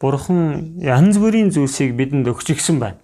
Бурхан 0.00 0.80
янз 0.80 1.16
бүрийн 1.16 1.52
зүйлсийг 1.52 1.96
бидэнд 1.96 2.28
өгч 2.28 2.52
гисэн 2.52 2.80
байна. 2.80 3.00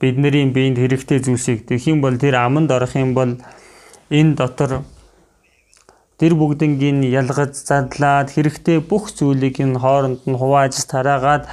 Бидний 0.00 0.48
биед 0.52 0.76
хэрэгтэй 0.80 1.20
зүйлсийг 1.20 1.68
тэгэх 1.68 1.88
юм 1.88 2.00
бол 2.00 2.16
тэр 2.16 2.36
аманд 2.36 2.72
орох 2.72 2.96
юм 2.96 3.12
бол 3.12 3.36
энэ 4.10 4.36
дотор 4.36 4.84
тэр 6.18 6.34
бүгднийг 6.34 6.82
ялгаж 7.08 7.54
задлаад 7.56 8.28
хэрэгтэй 8.34 8.78
бүх 8.84 9.10
зүйлийг 9.14 9.56
энэ 9.60 9.78
хооронд 9.78 10.22
нь 10.26 10.38
хувааж 10.38 10.74
тараагаад 10.86 11.48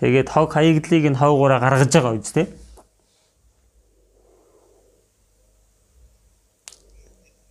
тэгээд 0.00 0.28
хог 0.28 0.52
хаягдлыг 0.52 1.04
нь 1.12 1.20
ховгоороо 1.20 1.60
гаргаж 1.60 1.92
байгаа 1.92 2.14
үстэй. 2.18 2.46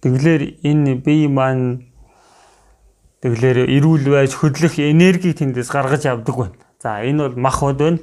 Тэгэлэр 0.06 0.62
энэ 0.62 1.02
бие 1.02 1.26
маань 1.26 1.90
тэгэлэр 3.26 3.66
эрүүл 3.74 4.06
байж 4.14 4.38
хөдлөх 4.38 4.78
энергийг 4.78 5.42
тэндээс 5.42 5.74
гаргаж 5.74 6.06
авдаг 6.06 6.36
байна. 6.38 6.62
За 6.78 7.02
энэ 7.02 7.26
бол 7.26 7.38
мах 7.42 7.58
бод 7.66 7.82
байна. 7.82 8.00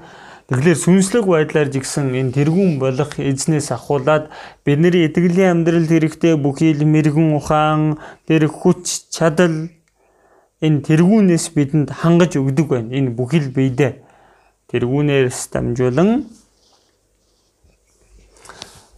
Тэгэхээр 0.51 0.83
сүнслэг 0.83 1.31
байдлаар 1.31 1.71
жигсэн 1.71 2.11
энэ 2.19 2.35
тэргүүн 2.35 2.83
болох 2.83 3.23
эзнээс 3.23 3.71
ахуулаад 3.71 4.35
бидний 4.67 5.07
итгэлийн 5.07 5.63
амьдралд 5.63 5.87
хэрэгтэй 5.87 6.35
бүхий 6.43 6.75
л 6.75 6.83
мэрэгэн 6.91 7.39
ухаан, 7.39 8.03
тэр 8.27 8.51
хүч 8.51 9.15
чадал 9.15 9.71
энэ 10.59 10.83
тэргүүнээс 10.83 11.55
бидэнд 11.55 11.95
хангаж 12.03 12.35
өгдөг 12.35 12.67
байна. 12.67 12.91
Энэ 12.91 13.15
бүхий 13.15 13.47
л 13.47 13.55
биедээ 13.55 14.03
тэргүүнээс 14.75 15.55
дамжуулан 15.55 16.27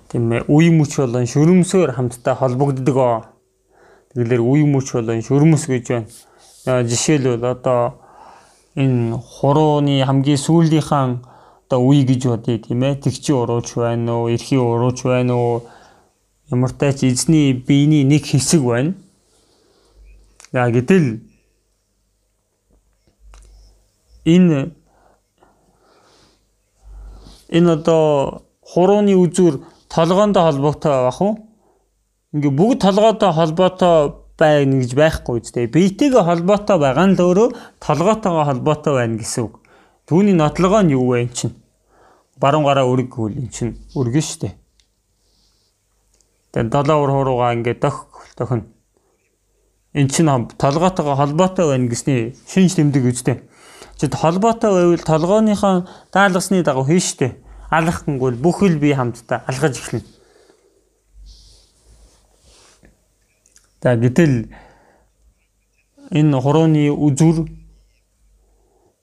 тийм 0.08 0.32
ээ 0.32 0.44
үе 0.48 0.70
мөч 0.70 0.92
болон 1.00 1.26
шүрмсөөр 1.26 1.90
хамтдаа 1.96 2.34
холбогддог. 2.38 2.98
Тэгэхээр 4.14 4.42
үе 4.42 4.64
мөч 4.64 4.86
болон 4.96 5.20
шүрмс 5.22 5.64
гэж 5.68 5.86
байна. 5.90 6.84
Жишээлбэл 6.88 7.44
одоо 7.44 8.04
энэ 8.74 9.18
хурууны 9.18 10.02
хамгийн 10.02 10.40
сүүлийнхаа 10.40 11.22
одоо 11.66 11.80
үе 11.88 12.02
гэж 12.02 12.22
бодъё 12.26 12.58
тийм 12.58 12.82
ээ 12.82 12.94
тэгчи 13.02 13.32
урууч 13.32 13.74
байна 13.78 14.18
уу 14.18 14.28
эрхий 14.34 14.58
урууч 14.58 15.02
байна 15.06 15.34
уу 15.34 15.62
ямартай 16.50 16.92
ч 16.92 17.06
эзний 17.06 17.52
биений 17.52 18.04
нэг 18.04 18.26
хэсэг 18.26 18.62
байна 18.62 18.94
яа 20.52 20.70
гэтэл 20.70 21.22
энэ 24.24 24.74
энэ 27.48 27.70
одоо 27.72 28.42
хурууны 28.60 29.14
үзүр 29.14 29.62
толгоондоо 29.94 30.42
холбоотой 30.42 30.92
байх 31.06 31.20
уу 31.22 31.32
ингээ 32.34 32.50
бүгд 32.58 32.78
толгойтой 32.82 33.30
холбоотой 33.30 34.24
байна 34.38 34.82
гэж 34.82 34.92
байхгүй 34.98 35.38
үстэй. 35.38 35.70
Биетэйгээ 35.70 36.26
холбоотой 36.26 36.78
байгаа 36.82 37.06
нь 37.06 37.14
л 37.14 37.22
өөрөө 37.22 37.48
толгоотойгоо 37.78 38.44
холбоотой 38.50 38.94
байна 38.98 39.14
гэсэн 39.22 39.46
үг. 39.46 39.62
Түүний 40.10 40.34
нотлогоо 40.34 40.82
нь 40.82 40.98
юу 40.98 41.14
вэ 41.14 41.22
эн 41.22 41.30
чинь? 41.30 41.54
Баруун 42.42 42.66
гараа 42.66 42.90
өрг 42.90 43.14
гэвэл 43.14 43.38
эн 43.38 43.50
чинь 43.54 43.78
өргөн 43.94 44.26
штэ. 44.26 44.58
Тэгээд 46.50 46.74
долоо 46.74 46.98
ур 46.98 47.10
хуруугаа 47.14 47.54
ингээд 47.54 47.78
дох 47.78 48.10
дохно. 48.34 48.66
Эн 49.94 50.10
чинь 50.10 50.26
толгоотойгоо 50.58 51.14
холбоотой 51.14 51.70
байна 51.70 51.86
гэсний 51.86 52.34
шинж 52.50 52.74
тэмдэг 52.74 53.06
үстэй. 53.06 53.46
Чи 53.94 54.10
холбоотой 54.10 54.70
байвал 54.74 55.06
толгооныхоо 55.06 55.86
даалгасны 56.10 56.66
дагуу 56.66 56.82
хийн 56.82 56.98
штэ. 56.98 57.43
Алхахгүйл 57.78 58.36
бүхэл 58.38 58.78
бие 58.78 58.94
хамтдаа 58.94 59.42
алхаж 59.50 59.78
эхэлнэ. 59.78 60.06
За 63.82 63.96
гэтэл 63.96 64.48
энэ 66.10 66.40
хурууны 66.40 66.88
үзүр 66.94 67.48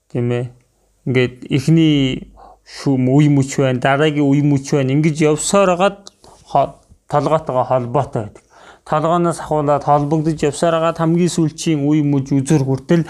тийм 0.09 0.31
ээ 0.31 0.45
ингээд 1.05 1.35
эхний 1.51 2.31
шүм 2.65 3.11
үе 3.11 3.29
мөч 3.29 3.59
байна 3.59 3.83
дараагийн 3.83 4.25
үе 4.25 4.41
мөч 4.41 4.71
байна 4.71 4.95
ингэж 4.95 5.21
явсаар 5.21 5.75
хагаад 5.75 5.97
толгоотойгоо 7.11 7.65
холбоотой 7.67 8.21
байдаг. 8.23 8.43
Толгооноос 8.87 9.39
ахуулаад 9.43 9.83
холбогдож 9.83 10.37
явсаар 10.49 10.79
хагаад 10.79 10.97
хамгийн 10.97 11.35
сүүлчийн 11.35 11.83
үе 11.83 12.01
мөч 12.01 12.31
үзүр 12.31 12.63
хүртэл 12.65 13.03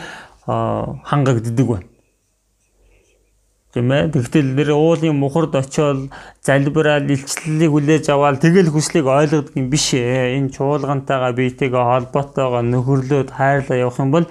хангагддаг 0.46 1.68
байна 1.70 1.91
тийм 3.74 3.92
ээ. 3.92 4.12
Тэгтэл 4.12 4.52
нэр 4.52 4.70
уулын 4.76 5.16
мухард 5.16 5.56
очиод 5.56 6.12
залбираад 6.44 7.08
илчлэлийг 7.08 7.72
хүлээж 7.72 8.06
аваад 8.12 8.44
тэгэл 8.44 8.68
хүслийг 8.68 9.08
ойлгодог 9.08 9.56
юм 9.56 9.72
биш 9.72 9.96
ээ. 9.96 10.36
Энэ 10.36 10.52
чуулгантайгаа 10.52 11.32
биетэйгээ 11.32 11.80
холбоотойгоо 11.80 12.64
нөхөрлөөд 12.68 13.30
хайрлаа 13.32 13.78
явах 13.80 14.00
юм 14.04 14.12
бол 14.12 14.28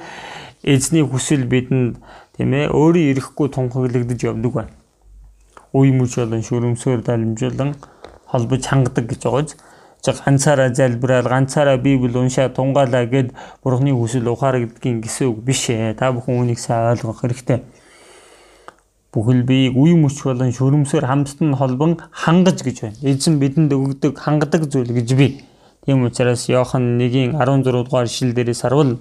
эзний 0.61 1.05
хүсэл 1.05 1.49
бидэнд 1.49 1.97
тийм 2.37 2.53
ээ 2.53 2.69
өөрийн 2.69 3.17
ирэхгүй 3.17 3.49
тунхаглагдаж 3.49 4.21
явдаг 4.29 4.53
байна. 4.53 4.73
Үе 5.73 5.89
мөч 5.97 6.21
болон 6.21 6.45
шүрмсөөр 6.45 7.01
дамжуулан 7.01 7.81
холбож 8.29 8.63
хангадаг 8.69 9.09
гэж 9.09 9.23
байгааз 9.25 9.57
чиг 10.05 10.17
ганцаараа 10.21 10.69
залбираад 10.69 11.27
ганцаараа 11.33 11.77
библ 11.81 12.13
уншаа 12.13 12.53
тунгаалаа 12.53 13.09
гэд 13.09 13.33
бурхны 13.65 13.93
хүсэл 13.97 14.29
ухаарагдгийн 14.29 15.01
гэсэн 15.01 15.33
үг 15.33 15.39
биш 15.49 15.73
ээ. 15.73 15.97
Та 15.97 16.13
бүхэн 16.13 16.41
үнийг 16.41 16.61
сайн 16.61 16.93
ойлгох 16.93 17.25
хэрэгтэй 17.25 17.61
бүхэл 19.13 19.43
биеийг 19.43 19.75
үе 19.77 19.95
мөч 19.95 20.23
болон 20.23 20.53
шүрмсээр 20.53 21.05
хамтд 21.07 21.39
нь 21.43 21.57
холбон 21.59 21.99
хангаж 22.11 22.63
гэж 22.63 22.77
байна. 22.83 22.99
Эзэн 23.03 23.39
бидэнд 23.43 23.73
өгдөг 23.73 24.19
хангадаг 24.19 24.71
зүйл 24.71 24.93
гэж 24.93 25.09
би. 25.19 25.29
Тийм 25.85 26.05
учраас 26.07 26.49
Иохан 26.49 26.99
1-ийн 27.01 27.35
16 27.35 27.85
дугаар 27.85 28.09
шил 28.09 28.33
дээрээс 28.35 28.63
харвал 28.63 29.01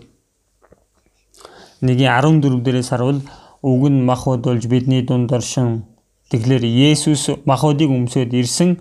1-ийн 1.82 2.10
14 2.10 2.64
дээрээс 2.66 2.90
харвал 2.90 3.22
үг 3.62 3.84
нь 3.90 4.02
мах 4.02 4.26
бодолж 4.26 4.66
бидний 4.66 5.04
дунд 5.04 5.32
оршин 5.32 5.84
Тэгэхээр 6.30 6.64
Есүс 6.94 7.42
махуудыг 7.50 7.90
өмсөд 7.90 8.30
ирсэн 8.38 8.78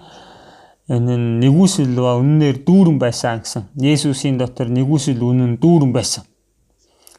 энэ 0.93 1.17
нь 1.17 1.41
нэгүсэл 1.41 1.97
ба 1.97 2.21
үннээр 2.21 2.61
дүүрэн 2.61 3.01
байсан 3.01 3.41
гэсэн. 3.41 3.73
Есүсийн 3.81 4.37
дотор 4.37 4.69
нэгүсэл 4.69 5.17
үнэн 5.17 5.57
дүүрэн 5.57 5.93
байсан. 5.97 6.29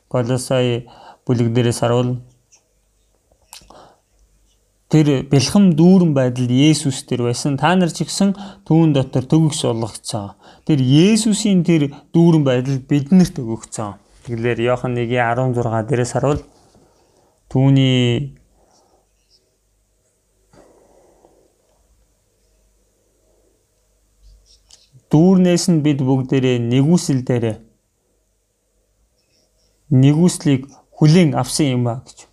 Колосай 0.05 0.85
бүлэг 1.25 1.49
дээрээс 1.49 1.81
харуул 1.81 2.21
тэр 4.89 5.29
бэлхэм 5.29 5.77
дүүрэн 5.77 6.13
байдал 6.17 6.49
Есүс 6.49 7.05
тэр 7.05 7.29
байсан. 7.29 7.61
Та 7.61 7.77
нар 7.77 7.93
ч 7.93 8.03
гэсэн 8.09 8.33
түүн 8.65 8.93
дотор 8.97 9.25
төгс 9.29 9.61
болгоцсон. 9.69 10.33
Тэр 10.65 10.81
Есүсийн 10.81 11.61
тэр 11.61 11.93
дүүрэн 12.13 12.43
байдал 12.43 12.81
биднэрт 12.81 13.37
өгөгдсөн. 13.37 14.01
Тэгэхээр 14.25 14.59
Иохан 14.65 14.97
1:16 14.97 15.85
дээрээс 15.89 16.13
харуул 16.17 16.41
түүний 17.49 18.33
дүүрнээс 25.09 25.65
нь 25.73 25.81
бид 25.85 26.01
бүгдээрээ 26.05 26.57
нэгүсэл 26.69 27.21
дээрээ 27.25 27.57
нэгүслийг 29.89 30.69
хүлээн 30.93 31.33
авсан 31.33 31.73
юм 31.73 31.89
а 31.89 32.01
гэж. 32.05 32.28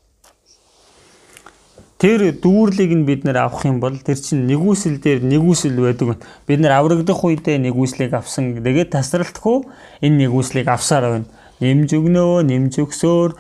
Тэр 1.97 2.29
дүүрлийг 2.37 2.93
нь 2.93 3.09
бид 3.09 3.25
нэр 3.25 3.49
авах 3.49 3.65
юм 3.65 3.81
бол 3.81 3.97
тэр 3.97 4.21
чинь 4.21 4.45
нэгүсэл 4.45 5.01
дээр 5.01 5.25
нэгүсэл 5.25 5.81
байдаг. 5.81 6.21
Бид 6.45 6.61
нэр 6.61 6.77
аврагдах 6.77 7.25
үедээ 7.25 7.57
нэгүслийг 7.57 8.13
авсан. 8.13 8.61
Тэгээд 8.61 8.93
тасралтгүй 8.93 9.65
энэ 10.05 10.29
нэгүслийг 10.29 10.69
авсаар 10.69 11.25
байна. 11.25 11.29
Нэмж 11.57 11.97
өгнөө, 11.97 12.45
нэмж 12.45 12.85
өгсөөр 12.85 13.31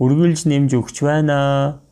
үргэлж 0.00 0.48
нэмж 0.48 0.70
өгч 0.80 0.96
байна. 1.04 1.84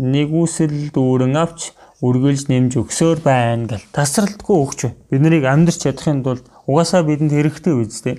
Нэгүсэл 0.00 0.88
дүүрэн 0.88 1.36
авч 1.36 1.76
үргэлж 2.00 2.48
нэмж 2.48 2.72
өгсөөр 2.80 3.18
байна 3.20 3.68
гэл 3.68 3.84
тасралтгүй 3.92 4.56
өгч 4.56 4.78
байна. 4.88 4.98
Бид 5.12 5.20
нарыг 5.20 5.44
амьдрч 5.44 5.84
чадахын 5.84 6.24
тулд 6.24 6.48
угаасаа 6.64 7.04
бидэнд 7.04 7.34
хэрэгтэй 7.34 7.74
үстэй. 7.74 8.16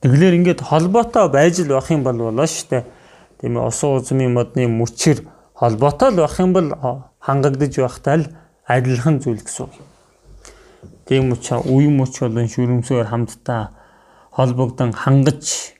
Тэгэхээр 0.00 0.36
ингээд 0.40 0.60
холбоотой 0.64 1.28
байж 1.28 1.60
л 1.60 1.72
байх 1.76 1.90
юм 1.90 2.02
бол 2.02 2.16
болоо 2.16 2.46
штэ. 2.46 2.84
Тийм 3.40 3.60
ээ 3.60 3.68
усан 3.68 4.00
үзмийн 4.00 4.32
модны 4.32 4.64
мөчөр 4.68 5.24
холбоотой 5.54 6.10
л 6.12 6.20
байх 6.24 6.36
юм 6.40 6.52
бол 6.56 6.68
хангагдаж 7.20 7.72
байхтай 7.76 8.16
л 8.24 8.32
адилхан 8.64 9.20
зүйл 9.20 9.44
гэсэн 9.44 9.68
үг. 9.68 9.74
Тийм 11.04 11.32
учраас 11.32 11.68
үе 11.68 11.92
мөч 11.92 12.16
болон 12.20 12.48
шүрмсээр 12.48 13.12
хамтдаа 13.12 13.76
холбогдсон 14.32 14.96
хангаж 14.96 15.76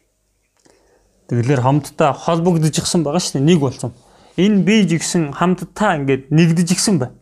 Тэгэхээр 1.31 1.63
хамтдаа 1.63 2.11
холбогдож 2.11 2.75
игсэн 2.75 3.07
байгаа 3.07 3.23
шүү 3.23 3.39
дээ. 3.39 3.47
Нэг 3.55 3.59
болсон. 3.63 3.95
Энэ 4.35 4.67
би 4.67 4.83
жигсэн 4.83 5.31
хамтдаа 5.31 6.03
ингээд 6.03 6.35
нэгдэж 6.35 6.75
игсэн 6.75 6.99
бай. 6.99 7.15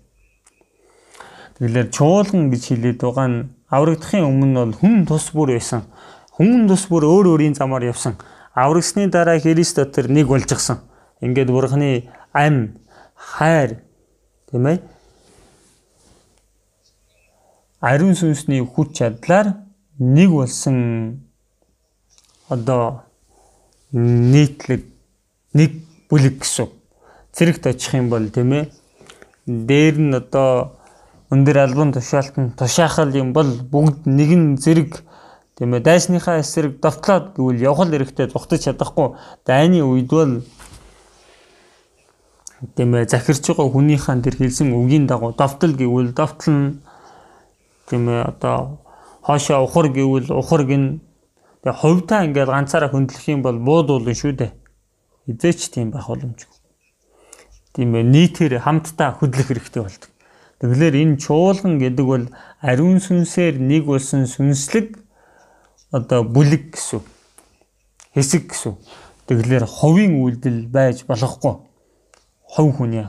Тэгэхээр 1.60 1.92
чуулган 1.92 2.48
гэж 2.48 2.62
хэлээд 2.72 3.04
байгаа 3.04 3.28
нь 3.28 3.52
аврагдахын 3.68 4.24
өмнө 4.24 4.64
бол 4.64 4.74
хүн 4.80 5.04
тус 5.04 5.28
бүр 5.36 5.60
байсан. 5.60 5.84
Хүн 6.38 6.68
тус 6.70 6.86
бүр 6.86 7.04
өөр 7.04 7.34
өөрийн 7.34 7.58
замаар 7.58 7.90
явсан. 7.90 8.14
Аврагсны 8.54 9.10
дараа 9.10 9.40
Христ 9.42 9.76
дотор 9.76 10.08
нэг 10.08 10.30
болж 10.30 10.46
гисэн. 10.46 10.78
Ингээд 11.20 11.50
бурхны 11.50 12.08
ам 12.32 12.78
хайр 13.14 13.82
тийм 14.50 14.66
ээ 14.66 14.78
ариун 17.80 18.14
сүнсний 18.14 18.62
хүч 18.64 18.98
чадлаар 18.98 19.54
нэг 19.98 20.30
болсон 20.30 21.20
одоо 22.48 23.02
нийтлэг 23.92 24.82
нэг 25.54 25.70
бүлэг 26.10 26.42
гэсэн. 26.42 26.68
Зэрэгт 27.32 27.66
очих 27.66 27.94
юм 27.94 28.10
бол 28.10 28.28
тийм 28.28 28.52
ээ. 28.52 28.70
Дээр 29.46 29.96
нь 29.98 30.14
одоо 30.14 30.74
өндөр 31.30 31.58
албан 31.58 31.92
тушаалтанд 31.92 32.58
тушаахал 32.58 33.14
юм 33.14 33.32
бол 33.32 33.46
бүгд 33.46 34.06
нэгэн 34.10 34.58
зэрэг 34.58 35.02
тийм 35.58 35.74
ээ 35.74 35.82
дайсныхаа 35.82 36.38
эсрэг 36.40 36.78
довтлоод 36.78 37.34
гэвэл 37.34 37.60
явхал 37.66 37.90
эрэхтэй 37.92 38.30
зүхтаж 38.30 38.70
чадахгүй. 38.70 39.18
Дайны 39.42 39.82
үед 39.82 40.08
бол 40.08 40.46
тийм 42.78 42.94
ээ 42.94 43.10
захирч 43.10 43.42
байгаа 43.42 43.68
хүнийхэн 43.68 44.22
тэр 44.22 44.38
хэлсэн 44.38 44.72
үгийн 44.72 45.10
дагуу 45.10 45.34
довтол 45.34 45.74
гэвэл 45.74 46.14
довтол 46.14 46.54
нь 46.54 46.78
тийм 47.90 48.06
ээ 48.08 48.22
одоо 48.30 48.80
хоошоо 49.26 49.66
ухар 49.66 49.90
гэвэл 49.90 50.30
ухар 50.30 50.62
гин 50.64 51.02
Тэгээ 51.68 51.80
хувьдаа 51.82 52.20
ингээд 52.24 52.48
ганцаараа 52.54 52.90
хөндлөх 52.94 53.24
юм 53.28 53.42
бол 53.42 53.58
буудуулна 53.58 54.14
шүү 54.14 54.32
дээ. 54.38 54.52
Хизээч 55.26 55.74
тийм 55.74 55.90
байх 55.90 56.06
боломжгүй. 56.06 56.54
Тийм 57.74 57.98
ээ 57.98 58.04
нийтээр 58.06 58.62
хамтдаа 58.62 59.18
хөдлөх 59.18 59.50
хэрэгтэй 59.50 59.82
болдог. 59.82 60.10
Тэгэхээр 60.62 60.94
энэ 61.02 61.18
чуулган 61.18 61.82
гэдэг 61.82 62.06
бол 62.06 62.24
ариун 62.62 63.02
сүнсээр 63.02 63.58
нэг 63.58 63.90
болсон 63.90 64.30
сүнслэг 64.30 65.02
одоо 65.90 66.24
бүлэг 66.24 66.74
гэсэн. 66.74 67.00
Хэсэг 68.14 68.52
гэсэн. 68.52 68.76
Тэгэхээр 69.28 69.64
ховын 69.64 70.20
үйлдэл 70.20 70.68
байж 70.68 71.04
болохгүй. 71.08 71.54
Хов 72.44 72.68
хүний. 72.76 73.04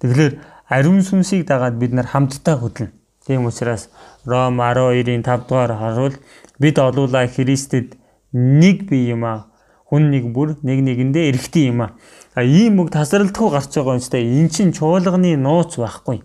Тэгэхээр 0.00 0.40
ариун 0.68 1.02
сүнсийг 1.04 1.48
дагаад 1.48 1.76
бид 1.80 1.92
нар 1.92 2.06
хамтдаа 2.08 2.60
хөдлөнө. 2.60 2.92
Тийм 3.26 3.46
учраас 3.48 3.88
Ром 4.26 4.60
12-ийн 4.60 5.24
5 5.24 5.48
дугаар 5.48 5.72
харуул 5.76 6.14
бид 6.58 6.78
олуулаа 6.78 7.26
Христэд 7.26 7.96
нэг 8.32 8.88
бие 8.88 9.16
юм 9.16 9.24
а. 9.24 9.48
Хүн 9.88 10.10
нэг 10.12 10.28
бүр 10.32 10.56
нэг 10.60 10.84
нэгэндээ 10.84 11.32
эргэтэй 11.32 11.72
юм 11.72 11.88
а. 11.88 11.96
А 12.34 12.44
ийм 12.44 12.80
үг 12.80 12.92
тасралтгүй 12.92 13.48
гарч 13.48 13.72
байгаа 13.72 13.96
юм 13.96 14.04
ч 14.04 14.08
та 14.12 14.20
эн 14.20 14.48
чин 14.52 14.72
чуулганы 14.76 15.36
нууц 15.40 15.80
байхгүй. 15.80 16.20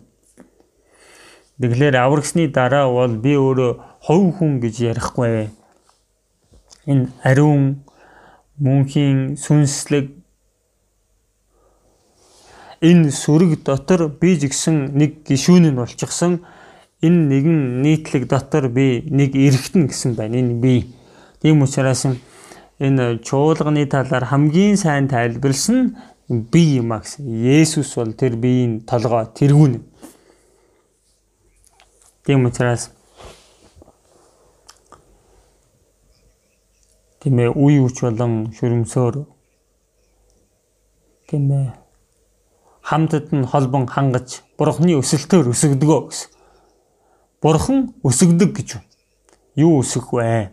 Тэгэхээр 1.64 1.96
аврагсны 2.04 2.48
дараа 2.52 2.92
бол 2.92 3.16
би 3.16 3.36
өөрөө 3.40 3.72
хов 4.04 4.24
хүн 4.36 4.60
гэж 4.60 4.76
ярихгүй. 4.92 5.56
Энэ 6.86 7.10
ариун 7.24 7.84
мөнхийн 8.60 9.36
сүнслэг 9.36 10.20
энэ 12.82 13.12
сүрэг 13.12 13.64
дотор 13.64 14.08
би 14.08 14.36
жигсэн 14.40 14.96
нэг 14.96 15.24
гişүүн 15.28 15.72
нь 15.72 15.76
болчихсон 15.76 16.40
энэ 17.04 17.20
нэгэн 17.32 17.82
нийтлэг 17.84 18.28
дотор 18.28 18.70
би 18.72 19.04
нэг 19.08 19.36
эргэтэн 19.36 19.88
гэсэн 19.88 20.16
байна. 20.16 20.40
Энэ 20.40 20.60
би. 20.60 20.96
Тийм 21.42 21.62
учраас 21.62 22.06
энэ 22.80 23.20
чуулганы 23.24 23.86
талаар 23.88 24.24
хамгийн 24.24 24.76
сайн 24.76 25.08
тайлбарлсан 25.08 25.96
би 26.28 26.80
юм 26.80 26.92
а 26.92 27.00
гэсэн. 27.00 27.28
Есүс 27.28 27.96
бол 27.96 28.14
тэр 28.14 28.36
биеийн 28.36 28.82
толгой 28.88 29.28
тэргүүн. 29.36 29.84
Тийм 32.24 32.46
учраас 32.46 32.92
тийм 37.20 37.40
ээ 37.40 37.52
үе 37.56 37.80
үч 37.84 38.02
болон 38.04 38.52
шүрмсөөр 38.56 39.16
тийм 41.30 41.52
ээ 41.52 41.68
хамтд 42.90 43.30
нь 43.36 43.46
холбон 43.46 43.86
хангаж 43.86 44.42
бурхны 44.58 44.98
өсөлтөөр 44.98 45.52
өсөгдгөө 45.54 46.00
гэсэн. 46.10 46.30
Бурхан 47.42 47.94
өсөгдөг 48.04 48.50
гэж 48.58 48.70
байна. 48.74 48.88
Юу 49.56 49.80
өсөх 49.84 50.10
вэ? 50.12 50.50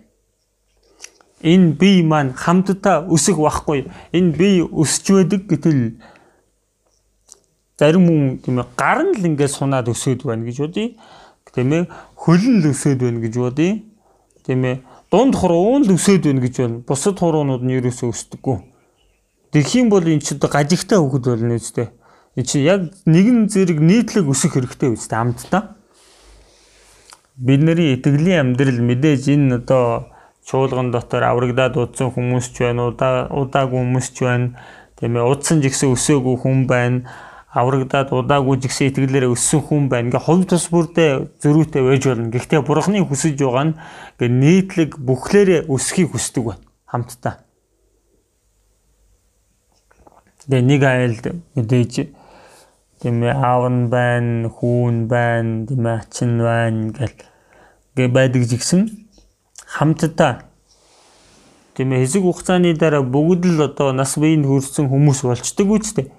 Энэ 1.41 1.73
бие 1.81 2.03
маань 2.05 2.37
хамтдаа 2.37 3.09
өсөх 3.09 3.41
байхгүй. 3.41 3.89
Энэ 4.13 4.37
бие 4.37 4.69
өсч 4.69 5.11
байдаг 5.17 5.49
гэтэл 5.49 5.97
зарим 7.79 8.05
хүн 8.07 8.39
тийм 8.45 8.61
ээ 8.61 8.69
гар 8.77 9.01
нь 9.03 9.17
л 9.17 9.27
ингээд 9.33 9.57
сунаад 9.57 9.89
өсөд 9.89 10.23
байна 10.29 10.45
гэж 10.45 10.57
бодъё. 10.61 10.93
Тийм 11.57 11.73
ээ 11.73 11.89
хөлн 12.21 12.61
л 12.63 12.71
өсөд 12.71 13.01
байна 13.01 13.21
гэж 13.25 13.35
бодъё. 13.41 13.81
Тийм 14.45 14.61
ээ 14.65 14.77
дунд 15.11 15.35
хуруун 15.35 15.87
л 15.87 15.95
өсөд 15.95 16.27
байна 16.27 16.43
гэж 16.43 16.55
байна. 16.61 16.83
Бусад 16.87 17.19
хуруунууд 17.21 17.63
нь 17.63 17.77
ерөөсөө 17.79 18.11
өсдөггүй. 18.11 18.59
Тэгхийн 19.53 19.89
бол 19.89 20.05
эн 20.05 20.21
чинь 20.21 20.43
гажигтай 20.43 20.99
хөвгд 20.99 21.27
болно 21.27 21.57
үстэй. 21.57 21.89
Эн 22.37 22.45
чинь 22.45 22.67
яг 22.67 22.81
нэгэн 23.07 23.49
зэрэг 23.49 23.79
нийтлэг 23.81 24.27
өсөх 24.27 24.59
хэрэгтэй 24.59 24.93
үстэй 24.93 25.19
амтдаа 25.19 25.77
бидний 27.37 27.93
итгэлийн 27.95 28.57
амьдрал 28.57 28.81
мэдээж 28.81 29.29
энэ 29.29 29.61
одоо 29.61 30.09
чуулган 30.49 30.89
дотор 30.91 31.25
аврагдаад 31.29 31.77
удсан 31.77 32.09
хүмүүс 32.09 32.49
ч 32.57 32.65
байна, 32.65 32.89
удаа 32.89 33.29
удаагүй 33.29 33.77
хүмүүс 33.77 34.09
ч 34.17 34.25
байна. 34.25 34.57
Тийм 34.97 35.21
ээ, 35.21 35.29
удсан 35.29 35.61
жигсэн 35.61 35.93
өсөөгүй 35.93 36.37
хүн 36.41 36.65
байна. 36.65 37.05
Аврагдаад 37.57 38.13
удаагүй 38.13 38.61
жигсэн 38.61 38.93
итгэлээрээ 38.93 39.33
өссөн 39.33 39.65
хүн 39.65 39.89
байна. 39.89 40.13
Ингээ 40.13 40.27
хувь 40.29 40.45
тус 40.45 40.69
бүрдээ 40.69 41.41
зөрүүтэй 41.41 41.83
байж 41.89 42.03
болно. 42.05 42.29
Гэхдээ 42.29 42.61
бурхны 42.61 43.01
хүсэж 43.01 43.41
байгаа 43.41 43.65
нь 43.73 43.75
ингээ 44.21 44.41
нийтлэг 44.45 44.91
бүхлээрээ 45.01 45.61
өсөхийг 45.73 46.13
хүсдэг 46.13 46.45
байна. 46.45 46.65
Хамтдаа. 46.85 47.35
Тэгээ 50.45 50.63
нэг 50.69 50.83
айлд 50.85 51.25
мэдээж 51.57 51.93
тийм 53.01 53.17
ээ 53.25 53.35
аав 53.41 53.65
нь 53.73 53.89
байна, 53.89 54.53
хүүн 54.53 55.09
байна, 55.09 55.65
тийм 55.65 55.83
ээ 55.89 55.97
ачин 55.97 56.33
байна 56.45 56.93
гэл 56.93 57.17
гэ 57.97 58.05
байдаг 58.13 58.45
жигсэн 58.45 59.09
хамтдаа 59.65 60.45
тийм 61.73 61.93
ээ 61.93 62.05
хэсэг 62.05 62.23
хугацааны 62.25 62.77
дараа 62.77 63.01
бүгд 63.01 63.49
л 63.49 63.65
одоо 63.65 63.93
нас 63.97 64.17
биеинд 64.21 64.45
хүрсэн 64.45 64.89
хүмүүс 64.89 65.25
болчдөг 65.25 65.69
үстэй. 65.69 66.13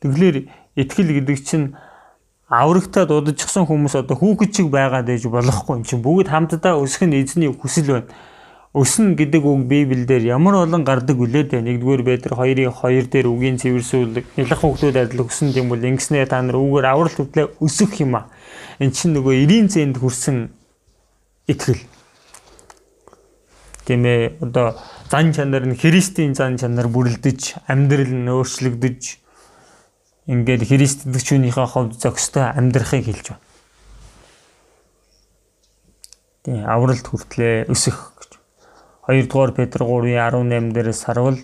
Тэгэхээр 0.00 0.61
итгэл 0.76 1.12
гэдэг 1.20 1.38
чинь 1.44 1.74
аврагтаа 2.52 3.08
дуудажчихсан 3.08 3.64
хүмүүс 3.64 3.96
одоо 3.96 4.16
хүүхэд 4.16 4.50
чиг 4.52 4.68
байгаад 4.68 5.08
ээж 5.08 5.28
болохгүй 5.32 5.80
юм 5.80 5.84
чинь 5.88 6.04
бүгд 6.04 6.28
хамтдаа 6.28 6.76
өсөх 6.80 7.08
нь 7.08 7.16
эзний 7.16 7.48
хүсэл 7.48 8.04
байна. 8.04 8.12
Өснө 8.72 9.16
гэдэг 9.16 9.44
үг 9.44 9.68
Библиэлд 9.68 10.24
ямар 10.24 10.64
олон 10.64 10.84
гардаг 10.84 11.16
үлээд 11.16 11.52
байна. 11.52 11.72
1-р 11.76 12.04
Петр 12.04 12.32
2-ын 12.32 12.72
2 12.72 13.08
дээр 13.12 13.28
үгийн 13.28 13.60
цэвэрсүүлэг 13.60 14.36
ялах 14.40 14.60
хүмүүсд 14.64 14.96
адил 14.96 15.28
өсөн 15.28 15.52
юм 15.52 15.68
бол 15.68 15.80
ингэснээр 15.80 16.28
та 16.28 16.40
нар 16.40 16.56
үгээр 16.56 16.88
авралт 16.88 17.16
хөдлөө 17.20 17.60
өсөх 17.60 18.00
юм 18.00 18.16
а. 18.16 18.32
Эн 18.80 18.92
чинь 18.96 19.12
нөгөө 19.12 19.44
90 19.44 19.72
цэнд 19.76 19.96
хүрсэн 20.00 20.36
итгэл. 21.52 21.84
Тийм 23.84 24.08
ээ 24.08 24.40
одоо 24.40 24.76
зан 25.12 25.36
чанар 25.36 25.68
нь 25.68 25.76
Христийн 25.76 26.32
зан 26.32 26.56
чанар 26.56 26.88
бүрэлдэж, 26.88 27.68
амьдрал 27.68 28.08
нь 28.08 28.28
өөрчлөгдөж 28.32 29.21
ингээд 30.26 30.62
Христ 30.68 31.06
итгэжүүнийхээ 31.06 31.66
хувьд 31.66 31.98
зохистой 31.98 32.46
амьдрахыг 32.54 33.04
хэлж 33.06 33.26
байна. 33.34 33.46
Тийм 36.42 36.66
авралт 36.66 37.06
хүртлээ 37.06 37.66
өсөх 37.70 38.14
гэж. 38.18 38.38
2 39.06 39.26
дугаар 39.26 39.52
Петр 39.54 39.82
3:18 39.82 40.74
дээрээс 40.74 41.02
харвал 41.06 41.38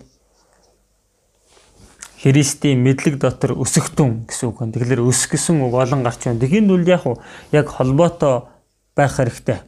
Христийн 2.18 2.82
мэдлэг 2.82 3.18
дотор 3.22 3.54
өсөхтүн 3.54 4.26
гэсэн 4.26 4.50
үг. 4.50 4.58
Тэгэхээр 4.58 5.06
өсөх 5.06 5.38
гэсэн 5.38 5.62
үг 5.62 5.74
олон 5.74 6.02
гарч 6.02 6.26
байна. 6.26 6.42
Тэгэхин 6.42 6.70
үл 6.70 6.82
яг 6.82 7.06
яг 7.54 7.66
холбоотой 7.70 8.50
байх 8.98 9.14
хэрэгтэй. 9.14 9.62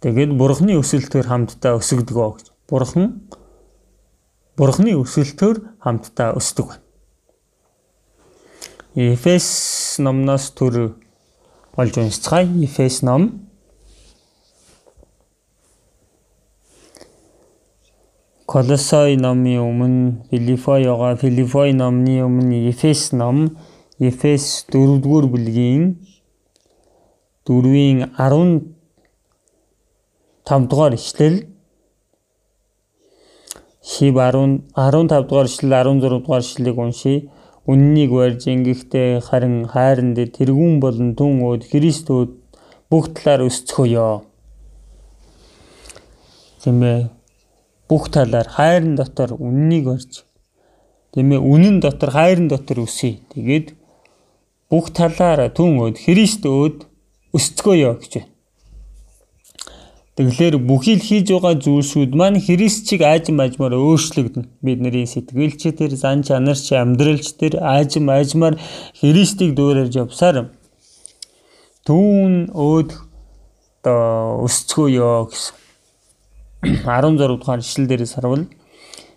Тэгээд 0.00 0.32
бурхны 0.32 0.80
өсөлтөөр 0.80 1.26
хамтдаа 1.28 1.76
өсөгдгөө 1.76 2.28
гэж. 2.40 2.46
Бурхан 2.72 3.28
бурхны 4.58 4.92
өсөлтөөр 4.98 5.60
хамтдаа 5.84 6.34
өсдөг 6.38 6.72
байна. 6.72 6.82
Эфес 8.98 9.46
номноос 10.02 10.50
төр 10.58 10.96
олж 11.78 11.98
уншицгаая. 12.02 12.48
Эфес 12.66 13.02
ном 13.06 13.28
Колосой 18.48 19.16
номын 19.20 19.60
өмнө 19.60 20.24
Филиппойгоо 20.30 21.14
Филиппой 21.20 21.74
номны 21.76 22.24
өмнө 22.24 22.70
Эфес 22.70 23.12
ном 23.12 23.58
Эфес 24.00 24.64
4-р 24.72 25.28
бүлгийн 25.28 26.00
4-ийн 27.46 28.08
15 28.16 28.64
дугаар 30.70 30.94
ишлэл 30.94 31.44
Шив 33.88 34.14
10 34.20 34.68
15 34.76 35.22
дугаар 35.28 35.48
ишлэл 35.48 35.72
16 35.72 36.20
дугаар 36.20 36.42
ишлэлийг 36.44 36.78
уншия. 36.78 37.24
Үннийг 37.70 38.10
барьж 38.12 38.42
ингэхдээ 38.52 39.20
харин 39.28 39.56
хайранд 39.72 40.18
тэргүүн 40.36 40.74
болон 40.84 41.10
түн 41.18 41.40
өөд 41.48 41.62
Христүүд 41.70 42.30
бүх 42.90 43.04
талаар 43.16 43.48
өсцгөөё. 43.48 44.08
Тэмээ 46.62 46.98
бүх 47.88 48.04
талаар 48.12 48.48
хайрын 48.56 48.94
дотор 49.00 49.30
үннийг 49.36 49.84
барьж 49.88 50.12
тэмээ 51.12 51.40
үнэн 51.40 51.76
дотор 51.84 52.10
хайрын 52.12 52.48
дотор 52.52 52.84
өсөе. 52.84 53.24
Тэгээд 53.32 53.72
бүх 54.68 54.92
талаар 54.92 55.48
түн 55.56 55.80
өөд 55.80 55.96
Христ 56.04 56.44
өөд 56.44 56.84
өсцгөөё 57.36 57.90
гэж 58.00 58.12
байна. 58.20 58.37
Тэгэхээр 60.18 60.58
бүхий 60.66 60.98
л 60.98 61.06
хийж 61.06 61.30
байгаа 61.30 61.54
зүйлсүүд 61.62 62.10
маань 62.18 62.42
Христчиг 62.42 63.06
аажим 63.06 63.38
аажмаар 63.38 63.78
өөрчлөгдөн. 63.78 64.50
Бидний 64.66 65.06
сэтгэлч 65.06 65.78
тэр 65.78 65.94
зан 65.94 66.26
чанарч 66.26 66.74
амьдралч 66.74 67.38
тэр 67.38 67.62
аажим 67.62 68.10
аажмаар 68.10 68.58
Христийг 68.98 69.54
дуурайж 69.54 69.94
явсаар 69.94 70.50
түүн 71.86 72.50
өөд 72.50 72.90
одоо 73.78 74.42
өсцгөөё 74.42 75.30
гэсэн. 75.30 75.54
16 76.82 77.38
дугаар 77.38 77.62
ишлэл 77.62 77.86
дээрээс 77.86 78.18
харвал 78.18 78.50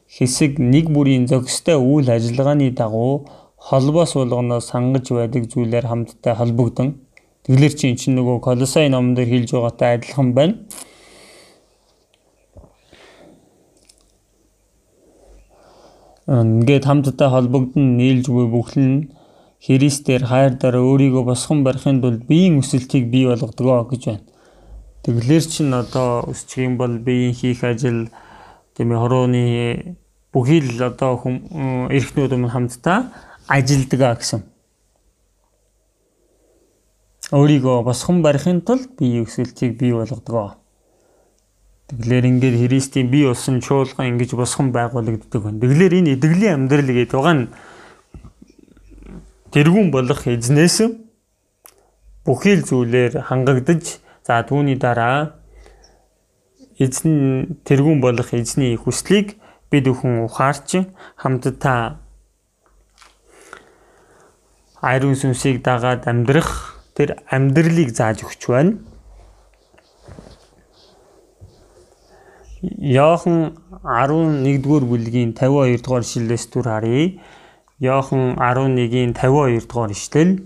хэсэг 0.06 0.62
нэг 0.62 0.94
бүрийн 0.94 1.26
зохистой 1.26 1.82
үйл 1.82 2.14
ажиллагааны 2.14 2.70
дагуу 2.78 3.26
холбоос 3.58 4.14
болгоноос 4.22 4.70
сангаж 4.70 5.10
байдаг 5.10 5.50
зүйлээр 5.50 5.90
хамтдаа 5.90 6.38
холбогдсон. 6.38 7.02
Тэглэр 7.42 7.74
чинь 7.74 7.98
чинь 7.98 8.22
нөгөө 8.22 8.38
Колосай 8.46 8.86
номон 8.94 9.18
дээр 9.18 9.34
хэлж 9.34 9.50
байгаатай 9.58 9.98
адилхан 9.98 10.30
байна. 10.38 10.62
Ингээд 16.28 16.86
хамтдаа 16.86 17.30
холбогдсон 17.34 17.98
нийлж 17.98 18.30
буй 18.30 18.46
бүхэл 18.46 18.82
нь 18.82 19.10
Христээр 19.62 20.26
хайр 20.26 20.54
дараа 20.58 20.82
өөрийгөө 20.82 21.24
босгон 21.26 21.64
барихын 21.66 22.02
тулд 22.02 22.26
биеийн 22.30 22.62
өсөлтийг 22.62 23.10
бий 23.14 23.26
болгодгоо 23.30 23.86
гэж 23.90 24.02
байна. 24.06 24.26
Тэглэр 25.06 25.46
чин 25.46 25.74
одоо 25.74 26.26
өсчих 26.30 26.66
юм 26.66 26.78
бол 26.78 26.98
биеийн 26.98 27.34
хийх 27.34 27.64
ажил 27.64 28.10
тийм 28.74 28.94
ээ 28.94 29.02
хорооны 29.02 29.44
бүхий 30.34 30.62
л 30.62 30.82
одоо 30.82 31.18
хүм 31.18 31.90
эрхнүүд 31.90 32.34
өмнө 32.38 32.54
хамтдаа 32.54 33.10
ажилдгаа 33.50 34.14
гэсэн. 34.18 34.42
Өөрийгөө 37.34 37.86
босгон 37.86 38.22
барихын 38.22 38.62
тулд 38.62 38.94
биеийн 38.98 39.26
өсөлтийг 39.26 39.78
бий 39.78 39.94
болгодгоо. 39.94 40.61
Тэгэхээр 41.92 42.26
ингээд 42.26 42.56
Христийн 42.64 43.12
бие 43.12 43.28
болсон 43.28 43.60
чуулган 43.60 44.16
ингэж 44.16 44.32
босгон 44.40 44.72
байгуулагддаг 44.72 45.44
байна. 45.44 45.60
Тэгэхээр 45.60 45.94
энэ 46.00 46.14
эдгэлийн 46.16 46.56
амьдрал 46.56 46.88
гэдэг 46.88 47.12
байгаа 47.12 47.36
нь 47.36 47.46
тэргүүн 49.52 49.92
болох 49.92 50.24
эзнээс 50.24 50.78
бүхий 52.24 52.56
л 52.56 52.64
зүйлээр 52.64 53.28
хангагдаж 53.28 54.00
за 54.24 54.40
түүний 54.48 54.80
дараа 54.80 55.36
эзэн 56.80 57.60
тэргүүн 57.68 58.00
болох 58.00 58.32
эзний 58.32 58.80
хүслийг 58.80 59.36
бид 59.68 59.92
бүхэн 59.92 60.24
ухаарч 60.24 60.88
хамтдаа 61.20 62.00
ариун 64.80 65.20
сүнсийг 65.20 65.60
дагаад 65.60 66.08
амьдрах 66.08 66.80
тэр 66.96 67.20
амьдралыг 67.28 67.92
зааж 67.92 68.24
өгч 68.24 68.42
байна. 68.48 68.80
Йохан 72.62 73.58
11-р 73.84 74.84
бүлгийн 74.86 75.34
52 75.34 75.82
дугаар 75.82 76.04
ишлэлээс 76.06 76.46
түр 76.54 76.66
харъя. 76.70 77.18
Йохан 77.82 78.38
11-ийн 78.38 79.18
52 79.18 79.66
дугаар 79.66 79.90
ишлэл. 79.90 80.46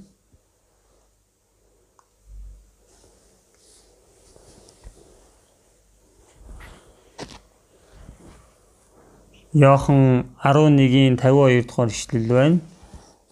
Йохан 9.52 10.32
11-ийн 10.40 11.20
52 11.20 11.68
дугаар 11.68 11.90
ишлэл 11.92 12.28
байна. 12.32 12.60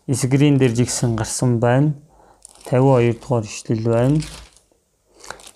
Эсгрийн 0.08 0.60
дээр 0.60 0.76
жигсэн 0.76 1.16
гарсан 1.16 1.60
байна. 1.64 1.96
52 2.68 3.16
дугаар 3.16 3.46
ишлэл 3.48 3.84
байна. 3.88 4.20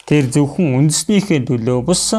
Тэр 0.07 0.31
зөвхөн 0.31 0.79
үндэснийхээ 0.79 1.43
төлөө 1.43 1.83
бус 1.83 2.15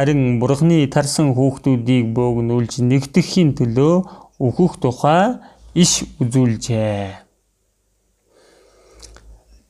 харин 0.00 0.40
бурхны 0.40 0.86
тарсан 0.88 1.34
хүүхдүүдийг 1.36 2.14
бөөгнүүлж 2.16 2.80
нэгтгэхийн 2.88 3.52
төлөө 3.52 3.94
өөхөх 4.40 4.80
тухай 4.80 5.36
иш 5.76 6.08
үзүүлжээ. 6.16 7.20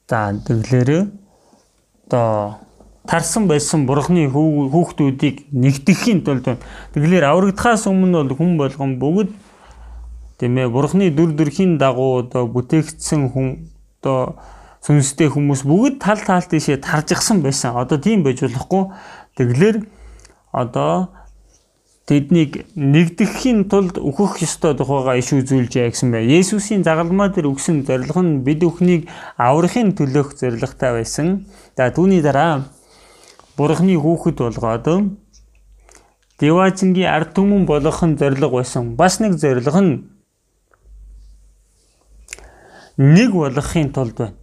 За 0.06 0.30
тэгэлэр 0.30 1.10
одоо 2.06 2.62
тарсан 3.10 3.50
байсан 3.50 3.90
бурхны 3.90 4.30
хүүхдүүдийг 4.30 5.50
нэгтгэхийн 5.50 6.22
тулд 6.22 6.62
тэгэлэр 6.94 7.26
аврагдахаас 7.26 7.90
өмнө 7.90 8.22
бол 8.22 8.38
хүн 8.38 8.54
болгон 8.54 9.02
бүгд 9.02 9.34
тийм 10.38 10.62
ээ 10.62 10.70
бурхны 10.70 11.10
дүр 11.10 11.34
төрхийн 11.34 11.74
дагуу 11.74 12.22
одоо 12.22 12.46
бүтээгдсэн 12.46 13.34
хүн 13.34 13.66
одоо 13.98 14.38
сүнстэй 14.86 15.26
хүмүүс 15.26 15.66
бүгд 15.66 15.98
тал 15.98 16.22
таал 16.22 16.46
тийшээ 16.46 16.78
таржихсан 16.86 17.42
байсан. 17.42 17.74
Одоо 17.74 17.98
тийм 17.98 18.22
байж 18.22 18.46
болохгүй. 18.46 18.94
Тэгэлэр 19.34 19.98
одоо 20.52 21.10
тэднийг 22.10 22.66
нэгдэхийн 22.74 23.70
тулд 23.70 23.94
өөхөх 24.02 24.42
ёстой 24.42 24.74
тухайга 24.74 25.14
иш 25.14 25.30
үзүүлжээ 25.30 25.94
гэсэн 25.94 26.10
байна. 26.10 26.26
Есүсийн 26.26 26.82
загалмаа 26.82 27.30
дээр 27.30 27.54
өгсөн 27.54 27.86
зорилго 27.86 28.22
нь 28.22 28.42
бид 28.42 28.66
бүхнийг 28.66 29.06
аврахын 29.38 29.94
төлөөх 29.94 30.34
зорилготой 30.34 30.98
байсан. 30.98 31.46
За 31.78 31.94
түүний 31.94 32.18
дараа 32.18 32.66
Бурхны 33.54 33.94
хүүхэд 33.94 34.38
болгоод 34.42 34.86
Деважингийн 36.40 37.12
ард 37.12 37.36
түмэн 37.36 37.68
болгох 37.68 38.02
нь 38.02 38.16
зорилго 38.18 38.58
байсан. 38.58 38.96
Бас 38.96 39.20
нэг 39.20 39.38
зорилго 39.38 39.80
нь 39.80 39.92
нэг 42.96 43.30
болгохын 43.30 43.92
тулд 43.92 44.16
байна. 44.18 44.34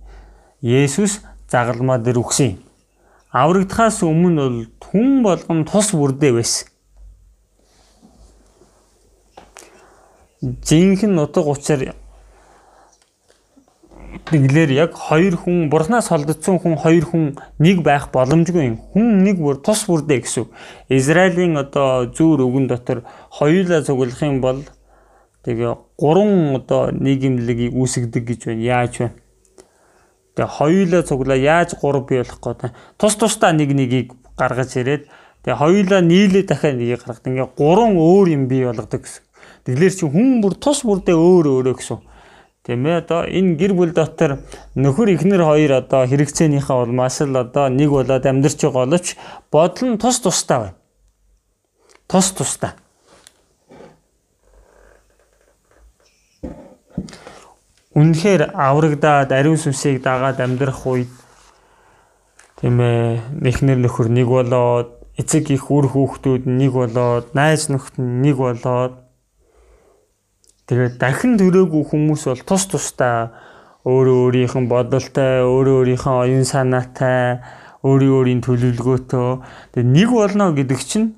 Есүс 0.61 1.19
загалмаа 1.51 1.97
дээр 1.99 2.21
өгсөн 2.23 2.47
юм. 2.47 2.66
Аврагдахаас 3.32 4.01
өмнө 4.03 4.47
бол 4.47 4.59
хүн 4.88 5.23
болгон 5.23 5.65
тус 5.65 5.91
бүрдээ 5.91 6.34
байсан. 6.38 6.67
Жинхэнэ 10.41 11.21
утга 11.23 11.51
учир 11.51 11.93
Тэглэр 14.28 14.71
яг 14.75 14.91
хоёр 14.95 15.36
хүн 15.39 15.69
бурхнаас 15.69 16.09
холдсон 16.11 16.59
хүн 16.59 16.75
хоёр 16.75 17.05
хүн 17.05 17.25
нэг 17.59 17.80
байх 17.84 18.09
боломжгүй 18.11 18.63
юм. 18.65 18.78
Хүн 18.91 19.23
нэг 19.23 19.39
бүр 19.39 19.61
тус 19.63 19.86
бүрдээ 19.88 20.19
гэсэн. 20.23 20.47
Израилийн 20.89 21.55
одоо 21.55 22.11
зүүр 22.11 22.43
өвгөн 22.43 22.67
дотор 22.67 23.03
хоёулаа 23.32 23.84
цуглах 23.88 24.21
юм 24.23 24.41
бол 24.41 24.59
тэгээ 25.47 25.75
гурван 25.95 26.59
одоо 26.59 26.91
нийгэмлэгийг 26.91 27.71
үүсгдэг 27.71 28.23
гэж 28.28 28.39
байна. 28.51 28.63
Яаж 28.67 28.93
вэ? 28.99 29.07
Тэгээ 30.38 30.53
хоёулаа 30.61 31.01
цуглаа 31.01 31.38
яаж 31.41 31.73
гурав 31.81 32.05
бий 32.05 32.21
болох 32.21 32.38
гээд 32.38 32.73
тус 33.01 33.13
тусдаа 33.17 33.51
нэг 33.57 33.73
нэгийг 33.73 34.13
гаргаж 34.38 34.77
ирээд 34.77 35.09
тэгээ 35.41 35.57
хоёулаа 35.57 36.01
нийлээ 36.05 36.45
дахиад 36.45 36.77
нэгийг 36.77 37.01
гаргадаг. 37.01 37.25
Ингээ 37.25 37.49
гурван 37.57 37.97
өөр 37.97 38.27
юм 38.38 38.43
бий 38.45 38.61
болгодог 38.69 39.01
гэсэн. 39.01 39.25
Тэглэр 39.65 39.93
чи 39.97 40.05
хүн 40.05 40.45
бүр 40.45 40.53
тус 40.61 40.85
бүрдээ 40.85 41.17
өөр 41.17 41.45
өөрөө 41.57 41.75
гэсэн 41.81 41.99
Тийм 42.67 42.83
ээ 42.83 42.99
одоо 42.99 43.23
энэ 43.23 43.55
гэр 43.55 43.73
бүл 43.79 43.95
дотор 43.95 44.43
нөхөр 44.75 45.15
ихнэр 45.15 45.39
хоёр 45.39 45.88
одоо 45.88 46.03
хэрэгцээнийхээ 46.03 46.91
маш 46.91 47.23
л 47.23 47.39
одоо 47.39 47.71
нэг 47.71 47.88
болоод 47.95 48.27
амьдарч 48.27 48.59
байгаа 48.59 48.83
боловч 48.83 49.15
бодол 49.47 49.88
нь 49.88 49.95
тус 49.95 50.19
тустай 50.19 50.59
байна. 50.59 50.75
Тус 52.11 52.27
тустай. 52.35 52.75
Үнэхээр 57.97 58.53
аврагдаад 58.53 59.33
ариун 59.33 59.57
сүнсийг 59.57 60.05
дагаад 60.05 60.37
амьдрах 60.37 60.85
үед 60.85 61.11
тийм 62.61 62.77
ээ 62.77 63.25
эхнэр 63.41 63.81
нөхөр 63.81 64.13
нэг 64.13 64.27
болоод 64.29 64.89
эцэг 65.17 65.49
их 65.49 65.73
үр 65.73 65.89
хүүхдүүд 65.89 66.45
нэг 66.45 66.71
болоод 66.77 67.33
найз 67.33 67.73
нөхд 67.73 67.97
нэг 67.97 68.37
болоод 68.37 69.07
Тэгээд 70.67 70.99
дахин 70.99 71.39
төрөөгүй 71.39 71.83
хүмүүс 71.87 72.27
бол 72.27 72.41
тус 72.43 72.67
тусдаа 72.67 73.31
өөрөө 73.87 74.17
өөрийнх 74.27 74.55
нь 74.59 74.67
бодолтой, 74.67 75.39
өөрөө 75.47 75.75
өөрийнхөө 75.79 76.15
оюун 76.27 76.43
санаатай, 76.43 77.39
өөрийн 77.87 78.11
өөрийн 78.11 78.41
төлөвлөгөөтэй 78.43 79.29
тэгээд 79.71 79.91
нэг 79.95 80.09
болно 80.11 80.51
гэдэг 80.51 80.79
чинь 80.83 81.15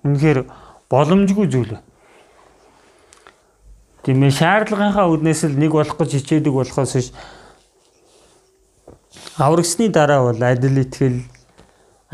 үнэхээр 0.00 0.48
боломжгүй 0.88 1.44
зүйл. 1.44 1.76
Тийм 4.06 4.22
ээ 4.22 4.38
шаардлагынхаа 4.38 5.10
үднээс 5.10 5.50
л 5.50 5.58
нэг 5.58 5.74
болох 5.74 5.98
гэж 5.98 6.10
хичээдэг 6.14 6.54
болохоос 6.54 6.94
ш 6.94 7.10
аврагсны 9.34 9.90
дараа 9.90 10.30
бол 10.30 10.38
адил 10.46 10.78
итгэл, 10.78 11.26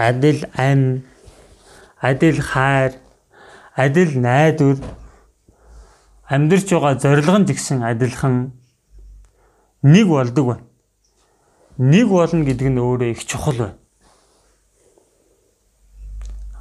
адил 0.00 0.40
ам, 0.56 1.04
адил 2.00 2.40
хайр, 2.40 2.96
адил 3.76 4.16
найдвар 4.24 4.80
амьдрч 6.32 6.72
байгаа 6.72 6.96
зорилго 6.96 7.38
нь 7.44 7.48
гэсэн 7.52 7.84
адилхан 7.84 8.56
нэг 9.84 10.08
болдог 10.08 10.46
байна. 10.48 10.64
Нэг 11.76 12.08
болно 12.08 12.40
гэдэг 12.40 12.72
нь 12.72 12.80
өөрөө 12.80 13.12
их 13.12 13.28
чухал 13.28 13.68
байна. 13.68 13.76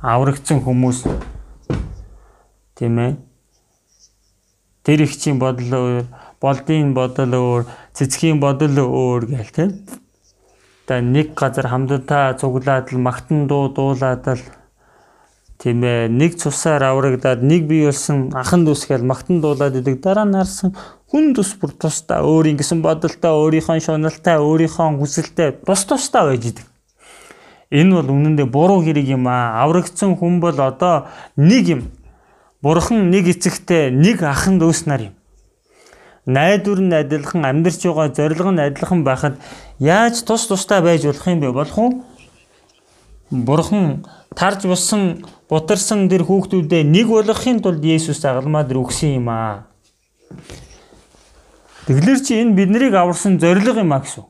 Аврагдсан 0.04 0.60
хүмүүс 0.60 1.08
тийм 2.76 3.00
ээ. 3.00 3.31
Тэр 4.86 5.06
ихчийн 5.06 5.38
бодол 5.38 5.72
өөр, 5.72 6.06
болдын 6.42 6.94
бодол 6.98 7.34
өөр, 7.38 7.64
цэцгийн 7.94 8.40
бодол 8.42 8.76
өөр 8.82 9.30
гэл 9.30 9.52
тийм. 9.54 9.72
За 10.92 11.00
нэг 11.00 11.38
газар 11.40 11.72
хамтдаа 11.72 12.36
цуглаад 12.36 12.92
л 12.92 13.00
магтан 13.00 13.48
дуу 13.48 13.72
дуулаад 13.72 14.28
л 14.28 14.44
тийм 15.62 15.86
ээ 15.86 16.10
нэг 16.10 16.36
цусаар 16.42 16.84
аврагдаад 16.84 17.46
нэг 17.46 17.70
бий 17.70 17.86
болсон 17.86 18.34
ахан 18.34 18.66
дүүсгээл 18.66 19.06
магтан 19.06 19.40
дуулаад 19.40 19.78
идэг 19.78 20.02
дараа 20.02 20.26
нь 20.26 20.36
харсан 20.36 20.74
хүн 21.08 21.32
тус 21.38 21.54
бүр 21.62 21.72
тусдаа 21.78 22.26
өөр 22.26 22.52
ингэсэн 22.52 22.82
бодолтой 22.82 23.32
өөрийнхөө 23.32 23.80
шуналтай 23.86 24.42
өөрийнхөө 24.42 25.00
хүсэлтэй 25.00 25.50
тус 25.64 25.86
тусдаа 25.86 26.34
байж 26.34 26.50
идэг 26.50 26.68
энэ 27.72 27.94
бол 27.96 28.10
үнэндээ 28.10 28.48
буруу 28.50 28.82
хэрэг 28.82 29.06
юм 29.16 29.30
аа 29.30 29.62
аврагдсан 29.64 30.18
хүн 30.18 30.42
бол 30.44 30.58
одоо 30.58 31.08
нэг 31.38 31.64
юм 31.70 31.82
бурхан 32.62 33.10
нэг 33.10 33.28
эцэгтэй 33.34 33.92
нэг 33.92 34.24
ахан 34.24 34.60
дүүс 34.62 34.86
нар 34.86 35.02
юм 35.10 35.16
найдвар 36.26 36.80
нь 36.82 36.94
адилхан 36.94 37.46
амьдарч 37.46 37.82
байгаа 37.86 38.14
зориг 38.14 38.42
нь 38.42 38.62
адилхан 38.62 39.04
байхад 39.04 39.36
яаж 39.80 40.22
тус 40.24 40.48
тусдаа 40.48 40.82
байж 40.82 41.06
болох 41.06 41.28
юм 41.28 41.40
бэ 41.40 41.52
болох 41.52 41.78
уу 41.78 41.92
бурхан 43.32 44.06
тарж 44.36 44.66
бусан 44.68 45.26
бутарсан 45.50 46.08
тэр 46.10 46.24
хүүхдүүдээ 46.24 46.84
нэг 46.84 47.08
болгохын 47.08 47.60
тулд 47.60 47.84
Есүс 47.84 48.24
загалмаа 48.24 48.64
тэр 48.64 48.80
өгсөн 48.80 49.20
юм 49.20 49.28
аа. 49.28 49.68
Тэглэр 51.88 52.20
чи 52.24 52.40
энэ 52.40 52.56
биднийг 52.56 52.96
аварсан 52.96 53.40
зориг 53.40 53.68
юм 53.68 53.92
а 53.92 54.00
гэсэн. 54.00 54.24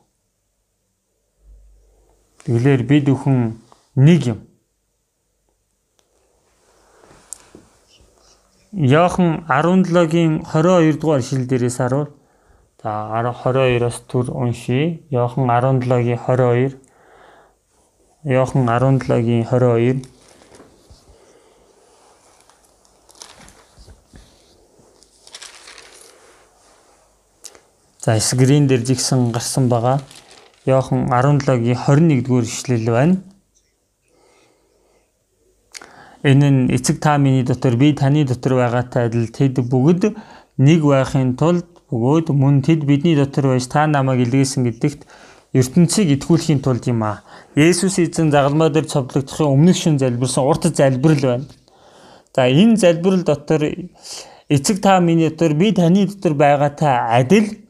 Тэглэр 2.46 2.82
бид 2.82 3.06
өхөн 3.06 3.54
нэг 3.94 4.26
юм. 4.26 4.41
Яохан 8.72 9.44
17-гийн 9.48 10.44
22 10.48 10.96
дугаар 11.00 11.22
шил 11.22 11.44
дээрээс 11.44 11.76
харуул. 11.76 12.08
За 12.82 12.88
22-оос 13.12 14.00
төр 14.08 14.32
уншия. 14.32 14.98
Яохан 15.10 15.44
17-гийн 15.44 16.16
22. 16.16 16.80
Яохан 18.24 18.64
17-гийн 18.64 19.44
22 19.44 20.08
За 28.00 28.18
скрин 28.20 28.66
дээр 28.66 28.82
жигсэн 28.88 29.32
гарсан 29.32 29.68
байгаа. 29.68 30.00
Йохан 30.64 31.06
17-гийн 31.12 31.76
21-р 31.76 32.42
ишлэл 32.42 32.90
байна. 32.90 33.31
Энэ 36.22 36.48
нь 36.50 36.60
эцэг 36.70 37.00
та 37.00 37.18
миний 37.18 37.42
дотор 37.42 37.76
би 37.76 37.92
таны 37.92 38.24
дотор 38.24 38.54
байгаатай 38.62 39.06
адил 39.06 39.26
тэд 39.26 39.58
бүгд 39.66 40.14
нэг 40.58 40.80
байхын 40.86 41.34
тулд 41.36 41.66
бөгөөд 41.90 42.30
мөн 42.30 42.62
тэд 42.62 42.86
бидний 42.86 43.16
дотор 43.16 43.52
байж 43.52 43.66
та 43.66 43.86
намайг 43.86 44.22
илгээсэн 44.26 44.64
гэдэгт 44.66 45.06
ертөнцийг 45.52 46.08
итгүүлэхийн 46.16 46.62
тулд 46.62 46.86
юм 46.86 47.02
аа. 47.02 47.22
Есүс 47.56 47.98
эзэн 47.98 48.30
загалмай 48.30 48.70
дээр 48.70 48.86
цовдлогдохын 48.86 49.50
өмнөх 49.50 49.76
шин 49.76 49.98
залбирсан 49.98 50.46
урт 50.46 50.70
залбирал 50.70 51.42
байна. 51.42 51.46
За 52.34 52.46
энэ 52.48 52.76
залбирал 52.76 53.22
дотор 53.26 53.62
эцэг 54.48 54.80
та 54.80 55.00
миний 55.00 55.28
дотор 55.28 55.54
би 55.54 55.72
таны 55.72 56.06
дотор 56.06 56.34
байгаатай 56.34 57.20
адил 57.20 57.62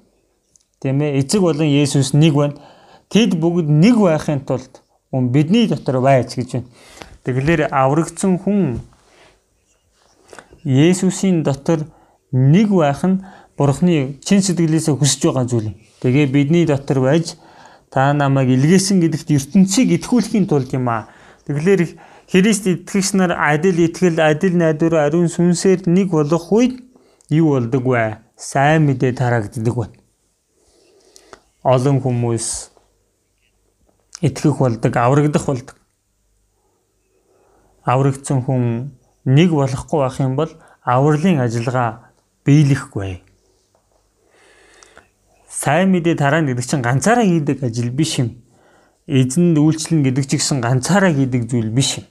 Тийм 0.83 0.99
ээ 0.99 1.23
эцэг 1.23 1.41
болон 1.41 1.71
Есүс 1.71 2.11
нэг 2.11 2.35
байна. 2.35 2.59
Тэд 3.07 3.39
бүгд 3.39 3.71
нэг 3.71 4.03
байхын 4.03 4.43
тулд 4.43 4.83
мөн 5.15 5.31
бидний 5.31 5.69
дотор 5.71 6.01
байж 6.03 6.35
гэж 6.35 6.59
байна. 6.59 6.67
Тэгэлэр 7.25 7.71
аврагдсан 7.71 8.39
хүн 8.43 8.81
Есүсийн 10.65 11.43
дотор 11.43 11.87
нэг 12.33 12.71
байх 12.71 13.03
нь 13.07 13.23
Бурхны 13.57 14.19
чин 14.25 14.41
сэтгэлээсээ 14.43 14.95
хүсэж 14.97 15.21
байгаа 15.27 15.47
зүйл 15.47 15.71
юм. 15.71 15.77
Тэгээ 16.03 16.27
бидний 16.35 16.65
дотор 16.67 17.03
байж 17.03 17.35
та 17.91 18.13
намайг 18.13 18.49
илгээсэн 18.55 19.03
гэдэгт 19.03 19.29
ертөнцийг 19.39 19.89
итгүүлэхийн 19.99 20.47
тулд 20.47 20.71
юм 20.73 20.89
аа. 20.89 21.11
Тэгэлэр 21.47 21.99
Христ 22.33 22.65
итгэгч 22.65 23.13
нар 23.19 23.37
адил 23.37 23.77
итгэл, 23.77 24.17
адил 24.17 24.57
найдвар, 24.57 25.05
ариун 25.05 25.29
сүнсээр 25.29 25.85
нэг 25.85 26.09
болох 26.15 26.49
үед 26.49 26.81
юу 27.29 27.59
болдог 27.61 27.85
вэ? 27.85 28.25
Сайн 28.39 28.89
мэдээ 28.89 29.13
тарагддаг 29.13 29.75
байна 29.77 30.03
олон 31.63 32.01
хүмүүс 32.03 32.47
итгэх 34.27 34.59
болдог, 34.59 34.97
аврагдах 34.97 35.47
болдог. 35.47 35.77
Аврагдсан 37.85 38.43
хүн 38.47 38.95
нэг 39.25 39.51
болохгүй 39.51 39.99
байх 40.03 40.17
юм 40.21 40.37
бол 40.37 40.51
авралын 40.83 41.43
ажиллагаа 41.43 42.15
биелэхгүй. 42.47 43.23
Сайн 45.49 45.91
мэдээ 45.95 46.19
тараа 46.19 46.43
гэдэг 46.43 46.67
чинь 46.67 46.83
ганцаараа 46.83 47.27
хийдэг 47.27 47.63
ажил 47.63 47.91
биш 47.91 48.19
юм. 48.19 48.43
Эзэнд 49.07 49.59
үйлчлэн 49.59 50.03
гэдэг 50.03 50.25
ч 50.27 50.31
гэсэн 50.39 50.59
ганцаараа 50.63 51.11
хийдэг 51.15 51.47
зүйл 51.51 51.71
биш 51.71 52.03
юм. 52.03 52.07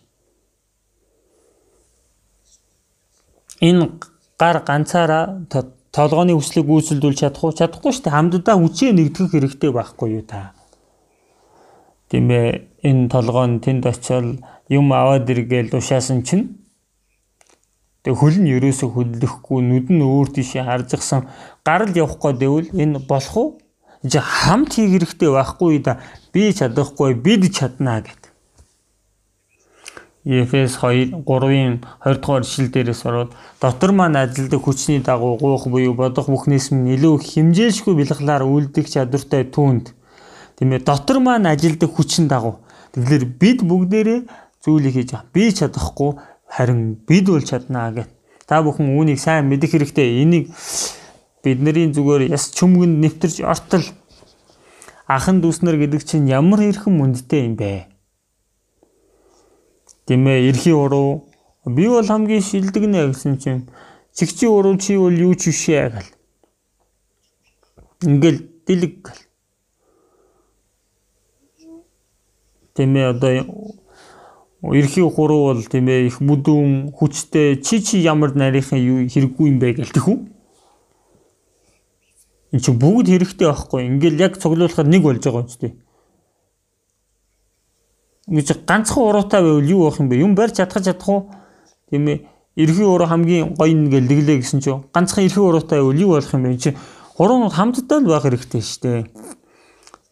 Энэ 3.59 3.99
гар 4.39 4.63
ганцаараа 4.63 5.47
толгооны 5.91 6.33
хүслийг 6.33 6.65
гүйцэлдүүлж 6.65 7.19
чадах 7.19 7.43
уу? 7.43 7.51
Чадахгүй 7.51 7.91
шүү 7.91 8.03
дээ. 8.07 8.15
Хамтдаа 8.15 8.55
хүчээ 8.55 8.91
нэгтгэх 8.95 9.31
хэрэгтэй 9.35 9.71
байхгүй 9.75 10.09
юу 10.17 10.23
та? 10.23 10.55
Тийм 12.07 12.31
ээ 12.31 12.70
энэ 12.83 13.09
толгоо 13.13 13.45
нь 13.47 13.61
тэнд 13.61 13.85
очил 13.85 14.41
юм 14.69 14.93
аваад 14.93 15.29
иргээл 15.29 15.77
ушаасан 15.77 16.25
чинь 16.25 16.57
тэг 18.03 18.17
хөл 18.17 18.37
нь 18.41 18.49
ерөөсө 18.49 18.89
хөдлөхгүй 18.89 19.59
нүд 19.61 19.87
нь 19.93 20.01
өөр 20.01 20.27
тийшээ 20.33 20.65
харжсан 20.65 21.29
гарал 21.61 21.93
явах 21.93 22.17
гээд 22.17 22.37
байвал 22.41 22.69
энэ 22.73 22.99
болох 23.05 23.37
уу? 23.37 23.49
Жи 24.01 24.17
хамт 24.17 24.73
хийх 24.73 24.97
хэрэгтэй 24.97 25.29
байхгүй 25.29 25.77
да 25.85 26.01
би 26.33 26.49
чадахгүй 26.49 27.13
бид 27.13 27.53
чаднаа 27.53 28.01
гэд. 28.01 28.21
Ефес 30.25 30.77
2 30.81 31.25
3-ын 31.25 31.85
20 32.05 32.21
дугаар 32.21 32.41
ишлэл 32.45 32.73
дээрээс 32.73 33.05
ороод 33.05 33.33
дотор 33.61 33.91
маань 33.93 34.17
ажилдаг 34.17 34.61
хүчний 34.61 35.01
дагуу 35.01 35.37
гуух 35.37 35.65
буюу 35.69 35.93
бодох 35.93 36.29
бүхнээс 36.29 36.69
минь 36.73 36.93
илүү 36.93 37.17
хэмжээлшгүй 37.25 37.93
бэлгэлээр 37.97 38.45
үлдэх 38.45 38.85
чадвартай 38.89 39.49
түүнд 39.49 39.93
тийм 40.61 40.77
ээ 40.77 40.85
дотор 40.85 41.17
маань 41.25 41.49
ажилдаг 41.49 41.89
хүчин 41.89 42.29
дагуу 42.29 42.60
тэгэхээр 42.93 43.23
бид 43.39 43.59
бүгдээрээ 43.63 44.19
зүйлийг 44.63 44.95
хийж 44.95 45.09
байгаа. 45.11 45.31
Би 45.33 45.43
чадахгүй 45.51 46.11
харин 46.47 46.99
бид 47.07 47.25
бол 47.29 47.41
чаднаа 47.41 47.91
гэх. 47.91 48.09
Та 48.45 48.61
бүхэн 48.61 48.91
үүнийг 48.97 49.19
сайн 49.19 49.47
мэдэх 49.47 49.71
хэрэгтэй. 49.71 50.21
Энийг 50.23 50.51
бидний 51.43 51.89
зүгээр 51.89 52.29
яс 52.29 52.51
чүмгэнд 52.51 53.01
нэвтэрч 53.01 53.41
ортол 53.41 53.85
ахан 55.07 55.41
дүүснэр 55.41 55.75
гэдэг 55.81 56.01
чинь 56.05 56.29
ямар 56.29 56.59
хэрхэн 56.61 56.93
мөндтэй 56.93 57.41
юм 57.47 57.55
бэ? 57.55 57.87
Тэмээ 60.05 60.49
эрхий 60.49 60.75
уруу 60.75 61.31
би 61.65 61.87
бол 61.87 62.05
хамгийн 62.05 62.43
шилдэг 62.43 62.85
нэ 62.85 63.11
гэсэн 63.11 63.39
чинь 63.41 63.67
чигчи 64.13 64.45
уруу 64.45 64.77
чи 64.77 64.97
бол 64.97 65.13
юу 65.13 65.33
ч 65.35 65.49
бишээ 65.49 65.89
гэл. 65.89 66.09
Ингээл 68.05 68.39
дэлэг 68.67 68.93
гэл. 69.01 69.21
Тэмээ 72.75 73.05
одоо 73.11 73.31
эрхий 74.69 75.03
хуруу 75.03 75.53
бол 75.53 75.63
тэмээ 75.63 76.07
их 76.07 76.21
бүдүүн 76.21 76.93
хүчтэй 76.93 77.57
чи 77.65 77.81
чи 77.81 77.97
ямар 77.99 78.35
нарийнхан 78.37 78.79
юу 78.79 78.99
хэрэггүй 79.09 79.47
юм 79.49 79.57
бэ 79.59 79.73
гэлтэх 79.81 80.07
үү? 80.07 80.17
Энд 82.53 82.63
чи 82.63 82.71
бүгд 82.71 83.07
хэрэгтэй 83.09 83.47
байхгүй. 83.47 83.81
Ингээл 83.87 84.21
яг 84.21 84.37
цуглуулахаар 84.37 84.87
нэг 84.87 85.01
болж 85.01 85.23
байгаа 85.23 85.41
юм 85.41 85.49
чи 85.49 85.57
тээ. 85.57 85.73
Ингэж 88.29 88.47
ганцхан 88.67 89.03
уруутай 89.03 89.41
байвал 89.41 89.65
юу 89.65 89.79
болох 89.87 89.99
юм 89.99 90.09
бэ? 90.09 90.21
Юм 90.21 90.35
барьж 90.35 90.61
чадах 90.61 90.83
чадах 90.83 91.09
уу? 91.09 91.31
Тийм 91.89 92.07
ээ. 92.07 92.27
Эрхий 92.55 92.85
уруу 92.85 93.07
хамгийн 93.07 93.55
гоё 93.55 93.73
нэгэл 93.73 94.07
дэглээ 94.07 94.37
гэсэн 94.43 94.61
чинь 94.61 94.83
ганцхан 94.93 95.25
эрхий 95.25 95.41
уруутай 95.41 95.79
байвал 95.79 95.97
юу 95.97 96.09
болох 96.13 96.33
юм 96.35 96.43
бэ? 96.43 96.57
Чи 96.59 96.75
хуруунууд 97.17 97.55
хамтдаа 97.55 97.99
л 97.99 98.11
байх 98.11 98.23
хэрэгтэй 98.27 98.61
шүү 98.61 98.81
дээ. 98.83 99.01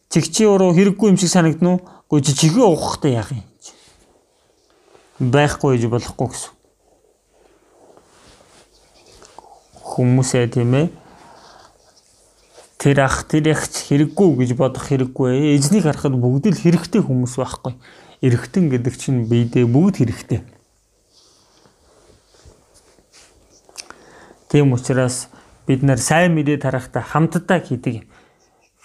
Чигчи 0.09 0.43
уруу 0.47 0.73
хэрэггүй 0.73 1.07
юм 1.11 1.17
шиг 1.19 1.29
санагдана 1.29 1.69
уу? 1.77 1.81
Гэхдээ 2.09 2.35
чигээ 2.41 2.65
уухтай 2.65 3.13
яах 3.13 3.29
юм? 3.29 3.45
Байхгүй 5.21 5.77
гэж 5.77 5.93
болохгүй 5.93 6.27
гэсэн. 6.33 6.53
Хүмүүсээ 9.77 10.45
тийм 10.49 10.73
ээ 10.73 10.87
тэр 12.81 13.05
ах 13.05 13.29
тэр 13.29 13.53
ягч 13.53 13.93
хэрэггүй 13.93 14.41
гэж 14.41 14.57
бодох 14.57 14.89
хэрэггүй. 14.89 15.53
Эзнийг 15.53 15.85
харахад 15.85 16.17
бүгд 16.17 16.49
л 16.49 16.61
хэрэгтэй 16.63 17.03
хүмүүс 17.05 17.37
байхгүй. 17.37 17.77
Эргэтэн 18.25 18.73
гэдэг 18.73 18.95
чинь 18.97 19.27
биедээ 19.29 19.69
бүгд 19.69 20.01
хэрэгтэй. 20.01 20.41
Тийм 24.49 24.73
учраас 24.73 25.29
бид 25.69 25.85
нар 25.85 26.01
сайн 26.01 26.33
мэдээ 26.33 26.57
тарахтаа 26.57 27.05
хамтдаа 27.05 27.61
хийдэг 27.61 27.93
юм. 28.01 28.08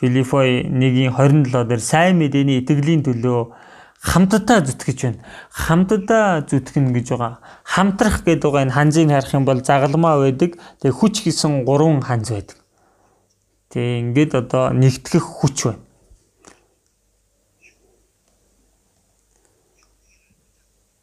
Филиппой 0.04 0.68
1:27 0.68 1.64
дээр 1.64 1.80
сайн 1.80 2.20
мэдээний 2.20 2.60
итгэлийн 2.60 3.00
төлөө 3.08 3.56
хамтдаа 4.04 4.60
зүтгэж 4.60 4.98
байна. 5.00 5.24
Хамтдаа 5.48 6.44
зүтгэн 6.44 6.92
гэж 6.92 7.16
байгаа. 7.16 7.40
Хамтрах 7.64 8.20
гэдэг 8.20 8.44
байгаа 8.44 8.64
энэ 8.68 8.76
ханзыг 8.76 9.08
харах 9.08 9.32
юм 9.32 9.48
бол 9.48 9.64
загалмаа 9.64 10.20
байдаг. 10.20 10.60
Тэгээ 10.84 10.92
хүч 11.00 11.14
гэсэн 11.24 11.64
гурван 11.64 12.04
ханз 12.04 12.28
байдаг. 12.36 12.60
Тэгээ 13.72 13.96
ингээд 14.04 14.32
одоо 14.44 14.76
нэгтгэх 14.76 15.24
хүч 15.24 15.56
байна. 15.72 15.80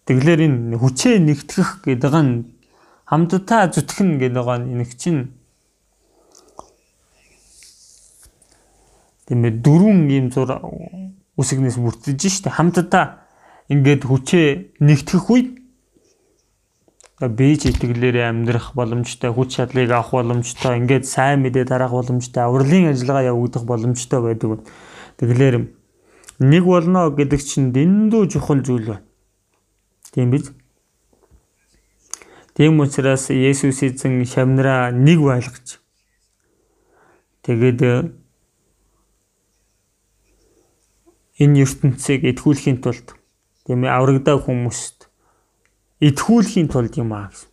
Тэглэр 0.05 0.39
энэ 0.45 0.77
хүчээ 0.77 1.17
нэгтгэх 1.25 1.89
гэдэг 1.89 2.13
нь 2.21 2.53
хамтдаа 3.09 3.65
зүтгэн 3.73 4.21
гэдэг 4.21 4.45
нь 4.61 4.77
нэг 4.77 4.93
чинь 4.93 5.40
тийм 9.31 9.47
ээ 9.47 9.63
дөрвөн 9.63 10.11
ийм 10.11 10.27
зур 10.27 10.59
үсгнээс 11.39 11.79
бүрдэж 11.79 12.19
штэ 12.19 12.51
хамтдаа 12.51 13.23
ингээд 13.71 14.03
хүчээ 14.03 14.75
нэгтгэх 14.83 15.25
үед 15.31 15.49
бийж 17.31 17.71
итгэлээрээ 17.71 18.27
амьдрах 18.27 18.75
боломжтой, 18.75 19.31
хүч 19.31 19.55
чадлыг 19.55 19.87
авах 19.95 20.11
боломжтой, 20.19 20.83
ингээд 20.83 21.07
сайн 21.07 21.47
мэдээ 21.47 21.63
дараах 21.63 21.95
боломжтой, 21.95 22.43
авралын 22.43 22.91
ажиллагаа 22.91 23.31
явагдах 23.31 23.63
боломжтой 23.63 24.19
байдаг. 24.19 24.67
Тэгэхээр 25.21 25.55
нэг 26.43 26.63
болно 26.67 27.07
гэдэг 27.15 27.39
чинь 27.39 27.71
дэндүү 27.71 28.35
чухал 28.35 28.59
зүйл 28.59 28.99
байна. 28.99 29.07
Тийм 30.11 30.27
биз? 30.27 30.51
Тийм 32.51 32.83
учраас 32.83 33.31
Есүс 33.31 33.79
эзэн 33.79 34.27
шамнараа 34.27 34.91
нэг 34.91 35.23
байлгаж 35.23 35.79
тэгээд 37.47 38.19
энэ 41.41 41.65
ертөнцийг 41.65 42.21
итгүүлэхийн 42.29 42.79
тулд 42.85 43.17
тийм 43.65 43.81
ээ 43.85 43.91
аврагдаа 43.97 44.37
хүмүүст 44.37 45.09
итгүүлэхийн 46.05 46.69
тулд 46.69 46.93
юм 47.01 47.17
аа 47.17 47.33
гэсэн. 47.33 47.49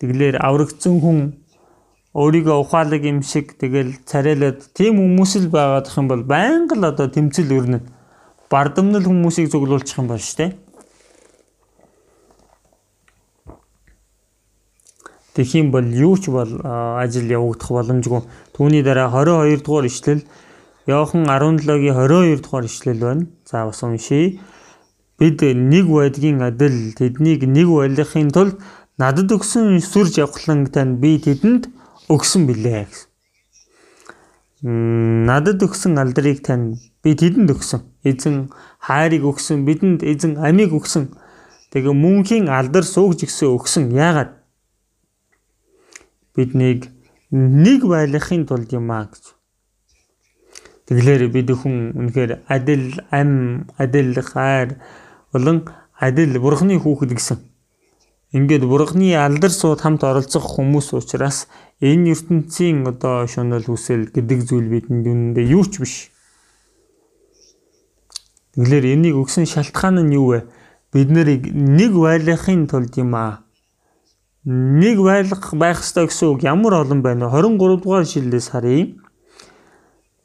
Тэгэлэр 0.00 0.36
аврагдсан 0.40 0.96
хүн 1.04 1.18
өөрийгөө 2.16 2.56
ухаалаг 2.64 3.02
юм 3.04 3.20
шиг 3.20 3.54
тэгэл 3.60 4.00
царайлаад 4.08 4.72
тийм 4.72 4.96
хүмүүс 4.96 5.32
л 5.44 5.48
байгаадах 5.52 5.96
юм 6.00 6.08
бол 6.08 6.24
байнга 6.24 6.74
л 6.74 6.88
одоо 6.88 7.06
тэмцэл 7.12 7.52
өрнөд 7.52 7.84
бардамнал 8.50 9.04
хүмүүсийг 9.06 9.52
зөвлүүлчих 9.52 10.00
юм 10.00 10.08
байна 10.10 10.24
шүү 10.24 10.38
дээ. 10.40 10.52
Тэгэх 15.38 15.54
юм 15.54 15.68
бол 15.70 15.86
юу 15.86 16.18
ч 16.18 16.34
бол 16.34 16.50
ажил 16.98 17.30
явагдах 17.30 17.70
боломжгүй. 17.70 18.22
Түүний 18.58 18.82
дараа 18.82 19.06
22 19.14 19.62
дугаар 19.62 19.86
ишлэл 19.86 20.26
Йохан 20.86 21.24
17-гийн 21.28 21.94
22 21.94 22.42
дугаар 22.42 22.64
ишлэл 22.64 23.00
байна. 23.00 23.26
За 23.44 23.66
бас 23.66 23.82
уншийе. 23.82 24.40
Бид 25.18 25.42
нэг 25.42 25.86
байдгийн 25.86 26.40
адил 26.40 26.94
тэднийг 26.96 27.44
нэг 27.44 27.68
байлгахын 27.68 28.30
тулд 28.32 28.56
надад 28.96 29.28
өгсөн 29.28 29.80
сүр 29.84 30.08
жавхлан 30.08 30.66
тань 30.72 30.96
би 30.96 31.20
тэдэнд 31.20 31.68
өгсөн 32.08 32.48
билээ 32.48 32.88
гэсэн. 32.88 33.08
Надад 35.28 35.60
өгсөн 35.60 36.00
алдрыг 36.00 36.40
тань 36.40 36.80
би 37.04 37.12
тэдэнд 37.12 37.52
өгсөн. 37.52 37.80
Эзэн 38.04 38.48
хайрыг 38.80 39.24
өгсөн, 39.28 39.64
бидэнд 39.68 40.00
эзэн 40.00 40.40
амийг 40.40 40.72
өгсөн. 40.72 41.12
Тэгээ 41.72 41.92
мөнхийн 41.92 42.48
алдар 42.48 42.84
суугж 42.84 43.28
гисэн 43.28 43.52
өгсөн. 43.56 43.92
Яагаад? 43.92 44.32
Биднийг 46.32 46.88
нэг 47.30 47.84
байлгахын 47.84 48.48
тулд 48.48 48.72
юм 48.72 48.88
аа 48.88 49.12
гэж. 49.12 49.39
Тэгэлэр 50.90 51.30
бид 51.30 51.54
хүн 51.54 51.94
үнэхээр 51.94 52.50
адил 52.50 52.98
ам, 53.14 53.70
адил 53.78 54.10
хайр 54.26 54.82
болон 55.30 55.70
адил 55.94 56.34
бурхны 56.42 56.82
хүүхэд 56.82 57.14
гэсэн. 57.14 57.38
Ингээд 58.34 58.66
бурхны 58.66 59.14
алдар 59.14 59.54
сууд 59.54 59.78
хамт 59.86 60.02
оролцох 60.02 60.42
хүмүүс 60.42 60.90
учраас 60.98 61.46
энэ 61.78 62.10
ертөнцийн 62.10 62.82
одоо 62.90 63.30
шунал 63.30 63.62
хүсэл 63.62 64.10
гэдэг 64.10 64.38
зүйл 64.42 64.66
бидэнд 64.66 65.06
үнэндээ 65.06 65.46
юу 65.54 65.62
ч 65.62 65.78
биш. 65.78 66.10
Тэгэлэр 68.58 68.90
энийг 68.90 69.14
өгсөн 69.14 69.46
шалтгаан 69.46 70.02
нь 70.02 70.18
юу 70.18 70.34
вэ? 70.34 70.50
Бид 70.90 71.14
нэг 71.14 71.94
байлгахын 71.94 72.66
тулд 72.66 72.90
юм 72.98 73.14
аа. 73.14 73.46
Нэг 74.42 74.98
байлгах 74.98 75.54
байх 75.54 75.86
ёстой 75.86 76.10
гэсэн 76.10 76.34
үг 76.34 76.42
ямар 76.42 76.82
олон 76.82 76.98
байна 76.98 77.30
вэ? 77.30 77.46
23 77.46 77.78
дугаар 77.78 78.06
шиллээс 78.10 78.50
харъя. 78.50 78.98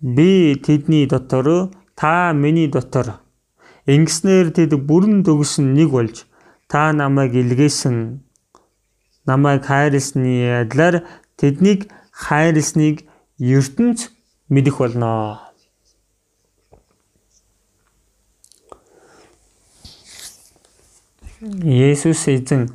Би 0.06 0.54
тэдний 0.56 1.08
дотор, 1.08 1.72
та 1.96 2.32
миний 2.32 2.68
дотор. 2.70 3.26
Ингэснээр 3.90 4.54
тэд 4.54 4.78
бүрэн 4.86 5.26
төгсөн 5.26 5.74
нэг 5.74 5.90
болж 5.90 6.30
та 6.70 6.94
намайг 6.94 7.34
илгээсэн. 7.34 8.22
Намайг 9.26 9.66
хайрлсны 9.66 10.62
адилаар 10.62 11.10
тэднийг 11.42 11.90
хайрлсныг 12.14 13.02
ертөнц 13.42 14.14
мэдэх 14.54 14.78
болно. 14.78 15.42
Есүс 21.42 22.30
эзэн 22.30 22.70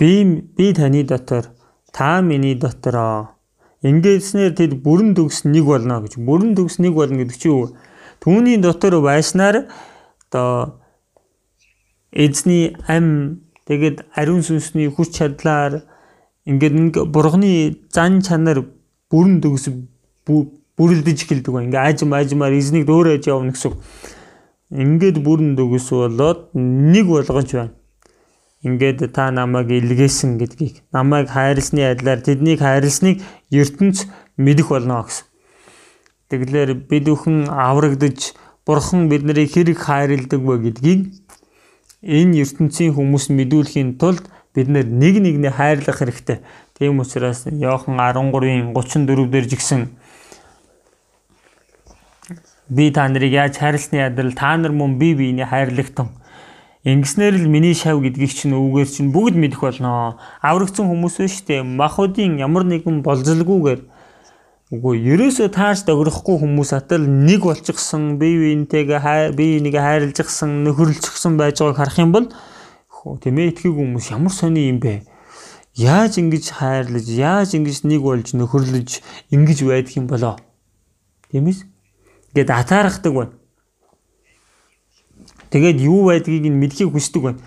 би 0.00 0.24
би 0.56 0.72
таны 0.72 1.04
дотор 1.04 1.52
та 1.92 2.24
миний 2.24 2.56
дотороо 2.56 3.39
ингэснээр 3.82 4.52
тэд 4.52 4.72
бүрэн 4.84 5.14
төгс 5.16 5.44
нэг 5.48 5.64
болно 5.64 6.00
гэж 6.04 6.20
бүрэн 6.20 6.52
төгс 6.52 6.76
нэг 6.84 6.92
болно 6.92 7.24
гэдэг 7.24 7.36
чинь 7.40 7.52
юу? 7.52 7.72
Түүний 8.20 8.60
дотор 8.60 9.00
байснаар 9.00 9.72
одоо 10.28 10.84
эзний 12.12 12.76
ам 12.84 13.40
тэгээд 13.64 14.04
ариун 14.12 14.44
сүнсний 14.44 14.92
хүч 14.92 15.16
чадлаар 15.16 15.88
ингээд 16.44 16.74
нэг 16.76 16.94
бурхны 17.08 17.80
зан 17.88 18.20
чанар 18.20 18.68
бүрэн 19.08 19.40
төгс 19.40 19.72
бүрэлдэж 20.28 21.24
эхэлдэг 21.24 21.52
ба 21.52 21.64
ингээ 21.64 21.80
ажим 21.80 22.12
ажимаар 22.12 22.52
эзнийг 22.52 22.84
дөөрөөж 22.84 23.24
явна 23.32 23.56
гэсэн. 23.56 23.72
Ингээд 24.70 25.24
бүрэн 25.24 25.56
төгс 25.56 25.88
болоод 25.88 26.52
нэг 26.52 27.08
болгож 27.08 27.48
байна. 27.56 27.79
Ингээд 28.60 29.12
та 29.16 29.30
намайг 29.30 29.70
илгээсэн 29.72 30.36
гэдгийг 30.36 30.84
намайг 30.92 31.32
хайрлсны 31.32 31.80
адилаар 31.80 32.20
тэднийг 32.20 32.60
хайрлсныг 32.60 33.24
ертөнц 33.48 34.04
мэдэх 34.36 34.68
болно 34.68 35.00
гэсэн. 35.08 35.24
Тэгэлэр 36.28 36.70
бид 36.84 37.04
бүхэн 37.08 37.48
аврагдж 37.48 38.36
бурхан 38.68 39.08
биднийг 39.08 39.48
хэрэг 39.48 39.78
хайрладаг 39.80 40.40
вэ 40.44 40.56
гэдгийг 40.68 41.00
энэ 42.04 42.36
ертөнцийн 42.44 42.92
хүмүүс 42.92 43.32
мэдүүлэхийн 43.32 43.96
тулд 43.96 44.28
бид 44.52 44.68
нэг 44.68 44.86
нэгнээ 44.92 45.56
хайрлах 45.56 45.96
хэрэгтэй. 45.96 46.44
Тийм 46.76 47.00
учраас 47.00 47.48
Иохан 47.48 47.96
13-ын 47.96 48.76
34 48.76 49.32
дээр 49.32 49.46
жигсэн 49.48 49.88
би 52.68 52.90
та 52.92 53.08
нарыг 53.08 53.32
яаж 53.32 53.56
хайрлсны 53.58 54.04
адил 54.04 54.32
та 54.36 54.56
нар 54.56 54.72
мөн 54.72 54.98
би 54.98 55.14
биений 55.14 55.44
хайрлагтан 55.44 56.19
Ингэснээр 56.80 57.36
л 57.36 57.48
миний 57.52 57.76
шав 57.76 58.00
гэдгийг 58.00 58.32
чинь 58.32 58.56
өвгөр 58.56 58.88
чинь 58.88 59.12
бүгд 59.12 59.36
мэдэх 59.36 59.60
болно. 59.60 60.16
Аврагдсан 60.40 60.88
хүмүүс 60.88 61.20
биш 61.20 61.44
үү? 61.44 61.60
Махуудын 61.60 62.40
ямар 62.40 62.64
нэгэн 62.64 63.04
болзолгүйгээр 63.04 63.80
үгүй 64.72 64.96
ерөөсөө 65.12 65.52
тааш 65.52 65.84
догрохгүй 65.84 66.40
хүмүүс 66.40 66.72
атал 66.72 67.04
нэг 67.04 67.44
болчихсон, 67.44 68.16
бие 68.16 68.56
биентэйгээ 68.64 69.36
бие 69.36 69.60
биенийг 69.60 69.76
хайрлажсан, 69.76 70.64
нөхөрлөжсөн 70.64 71.36
байж 71.36 71.60
байгааг 71.60 71.76
харах 71.76 71.98
юм 72.00 72.16
бол 72.16 72.26
тэмээ 72.32 73.50
итгий 73.52 73.74
хүмүүс 73.76 74.16
ямар 74.16 74.32
сони 74.32 74.72
юм 74.72 74.80
бэ? 74.80 75.04
Яаж 75.76 76.16
ингэж 76.16 76.54
хайрлаж, 76.54 77.06
яаж 77.12 77.60
ингэж 77.60 77.84
нэг 77.84 78.00
болж 78.00 78.32
нөхөрлөж 78.32 79.02
ингэж 79.28 79.58
байдаг 79.68 79.94
юм 80.00 80.06
болоо? 80.08 80.40
Тиймээс 81.28 81.66
гээд 82.32 82.48
атаархдаг 82.48 83.12
байна. 83.12 83.39
Тэгээд 85.50 85.78
юу 85.82 86.06
байдгийг 86.06 86.46
нь 86.46 86.60
мэдхийг 86.62 86.94
хүсдэг 86.94 87.22
байна. 87.22 87.42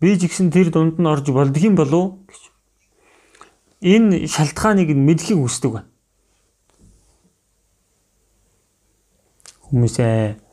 Би 0.00 0.16
ч 0.20 0.28
гэсэн 0.28 0.52
тэр 0.52 0.68
дунд 0.68 1.00
нь 1.00 1.08
орж 1.08 1.28
болдгийм 1.32 1.74
болов 1.76 2.20
гэж. 2.28 2.42
Энэ 3.80 4.28
шалтгааныг 4.28 4.92
нь 4.92 5.06
мэдхийг 5.08 5.40
хүсдэг 5.40 5.72
байна. 5.72 5.88
Хүмүүсээ 9.66 10.46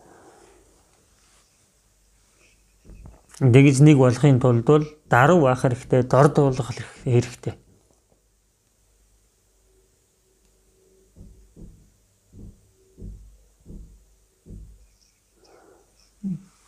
Тэгж 3.43 3.81
нэг 3.83 3.97
болохын 3.97 4.39
тулд 4.39 4.63
бол 4.63 4.85
даруй 5.09 5.41
байх 5.41 5.65
хэрэгтэй, 5.65 6.07
дорд 6.07 6.37
болох 6.37 6.69
хэрэгтэй. 7.03 7.62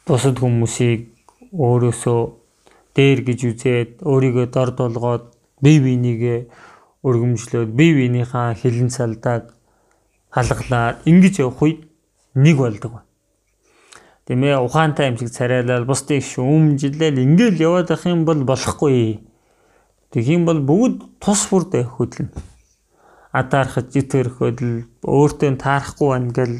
Бусад 0.05 0.37
хүмүүсийг 0.37 1.01
өөрөөсөө 1.49 2.21
дээр 2.95 3.19
гэж 3.27 3.39
үзээд 3.49 3.91
өөрийгөө 4.05 4.45
дорд 4.53 4.77
болгоод 4.77 5.25
бие 5.65 5.79
бинийгээ 5.81 6.39
өргөмжлөөд 7.07 7.69
бие 7.73 7.93
биенийхээ 7.97 8.59
хилэн 8.61 8.89
цалдааг 8.93 9.43
халгалаад 10.35 11.01
ингэж 11.09 11.35
явах 11.41 11.61
үед 11.65 11.79
нэг 12.35 12.57
болдог. 12.61 13.01
Тэмээ 14.25 14.57
ухаантай 14.61 15.09
амжиг 15.09 15.29
царайлал 15.29 15.85
бусдыг 15.85 16.21
шүүмжилээл 16.21 17.23
ингээл 17.25 17.61
яваад 17.61 17.89
ах 17.93 18.05
юм 18.05 18.25
бол 18.25 18.41
болохгүй. 18.41 19.21
Тэгхийн 20.11 20.45
бол 20.45 20.61
бүгд 20.61 21.21
тус 21.21 21.45
бүрдээ 21.49 21.85
хөдлөн. 21.85 22.29
Атаархаж 23.33 23.93
житэрхөд 23.93 24.57
л 24.65 24.73
өөртөө 25.05 25.51
таарахгүй 25.61 26.09
байна 26.09 26.31
гэл 26.33 26.55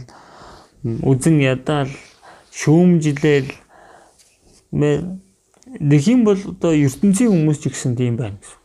үзэн 1.09 1.41
ядаал 1.41 1.89
шүүмжилээл 2.55 3.51
нэг 4.71 6.01
юм 6.07 6.23
бол 6.23 6.39
одоо 6.39 6.71
ертөнцийн 6.71 7.31
хүмүүс 7.31 7.59
ч 7.59 7.63
гэсэн 7.67 7.99
тийм 7.99 8.15
байна 8.15 8.39
гэсэн. 8.39 8.59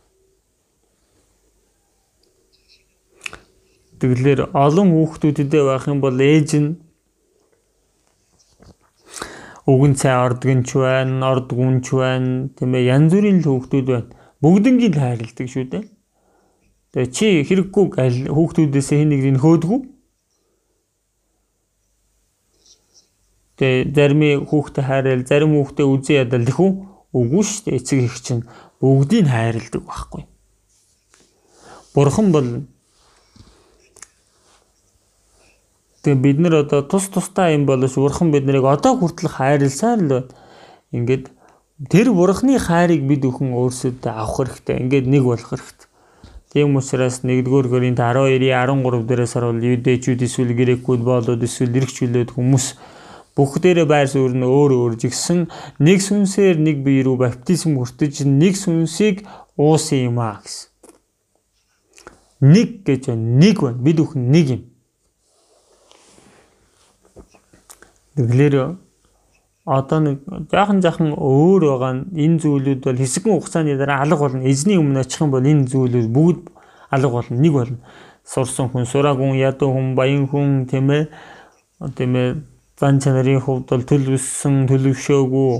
Тэгэлэр 3.99 4.39
олон 4.55 4.89
хүүхдүүдэдээ 4.95 5.63
байх 5.67 5.85
юм 5.91 5.99
бол 6.01 6.17
ээж 6.17 6.49
нь 6.57 6.69
өгөн 9.67 9.93
цай 9.99 10.15
ордгонч 10.17 10.69
байна, 10.73 11.21
ордгүнч 11.31 11.85
байна, 11.93 12.49
тийм 12.55 12.71
ээ 12.73 12.89
янз 12.95 13.11
бүрийн 13.13 13.43
хүүхдүүд 13.43 13.87
байна. 13.91 14.09
Бүгднийг 14.41 14.95
л 14.95 15.03
хайрладаг 15.03 15.47
шүү 15.51 15.65
дээ. 15.69 15.85
Тэгээ 16.95 17.13
чи 17.13 17.27
хэрэггүй 17.45 17.85
хүүхдүүдээс 18.33 18.89
хин 18.89 19.13
нэг 19.13 19.21
нь 19.37 19.41
хөөдгүү 19.43 19.79
Тэгээ 23.61 23.93
зарим 23.93 24.21
хүүхдээ 24.49 24.83
хайрал, 24.89 25.21
зарим 25.29 25.53
хүүхдээ 25.53 25.85
үзэн 25.85 26.17
ядал 26.25 26.45
тэхүү 26.49 26.69
үгүй 27.13 27.43
шүү 27.45 27.61
дээ. 27.69 27.77
Эцэг 27.77 27.99
их 28.01 28.17
чинь 28.25 28.41
бүгдийг 28.81 29.29
хайрладаг 29.29 29.83
байхгүй. 29.85 30.23
Бурхан 31.93 32.33
бол 32.33 32.49
Тэгээ 36.01 36.21
бид 36.25 36.37
нар 36.41 36.65
одоо 36.65 36.81
тус 36.81 37.05
тустай 37.13 37.53
юм 37.53 37.69
боловч 37.69 37.93
бурхан 37.93 38.33
биднийг 38.33 38.65
одоо 38.65 38.97
хүртэл 38.97 39.29
хайрласаар 39.29 40.01
л 40.01 40.09
байна. 40.09 40.25
Ингээд 40.89 41.29
тэр 41.93 42.09
бурханы 42.17 42.57
хайрыг 42.57 43.05
бид 43.05 43.21
өхөн 43.29 43.53
өөрсөдөө 43.53 44.09
авах 44.09 44.41
хэрэгтэй. 44.41 44.81
Ингээд 44.81 45.05
нэг 45.05 45.21
болох 45.21 45.53
хэрэгтэй. 45.53 45.87
Тийм 46.49 46.73
учраас 46.75 47.21
1-р 47.21 47.69
Коринт 47.69 48.01
12-ийн 48.01 48.41
13 48.49 49.05
дээрээс 49.05 49.33
харуул 49.37 49.61
юдэчүүд 49.61 50.25
эсвэл 50.25 50.57
грекүүд 50.57 51.05
болоод 51.05 51.45
эсвэл 51.45 51.77
эргчүүлээд 51.77 52.33
хүмүүс 52.33 52.65
Бүгдээрээ 53.35 53.87
байр 53.87 54.07
суурь 54.11 54.35
нь 54.35 54.43
өөр 54.43 54.71
өөр 54.75 54.93
жигсэн 54.99 55.47
нэг 55.79 56.03
сүнсээр 56.03 56.59
нэг 56.59 56.83
бие 56.83 56.99
рүү 57.07 57.15
баптизм 57.15 57.79
хүртэж 57.79 58.27
нэг 58.27 58.59
сүнсийг 58.59 59.23
уусан 59.55 60.11
юм 60.11 60.19
аа 60.19 60.43
гэсэн. 60.43 60.67
Нэг 62.43 62.83
гэж 62.83 63.15
нэг 63.15 63.63
байна. 63.63 63.79
Бид 63.79 63.97
бүхэн 64.03 64.23
нэг 64.27 64.47
юм. 64.51 64.61
Тэгэлэр 68.19 68.75
одоо 69.63 69.99
нэг 70.03 70.17
жаахан 70.51 70.83
жаахан 70.83 71.15
өөр 71.15 71.61
байгаа 71.71 71.91
энэ 72.11 72.41
зүйлүүд 72.43 72.83
бол 72.83 72.99
хэсэгэн 72.99 73.31
хугацааны 73.31 73.79
дараа 73.79 74.03
алга 74.03 74.27
болно. 74.27 74.43
Эзний 74.43 74.75
өмнө 74.75 75.07
очих 75.07 75.23
юм 75.23 75.31
бол 75.31 75.45
энэ 75.45 75.71
зүйлүүд 75.71 76.09
бүгд 76.11 76.51
алга 76.91 77.15
болно. 77.15 77.39
Нэг 77.39 77.53
болно. 77.55 77.77
Сурсан 78.27 78.67
хүн, 78.67 78.83
сураагүй 78.85 79.23
хүн, 79.23 79.39
ядуу 79.39 79.71
хүн, 79.71 79.95
баян 79.95 80.27
хүн 80.27 80.67
тийм 80.67 80.91
ээ. 80.91 81.07
Тийм 81.95 82.15
ээ 82.19 82.50
зан 82.81 82.97
чанарын 82.97 83.37
хувьд 83.45 83.69
бол 83.69 83.83
төлөвсөн, 83.85 84.65
төлөвшөөгүй 84.65 85.53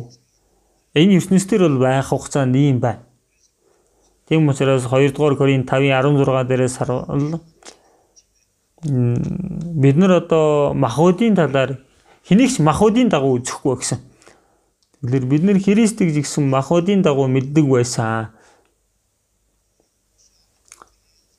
энэ 0.97 1.21
ертөнцийн 1.21 1.61
бол 1.61 1.77
байх 1.85 2.09
хугацаанд 2.09 2.55
ийм 2.57 2.81
байна. 2.81 3.05
Тийм 4.25 4.49
учраас 4.49 4.89
2 4.89 5.13
дугаар 5.13 5.37
Коринт 5.37 5.69
5:16 5.69 6.49
дээрээс 6.49 6.75
харуул 6.81 7.39
бид 8.81 9.95
нар 9.97 10.11
одоо 10.17 10.73
махуудын 10.73 11.35
талаар 11.35 11.77
хэнийгч 12.25 12.57
махуудын 12.59 13.09
дагуу 13.13 13.37
үзэхгүй 13.37 13.75
гэсэн. 13.77 13.99
Тэгэхээр 15.05 15.25
бид 15.29 15.43
нар 15.43 15.59
Христийг 15.61 16.09
жигсэн 16.17 16.49
махуудын 16.49 17.05
дагуу 17.05 17.27
мэддэг 17.29 17.65
байсан. 17.69 18.33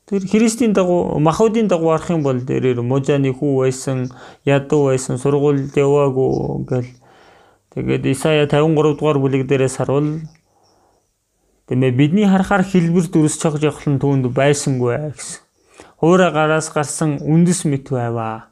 Тэр 0.09 0.21
Христийн 0.27 0.73
дагуу 0.73 1.19
махуудын 1.19 1.67
дагуу 1.67 1.95
арах 1.95 2.09
юм 2.11 2.23
бол 2.23 2.39
дээрэр 2.39 2.81
мужааны 2.83 3.31
хүү 3.31 3.63
байсан, 3.63 4.11
ядуу 4.43 4.91
байсан, 4.91 5.17
сургуульд 5.17 5.71
яваагүй 5.79 6.67
гэл 6.67 6.89
тэгээд 7.71 8.03
Исая 8.11 8.45
53 8.45 8.99
дугаар 8.99 9.19
бүлэг 9.23 9.47
дээрээс 9.47 9.79
харуул 9.79 10.27
Тэмээ 11.67 11.91
бидний 11.95 12.27
харахаар 12.27 12.67
хэлбэр 12.67 13.07
дүрс 13.07 13.39
чогж 13.39 13.63
явахлан 13.63 13.95
түүнд 13.95 14.35
байсангүй 14.35 15.15
гэсэн. 15.15 15.39
Хуурай 16.03 16.31
гараас 16.35 16.67
гарсан 16.75 17.23
үндэс 17.23 17.63
мэт 17.63 17.87
байваа. 17.87 18.51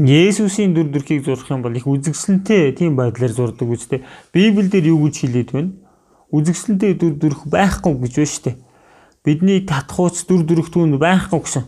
Есүсийн 0.00 0.72
дүр 0.72 0.88
төрхийг 0.88 1.28
зурх 1.28 1.52
юм 1.52 1.60
бол 1.60 1.76
их 1.76 1.84
үзэгсэлнтэй 1.84 2.72
тийм 2.72 2.96
байдлаар 2.96 3.32
зурдаг 3.36 3.68
үстэй. 3.68 4.08
Библиэлд 4.32 4.88
юу 4.88 5.04
гэж 5.04 5.14
хэлээд 5.20 5.50
байна? 5.52 5.72
Үзэгсэлэнтэй 6.32 6.94
дүр 6.94 7.14
төрх 7.20 7.46
байхгүй 7.46 7.94
гэж 8.02 8.14
байна 8.16 8.30
шүү 8.30 8.44
дээ. 8.44 8.56
Бидний 9.24 9.60
татхууц 9.66 10.24
дүр 10.26 10.42
төрх 10.46 10.70
түүнд 10.70 10.98
байхгүй 10.98 11.40
гэсэн. 11.42 11.64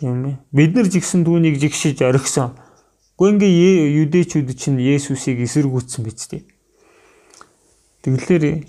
Тийм 0.00 0.24
ээ. 0.26 0.36
Бид 0.52 0.74
нар 0.74 0.88
жигсэн 0.88 1.24
түүнийг 1.24 1.60
жигшиж 1.60 2.02
орхисон. 2.02 2.56
Ингээ 3.20 3.94
юдэчүүд 4.04 4.48
чинь 4.58 4.80
Есүсийг 4.82 5.40
эсэргүүцсэн 5.46 6.02
биз 6.02 6.26
дээ. 6.28 6.42
Тэгэхээр 8.02 8.66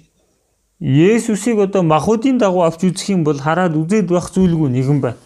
Есүсийг 0.80 1.60
одоо 1.60 1.81
махуудын 1.81 2.38
дагуу 2.38 2.61
авч 2.68 2.85
үзэх 2.85 3.10
юм 3.15 3.23
бол 3.23 3.39
хараад 3.39 3.73
үзээд 3.73 4.11
байх 4.11 4.30
зүйлгүй 4.30 4.69
нэгэн 4.69 4.99
байна. 5.02 5.18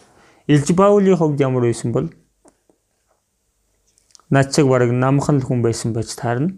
Илж 0.48 0.72
Паулийн 0.74 1.18
хувьд 1.18 1.42
ямар 1.42 1.68
байсан 1.68 1.92
бол 1.92 2.08
над 4.30 4.54
чиг 4.54 4.66
бараг 4.70 4.92
намхан 4.94 5.42
л 5.42 5.46
хүн 5.46 5.62
байсан 5.62 5.94
байж 5.94 6.16
таарна. 6.16 6.54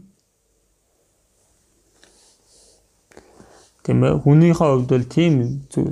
Тийм 3.82 4.04
ээ 4.06 4.22
хүнийхээ 4.22 4.70
хувьд 4.70 4.90
бол 4.90 5.08
тийм 5.10 5.34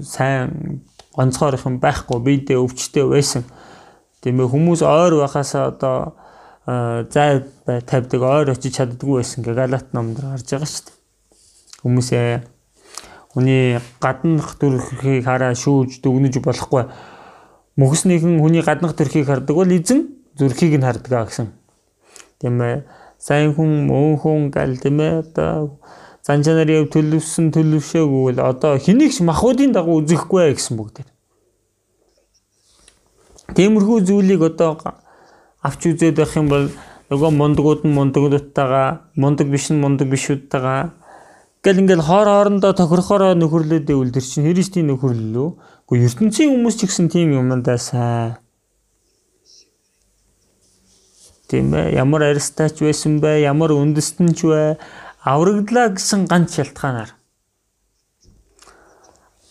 сайн 0.06 0.82
гонцгойрох 1.18 1.66
юм 1.66 1.80
байхгүй 1.82 2.20
бидээ 2.22 2.61
өвчтэй 2.61 3.06
байсан. 3.10 3.44
Тийм 4.22 4.40
ээ 4.40 4.52
хүмүүс 4.52 4.86
ойр 4.86 5.26
байхасаа 5.26 5.74
одоо 5.74 5.98
зай 7.10 7.44
бай 7.66 7.82
тавьдаг 7.82 8.22
ойр 8.22 8.53
очиж 8.53 8.78
чаддгүй 8.78 9.24
байсан 9.24 9.41
гэ 9.44 9.57
Галат 9.57 9.94
номдор 9.94 10.38
гарч 10.38 10.53
байгаа 10.53 10.70
шүү 10.70 10.86
дээ. 10.86 10.98
Хүмүүсээ 11.82 12.30
хүний 13.34 13.80
гаднах 14.02 14.53
төрхийг 14.61 15.26
хараа 15.26 15.57
шүүж 15.57 16.02
дүгнэж 16.06 16.41
болохгүй. 16.45 16.86
Мөхснийхэн 17.80 18.38
хүний 18.38 18.61
гаднах 18.61 18.94
төрхийг 18.94 19.26
хардаг 19.26 19.56
бол 19.56 19.70
эзэн 19.70 20.14
зүрхийг 20.38 20.78
нь 20.78 20.86
хардаг 20.86 21.30
гэсэн. 21.30 21.49
Тийм 22.40 22.61
ээ. 22.61 22.86
Сайн 23.20 23.53
хүн, 23.53 23.88
мөн 23.88 24.18
хүн 24.22 24.49
гал 24.52 24.78
тийм 24.78 24.99
ээ. 24.99 25.26
Одоо 25.26 25.80
зан 26.26 26.44
чанарын 26.44 26.90
төлөвсөн 26.94 27.52
төлөвшөөгүй 27.56 28.22
бол 28.28 28.40
одоо 28.44 28.78
хэнийг 28.78 29.12
ч 29.16 29.24
махуудын 29.24 29.72
дагуу 29.72 30.02
үзэхгүй 30.04 30.54
гэсэн 30.54 30.76
бүгд. 30.78 31.06
Тиймэрхүү 33.56 33.98
зүйлийг 34.08 34.41
одоо 34.46 34.78
авч 35.62 35.82
үзээд 35.90 36.20
байх 36.22 36.34
юм 36.38 36.48
бол 36.52 36.70
нөгөө 37.10 37.32
мундагууд 37.34 37.82
нь 37.88 37.96
мундагуудтайгаа 37.98 39.10
мундаг 39.18 39.48
биш 39.50 39.72
нь 39.74 39.82
мундаг 39.82 40.08
бишүүдтэйгаа 40.14 40.94
гэл 41.66 41.82
ингээл 41.82 42.06
хоор 42.06 42.28
хоорондоо 42.30 42.72
тохирохороо 42.78 43.34
нөхөрлөөд 43.36 43.90
ивэл 43.90 44.14
тэр 44.14 44.24
чинь 44.24 44.48
Христийн 44.48 44.88
нөхөрлөл 44.88 45.36
үү? 45.44 45.50
Гэхдээ 45.90 46.08
ертөнцийн 46.08 46.50
хүмүүс 46.54 46.76
ч 46.78 46.82
гэсэн 46.86 47.08
тийм 47.10 47.34
юмдаа 47.34 47.78
сайн. 47.82 48.38
Тийм 51.50 51.74
ээ 51.74 51.98
ямар 51.98 52.30
аристач 52.30 52.78
байсан 52.78 53.18
бэ? 53.20 53.41
Ямар 53.41 53.74
үндэстэнч 53.74 54.40
вэ? 54.46 54.78
Аврагдлаа 55.20 55.91
гэсэн 55.91 56.32
ганц 56.32 56.56
шалтгаанаар 56.56 57.12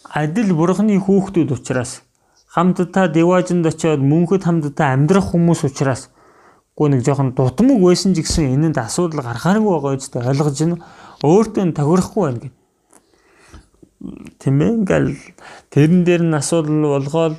адил 0.08 0.56
бурхны 0.56 0.96
хүүхдүүд 0.96 1.52
учраас 1.52 2.00
хамтдаа 2.48 3.12
деважинд 3.12 3.68
очиод 3.68 4.00
мөнхөд 4.00 4.48
хамтдаа 4.48 4.96
амьдрах 4.96 5.28
хүмүүс 5.28 5.68
учраас 5.68 6.08
гоо 6.72 6.88
нэг 6.88 7.04
жоохон 7.04 7.36
дутмаг 7.36 7.84
байсан 7.84 8.16
ч 8.16 8.24
гэсэн 8.24 8.56
энэнд 8.56 8.80
асуудал 8.80 9.20
гарахааргүй 9.20 9.68
байгаа 9.68 10.00
үстэй 10.00 10.24
ойлгож 10.24 10.56
байна. 10.56 10.76
Өөртөө 11.20 11.64
тохирохгүй 11.76 12.22
байна 12.24 12.40
гэд. 12.40 12.54
Тийм 14.40 14.56
ээ 14.64 14.72
ингээл 14.72 15.10
тэрэн 15.68 16.00
дээр 16.08 16.22
нь 16.24 16.38
асуудал 16.40 16.96
болгоод 16.96 17.36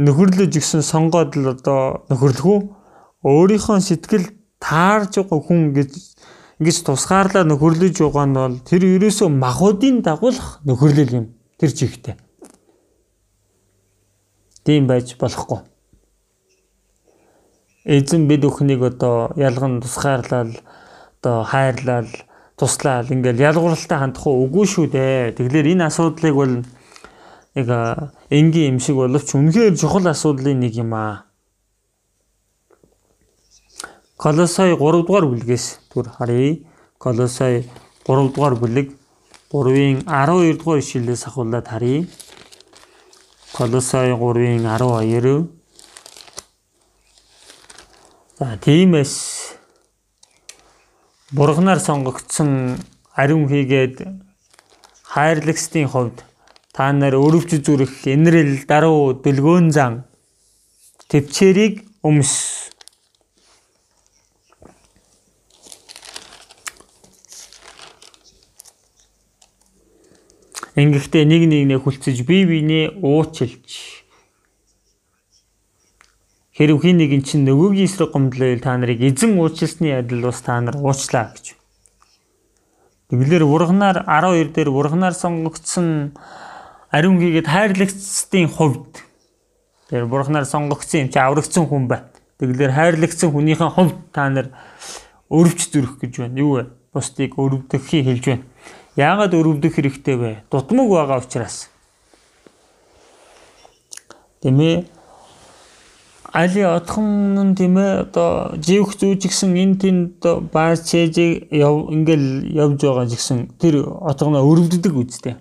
нөхөрлөж 0.00 0.56
гисэн 0.56 0.80
сонгоод 0.80 1.36
л 1.36 1.52
одоо 1.52 2.08
нөхөрлөхөө 2.08 2.58
өөрийнхөө 3.28 3.78
сэтгэл 3.82 4.32
таарж 4.56 5.20
байгаа 5.20 5.40
хүн 5.42 5.76
гэж 5.76 5.90
ингэж 6.62 6.86
тусгаарлаа 6.86 7.42
нөхөрлөж 7.42 7.98
байгаа 7.98 8.26
нь 8.30 8.38
бол 8.38 8.56
тэр 8.62 8.86
ерөөсөө 8.86 9.28
махуудын 9.34 9.98
дагуулах 10.06 10.62
нөхөрлөл 10.62 11.18
юм 11.18 11.26
тэр 11.58 11.74
чигтээ. 11.74 12.14
Тийм 14.62 14.86
байж 14.86 15.18
болохгүй. 15.18 15.58
Эзэн 17.82 18.30
бид 18.30 18.46
өхнийг 18.46 18.78
одоо 18.78 19.34
ялган 19.34 19.82
тусгаарлал 19.82 20.54
одоо 21.18 21.42
хайрлал 21.42 22.06
туслал 22.54 23.10
ингээл 23.10 23.42
ялгууралтай 23.42 23.98
хандах 23.98 24.22
уу 24.30 24.46
үгүй 24.46 24.66
шүү 24.70 24.86
дээ. 24.94 25.34
Тэгэхээр 25.34 25.74
энэ 25.74 25.90
асуудлыг 25.90 26.34
бол 26.38 26.54
нэг 27.58 27.68
энгийн 28.30 28.74
юм 28.74 28.78
шиг 28.78 29.02
боловч 29.02 29.34
үнэхээр 29.34 29.74
чухал 29.74 30.06
асуудлын 30.06 30.62
нэг 30.62 30.78
юм 30.78 30.94
аа. 30.94 31.26
Колосой 34.22 34.76
3 34.78 35.02
дугаар 35.02 35.26
бүлгээс 35.26 35.64
түр 35.90 36.06
харъя. 36.06 36.62
Колосой 37.02 37.66
3 38.06 38.30
дугаар 38.30 38.54
бүлэг 38.54 38.94
3-ын 39.50 40.06
12 40.06 40.58
дугаар 40.62 40.78
ишлэлээс 40.78 41.26
ахуулаад 41.26 41.66
харъя. 41.66 42.06
Колосой 43.50 44.14
3-ын 44.14 44.62
12. 44.62 45.50
За 48.38 48.58
тиймээс 48.62 49.14
бурганаар 51.34 51.80
сонгогдсон 51.82 52.78
ариун 53.18 53.50
хийгээд 53.50 54.06
хайрлагчдын 55.02 55.90
хувьд 55.90 56.22
та 56.70 56.92
нар 56.92 57.18
өрөвч 57.18 57.58
зүрх 57.66 58.06
инрэл 58.06 58.70
даруй 58.70 59.18
дөлгөөн 59.18 59.74
зан 59.74 60.04
төвчээрийг 61.10 61.82
өмс 62.06 62.62
Ингэхдээ 70.72 71.24
нэг 71.28 71.42
нэгнээ 71.52 71.78
хүлцэж 71.84 72.24
бие 72.24 72.48
биенээ 72.48 72.96
уучлж 73.04 74.02
Хэрв 76.52 76.84
хин 76.84 77.00
нэгэн 77.00 77.24
чинь 77.24 77.48
нөгөөгийн 77.48 77.88
эсрэг 77.88 78.12
гомдлоо 78.12 78.60
та 78.60 78.76
нарыг 78.76 79.00
эзэн 79.00 79.40
уучлсны 79.40 79.88
адил 79.96 80.28
бас 80.28 80.44
та 80.44 80.60
нар 80.60 80.76
уучлаа 80.76 81.32
гэж. 81.32 81.56
Тэгэлэр 83.08 83.44
урганаар 83.48 84.04
12 84.04 84.52
дээр 84.52 84.68
урганаар 84.68 85.16
сонгогдсон 85.16 86.12
ариун 86.92 87.16
хийгээд 87.24 87.48
хайрлагчдын 87.48 88.52
хувьд 88.52 89.00
тэр 89.88 90.04
бурхнаар 90.12 90.44
сонгогдсон 90.44 91.04
юм 91.04 91.08
чи 91.08 91.18
аврагдсан 91.20 91.64
хүн 91.64 91.88
бай. 91.88 92.04
Тэгэлэр 92.36 92.72
хайрлагцсан 92.76 93.32
хүнийхэн 93.32 93.72
хувьд 93.72 93.96
та 94.12 94.28
нар 94.28 94.52
өрөвч 95.32 95.72
зүрх 95.72 96.04
гэж 96.04 96.20
байна. 96.20 96.36
Юу 96.36 96.52
вэ? 96.60 96.62
Бусдыг 96.92 97.40
өрөвдөхийг 97.40 98.04
хэлж 98.12 98.24
байна. 98.28 98.44
Яагаад 98.96 99.32
өрөвдөх 99.32 99.72
хэрэгтэй 99.76 100.16
вэ? 100.16 100.30
Дутмаг 100.52 100.88
байгаа 100.92 101.18
учраас. 101.24 101.70
Тэмээ 104.44 104.84
али 106.32 106.60
отхон 106.60 107.36
нь 107.40 107.54
тийм 107.56 107.76
ээ 107.76 108.04
одоо 108.04 108.56
живх 108.56 108.96
зүүж 108.96 109.28
гисэн 109.28 109.52
энэ 109.56 109.76
тэнд 109.80 110.20
бааз 110.52 110.84
чэжийг 110.88 111.48
яв 111.52 111.92
ингээл 111.92 112.52
явж 112.52 112.80
байгаа 112.84 113.06
гэсэн 113.08 113.38
тэр 113.60 113.84
отгоноо 113.84 114.44
өрөвддөг 114.44 114.92
үстэй. 114.96 115.36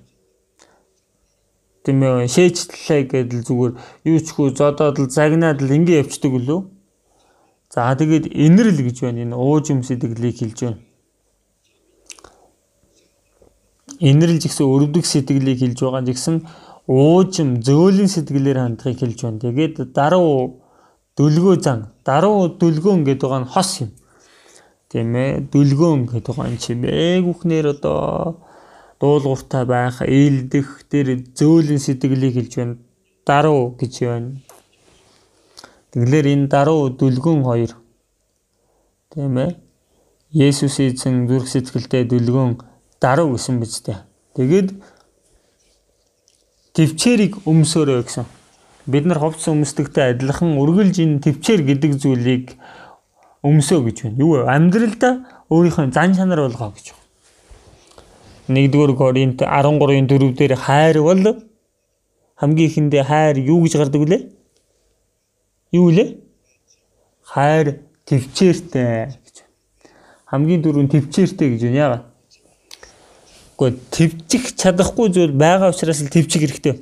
Тийм 1.84 2.04
ээ 2.04 2.28
шээжтлээ 2.28 3.02
гэдэл 3.08 3.48
зүгээр 3.48 3.74
юу 4.06 4.20
ч 4.20 4.28
хөө 4.36 4.52
зодоод 4.56 5.00
л 5.00 5.08
загнаад 5.08 5.64
л 5.64 5.76
ингээ 5.76 6.04
явцдаг 6.04 6.32
үлээ. 6.36 6.62
За 7.72 7.96
тэгээд 7.96 8.32
инэрл 8.32 8.80
гэж 8.84 8.98
байна 9.04 9.24
энэ 9.24 9.36
ууж 9.36 9.72
юм 9.72 9.82
сэтгэлийг 9.88 10.40
хэлж 10.40 10.60
байна. 10.60 10.80
Инэрлж 14.02 14.44
гисэн 14.50 14.66
өрөвдөг 14.66 15.06
сэтгэлийг 15.06 15.62
хэлж 15.62 15.80
байгаа 15.86 16.04
гэсэн 16.10 16.36
уужим 16.90 17.62
зөөлөн 17.62 18.10
сэтгэлээр 18.10 18.60
хандахыг 18.60 18.98
хэлж 18.98 19.20
байна. 19.22 19.40
Тэгээд 19.46 19.94
даруй 19.94 20.58
дүлгөө 21.18 21.56
зан, 21.62 21.94
даруй 22.02 22.58
дүлгөөн 22.58 23.06
гэдэг 23.06 23.28
байгаа 23.30 23.42
нь 23.46 23.52
хос 23.54 23.72
юм. 23.86 23.92
Тийм 24.90 25.14
ээ, 25.16 25.46
дүлгөөн 25.54 26.10
гэдэг 26.10 26.34
байгаа 26.34 26.50
юм 26.50 26.58
чимээ 26.58 27.22
бүхнэр 27.22 27.66
одоо 27.78 28.42
дуулууртай 28.98 29.64
байх, 29.70 30.02
ээлдэх 30.02 30.68
тэр 30.90 31.08
зөөлөн 31.38 31.78
сэтгэлийг 31.78 32.34
хэлж 32.36 32.54
байна. 32.58 32.76
Даруй 33.22 33.78
гэж 33.78 33.94
байна. 34.10 34.42
Тэгэлэр 35.94 36.26
энэ 36.34 36.50
даруй 36.50 36.98
дүлгөөн 36.98 37.42
хоёр 37.46 37.72
тийм 39.14 39.38
ээ. 39.38 39.52
Есүс 40.32 40.80
эзэн 40.80 41.28
зүрх 41.30 41.48
сэтгэлтэй 41.52 42.08
дүлгөөн 42.08 42.71
даруй 43.02 43.34
гэсэн 43.34 43.60
биз 43.60 43.82
дээ. 43.82 43.98
Тэгээд 44.38 44.70
төвчээрийг 46.78 47.42
өмсөөрөө 47.50 48.04
гэсэн. 48.06 48.26
Бид 48.86 49.06
нар 49.10 49.20
ховц 49.20 49.50
өмсдөгтэй 49.50 50.14
адилхан 50.14 50.56
үргэлж 50.62 51.02
энэ 51.02 51.22
төвчээр 51.26 51.62
гэдэг 51.66 51.92
зүйлийг 51.98 52.46
өмсөө 53.42 53.80
гэж 53.90 53.98
байна. 54.06 54.22
Юу? 54.22 54.46
Амьдралдаа 54.46 55.14
өөрийнхөө 55.50 55.92
зан 55.92 56.14
чанар 56.14 56.46
болгоо 56.46 56.70
гэж 56.78 56.94
байна. 56.94 57.00
1-р 58.52 58.94
Коринт 58.96 59.42
13-ын 59.42 60.08
4 60.08 60.38
дээр 60.38 60.56
хайр 60.56 61.02
бол 61.02 61.26
хамгийн 62.38 62.70
ихэндээ 62.70 63.04
хайр 63.04 63.36
юу 63.42 63.64
гэж 63.66 63.74
гардаг 63.78 64.02
вүлээ? 64.02 64.22
Юу 65.72 65.90
вүлээ? 65.90 66.08
Хайр 67.34 67.82
төвчээртэй 68.06 69.14
гэж. 69.14 69.36
Хамгийн 70.26 70.62
дөрөв 70.62 70.84
нь 70.84 70.92
төвчээртэй 70.92 71.48
гэж 71.54 71.62
байна. 71.70 71.82
Яагаад? 71.82 72.11
Гэхдээ 73.62 73.78
твчих 73.94 74.58
чадахгүй 74.58 75.14
зүйл 75.14 75.38
байгаа 75.38 75.70
учраас 75.70 76.02
л 76.02 76.10
твчих 76.10 76.42
хэрэгтэй. 76.42 76.82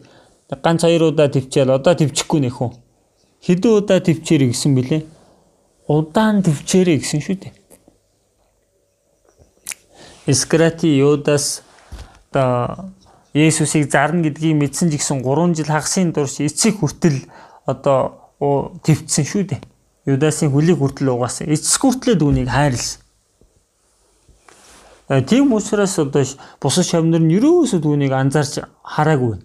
Ганц 0.64 0.88
хоёр 0.88 1.12
удаа 1.12 1.28
твчээл 1.28 1.76
одоо 1.76 1.92
твчихгүй 1.92 2.40
нэх 2.40 2.64
үү. 2.64 2.72
Хэдэн 3.44 3.72
удаа 3.84 4.00
твчээрэй 4.00 4.56
гэсэн 4.56 4.72
бэлээ. 4.80 5.04
Удаан 5.92 6.40
твчээрэй 6.40 7.04
гэсэн 7.04 7.20
шүү 7.20 7.36
дээ. 7.44 7.54
Искрати 10.32 10.88
Юдас 10.88 11.68
одоо 12.32 12.96
Есүсийг 13.36 13.92
зарна 13.92 14.24
гэдгийг 14.24 14.56
мэдсэн 14.56 14.88
ч 14.88 15.04
гэсэн 15.04 15.20
3 15.20 15.60
жил 15.60 15.68
хагасын 15.68 16.16
дурш 16.16 16.40
эцэг 16.40 16.80
хүртэл 16.80 17.28
одоо 17.68 18.32
твцсэн 18.40 19.28
шүү 19.28 19.44
дээ. 19.52 19.62
Юдасын 20.08 20.50
хөлийг 20.50 20.80
хүртэл 20.80 21.12
угаасан. 21.12 21.52
Эцэг 21.52 21.82
хүртлээ 21.84 22.16
түүнийг 22.16 22.48
хайрлсан. 22.48 23.09
Э, 25.10 25.22
тийм 25.22 25.54
учраас 25.54 25.98
одоо 25.98 26.24
бусад 26.62 26.86
шавнар 26.86 27.22
нь 27.22 27.34
ерөөсөө 27.34 27.82
түүнийг 27.82 28.14
анзаарч 28.14 28.62
хараагүй. 28.86 29.42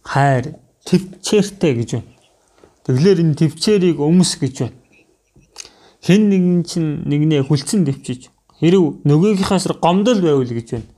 Хайр 0.00 0.56
төвчээртэй 0.88 1.72
гэж 1.76 1.90
байна. 1.92 2.08
Тэглэр 2.88 3.20
энэ 3.20 3.36
төвчээрийг 3.36 4.00
өмс 4.00 4.40
гэж 4.40 4.56
байна. 4.64 4.80
Хэн 6.08 6.22
нэгэн 6.32 6.62
чинь 6.64 7.04
нэгнээ 7.04 7.44
хүлцэн 7.44 7.84
төвчиж 7.84 8.32
хэрв 8.64 9.04
нөгөөгийнхээс 9.04 9.76
гомдол 9.76 10.20
байвал 10.24 10.48
гэж 10.56 10.68
байна. 10.72 10.88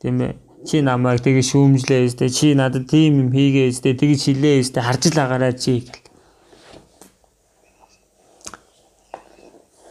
Тийм 0.00 0.16
ээ. 0.24 0.32
Чи 0.64 0.80
намайг 0.80 1.20
тэгээ 1.20 1.44
шүүмжлээ 1.44 2.08
өстэй 2.08 2.30
чи 2.32 2.56
надад 2.56 2.88
тийм 2.88 3.20
юм 3.20 3.30
хийгээ 3.36 3.68
өстэй 3.68 3.94
тэгж 4.00 4.32
хилээ 4.32 4.64
өстэй 4.64 4.80
харж 4.80 5.12
л 5.12 5.20
агаараа 5.20 5.52
чи 5.52 5.84
гэл. 5.84 6.07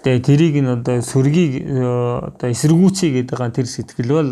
Тэгээ 0.08 0.24
тэрийг 0.24 0.56
нь 0.64 0.72
одоо 0.72 1.04
сүргийг 1.04 1.68
э, 1.68 1.84
одоо 2.32 2.48
эсэргүүцье 2.48 3.12
гэдэг 3.12 3.36
байгаа 3.36 3.52
тэр 3.52 3.68
сэтгэл 3.68 4.12
бол 4.16 4.30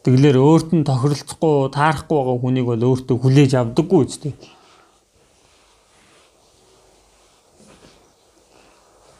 Тэглэр 0.00 0.40
өөрт 0.40 0.72
нь 0.72 0.88
тохиролцохгүй, 0.88 1.76
таарахгүй 1.76 2.16
байгаа 2.16 2.40
хүнийг 2.40 2.66
бол 2.72 2.88
өөртөө 2.88 3.16
хүлээж 3.20 3.52
авдаггүй 3.60 4.00
үстэй. 4.08 4.32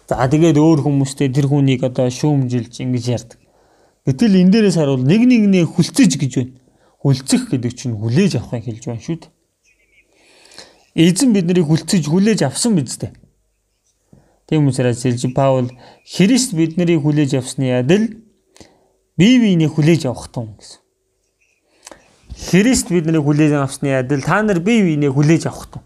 За 0.09 0.25
тэгээд 0.25 0.57
өөр 0.57 0.89
хүмүүстэй 0.89 1.29
тэр 1.29 1.53
хүнийг 1.53 1.85
одоо 1.85 2.09
шүүмжилж 2.09 2.81
ингэж 2.81 3.05
ярьдаг. 3.13 3.41
Гэтэл 4.09 4.41
энэ 4.41 4.53
дээрээс 4.57 4.81
харуул 4.81 5.05
нэг 5.05 5.21
нэгнээ 5.29 5.69
хүлцэж 5.69 6.17
гэж 6.17 6.33
байна. 6.41 6.57
Хүлцэх 7.05 7.53
гэдэг 7.53 7.73
чинь 7.77 8.01
хүлээж 8.01 8.41
авахыг 8.41 8.65
хэлж 8.73 8.85
байна 8.89 9.05
шүү 9.05 9.21
дээ. 9.21 9.34
Эзэн 10.95 11.35
биднийг 11.35 11.67
хүлцэж 11.67 12.07
хүлээж 12.07 12.47
авсан 12.47 12.79
биз 12.79 12.95
дээ. 13.03 13.13
Тийм 14.47 14.69
учраас 14.71 15.03
Сэлж 15.03 15.27
Паул 15.35 15.73
Христ 16.07 16.55
биднийг 16.55 17.03
хүлээж 17.03 17.35
авсны 17.35 17.75
адил 17.75 18.23
бие 19.19 19.41
биенээ 19.43 19.75
хүлээж 19.75 20.07
авах 20.07 20.31
тун 20.31 20.55
гэсэн. 20.55 20.79
Христ 22.47 22.95
биднийг 22.95 23.27
хүлээж 23.27 23.59
авсны 23.59 23.91
адил 23.99 24.23
та 24.23 24.43
нар 24.47 24.61
бие 24.63 24.87
биенээ 24.87 25.11
хүлээж 25.11 25.51
авах 25.51 25.67
тун. 25.67 25.83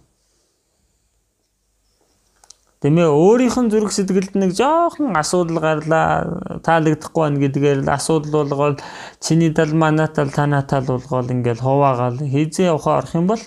Тэмээ 2.85 3.09
өөрийнх 3.09 3.57
нь 3.59 3.71
зүрх 3.73 3.91
сэтгэлд 3.91 4.37
нэг 4.39 4.53
жоохон 4.55 5.17
асуудал 5.19 5.59
гарлаа 5.59 6.61
таалагдахгүй 6.63 7.23
байна 7.25 7.43
гэдгээр 7.43 7.81
л 7.83 7.91
асуудал 7.91 8.47
болгоод 8.47 8.85
чиний 9.25 9.51
тал 9.51 9.73
манай 9.75 10.07
тал 10.13 10.31
танаа 10.31 10.63
тал 10.63 10.87
болгоод 10.87 11.33
ингээл 11.33 11.65
хуваагаал 11.65 12.23
хийзээ 12.23 12.71
явахаа 12.71 13.03
орох 13.03 13.19
юм 13.19 13.27
бол 13.27 13.43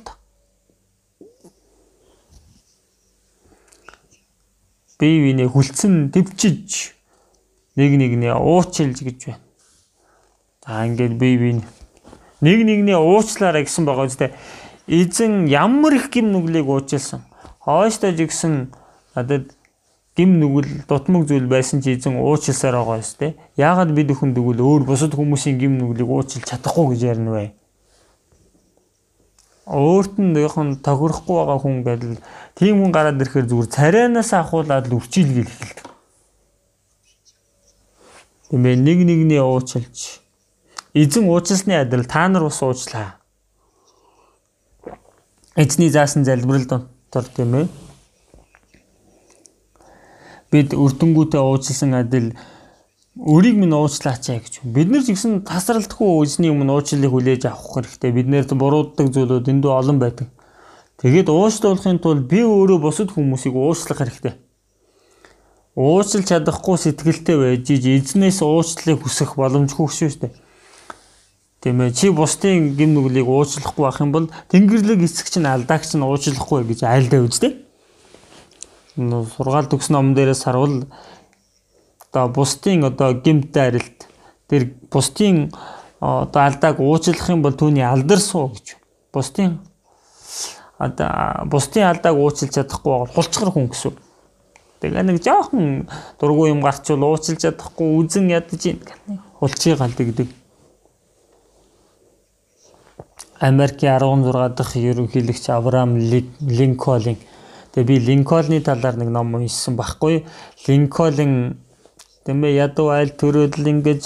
бие 5.01 5.17
биенээ 5.25 5.49
хүлцэн 5.49 6.13
төвчиж 6.13 6.93
нэг 7.73 7.91
нэгнээ 7.97 8.37
уучлж 8.37 9.01
гэж 9.01 9.19
байна. 9.25 9.41
За 10.61 10.85
ингээд 10.85 11.17
бие 11.17 11.37
биений 11.41 11.67
нэг 12.41 12.59
нэгнээ 12.65 12.97
уучлаарай 12.97 13.65
гэсэн 13.65 13.85
байгаа 13.85 14.09
үстэй. 14.09 14.29
Эзэн 14.89 15.45
ямар 15.47 15.93
их 15.97 16.09
гим 16.09 16.33
нүглийг 16.33 16.67
уучлсан. 16.69 17.21
Хойштой 17.61 18.17
жигсэн 18.17 18.73
надад 19.15 19.53
гим 20.17 20.41
нүгэл 20.41 20.85
дутмаг 20.89 21.29
зүйл 21.29 21.45
байсан 21.45 21.81
чи 21.81 21.93
эзэн 21.93 22.17
уучлсаар 22.17 22.81
байгаа 22.81 22.99
үстэй. 22.99 23.37
Яагаад 23.57 23.93
бид 23.93 24.09
өхөн 24.13 24.33
дгүүл 24.33 24.61
өөр 24.61 24.81
бусад 24.89 25.13
хүмүүсийн 25.13 25.61
гим 25.61 25.77
нүглийг 25.77 26.09
уучлж 26.09 26.45
чадахгүй 26.49 26.97
гэж 26.97 27.01
ярина 27.13 27.31
вэ? 27.31 27.45
Өөрт 29.71 30.19
нь 30.19 30.35
яхан 30.35 30.83
тохирохгүй 30.83 31.35
байгаа 31.39 31.59
хүн 31.63 31.77
гэдэл 31.87 32.19
тийм 32.59 32.83
хүн 32.83 32.91
гараад 32.91 33.23
ирэхээр 33.23 33.47
зүгээр 33.47 33.71
царайнаас 33.71 34.31
ахуулаад 34.35 34.91
л 34.91 34.99
үрчилгээл 34.99 35.47
эхэлдэг. 35.47 35.87
Тэмээ 38.51 38.75
нэг 38.75 38.99
нэгний 39.07 39.39
уучлж 39.39 40.21
Эзэн 40.93 41.29
уучлсны 41.31 41.71
адил 41.79 42.03
та 42.03 42.27
нар 42.27 42.43
бас 42.43 42.59
уучлаа. 42.61 43.15
Эзний 45.55 45.89
заасан 45.89 46.25
залбирал 46.25 46.67
дотор 46.67 47.23
тийм 47.31 47.55
ээ. 47.55 47.67
Бид 50.51 50.75
өртөнгүүтээ 50.75 51.39
уучлсан 51.39 51.95
адил 51.95 52.35
өрийг 53.19 53.57
минь 53.59 53.75
уучлаач 53.75 54.31
гэж. 54.31 54.63
Бид 54.63 54.87
нар 54.87 55.03
ч 55.03 55.11
гэсэн 55.11 55.43
тасралтгүй 55.43 56.23
эзний 56.23 56.47
өмнө 56.47 56.79
уучлалыг 56.79 57.11
хүлээж 57.11 57.43
авах 57.51 57.83
хэрэгтэй. 57.83 58.11
Бид 58.15 58.27
нэрт 58.31 58.55
бурууддаг 58.55 59.11
зүйлүүд 59.11 59.51
эндүү 59.51 59.71
олон 59.71 59.99
байдаг. 59.99 60.31
Тэгээд 61.03 61.27
уучлуулахын 61.27 61.99
тулд 61.99 62.29
би 62.31 62.39
өөрөө 62.39 62.79
бусад 62.79 63.11
хүмүүсийг 63.11 63.51
уучлах 63.57 63.99
хэрэгтэй. 63.99 64.39
Уучлж 65.75 66.23
чадахгүй 66.31 66.77
сэтгэлтэй 66.79 67.35
байж 67.35 67.67
эзнээс 67.67 68.39
уучлалыг 68.45 69.03
хүсэх 69.03 69.35
боломжгүй 69.35 69.87
шүү 69.91 70.15
дээ. 70.23 70.33
Тийм 71.61 71.81
ээ 71.81 71.91
чи 71.91 72.09
бусдын 72.09 72.75
гим 72.79 72.95
нүглийг 72.95 73.27
уучлахгүй 73.27 73.85
байх 73.85 73.99
юм 74.01 74.11
бол 74.11 74.27
тэнгэрлэг 74.49 75.03
эцэг 75.05 75.27
чинь 75.29 75.45
алдаагч 75.45 75.93
нь 75.93 76.01
уучлахгүй 76.01 76.65
гэж 76.65 76.87
айлдаа 76.87 77.21
үздэй. 77.27 77.53
Нөө 78.97 79.29
сургаал 79.35 79.69
төгс 79.69 79.93
ном 79.93 80.17
дээрээс 80.17 80.41
харуул 80.43 80.89
одоо 82.11 82.27
бусдын 82.27 82.83
одоо 82.83 83.13
гимт 83.13 83.55
арилт 83.55 84.07
тэр 84.49 84.67
бусдын 84.91 85.51
одоо 85.99 86.41
алдааг 86.43 86.79
уучлах 86.79 87.29
юм 87.29 87.41
бол 87.41 87.55
түүний 87.55 87.87
алдарсуу 87.87 88.51
гэж. 88.51 88.75
Бусдын 89.13 89.59
одоо 90.77 91.47
бусдын 91.47 91.87
алдааг 91.87 92.17
уучлж 92.19 92.51
чадахгүй 92.51 92.97
бол 92.99 93.15
хулчгар 93.15 93.51
хүн 93.55 93.71
гэсэн. 93.71 93.95
Тэгээ 94.83 95.07
нэг 95.07 95.23
жоохон 95.23 95.87
дургүй 96.19 96.51
юм 96.51 96.59
гарчвал 96.65 97.07
уучлж 97.07 97.47
чадахгүй 97.47 97.95
үзэн 98.03 98.27
ядаж 98.27 98.65
ийн. 98.65 98.83
Хулчиг 99.39 99.79
галдаг 99.79 100.11
гэдэг 100.11 100.29
Америкийн 103.41 103.97
16 103.97 104.53
дахь 104.53 104.75
ерөнхийлөгч 104.75 105.49
Авраам 105.49 105.97
Линкольн. 105.97 107.17
Тэгээ 107.73 107.87
би 107.87 107.95
Линкольны 107.97 108.61
талаар 108.61 108.99
нэг 109.01 109.09
ном 109.09 109.33
уншсан 109.33 109.73
байхгүй. 109.79 110.25
Линкольн 110.67 111.57
тэмээ 112.25 112.53
ядуу 112.65 112.89
айл 112.93 113.11
төрөөдөл 113.19 113.71
ингэж 113.73 114.03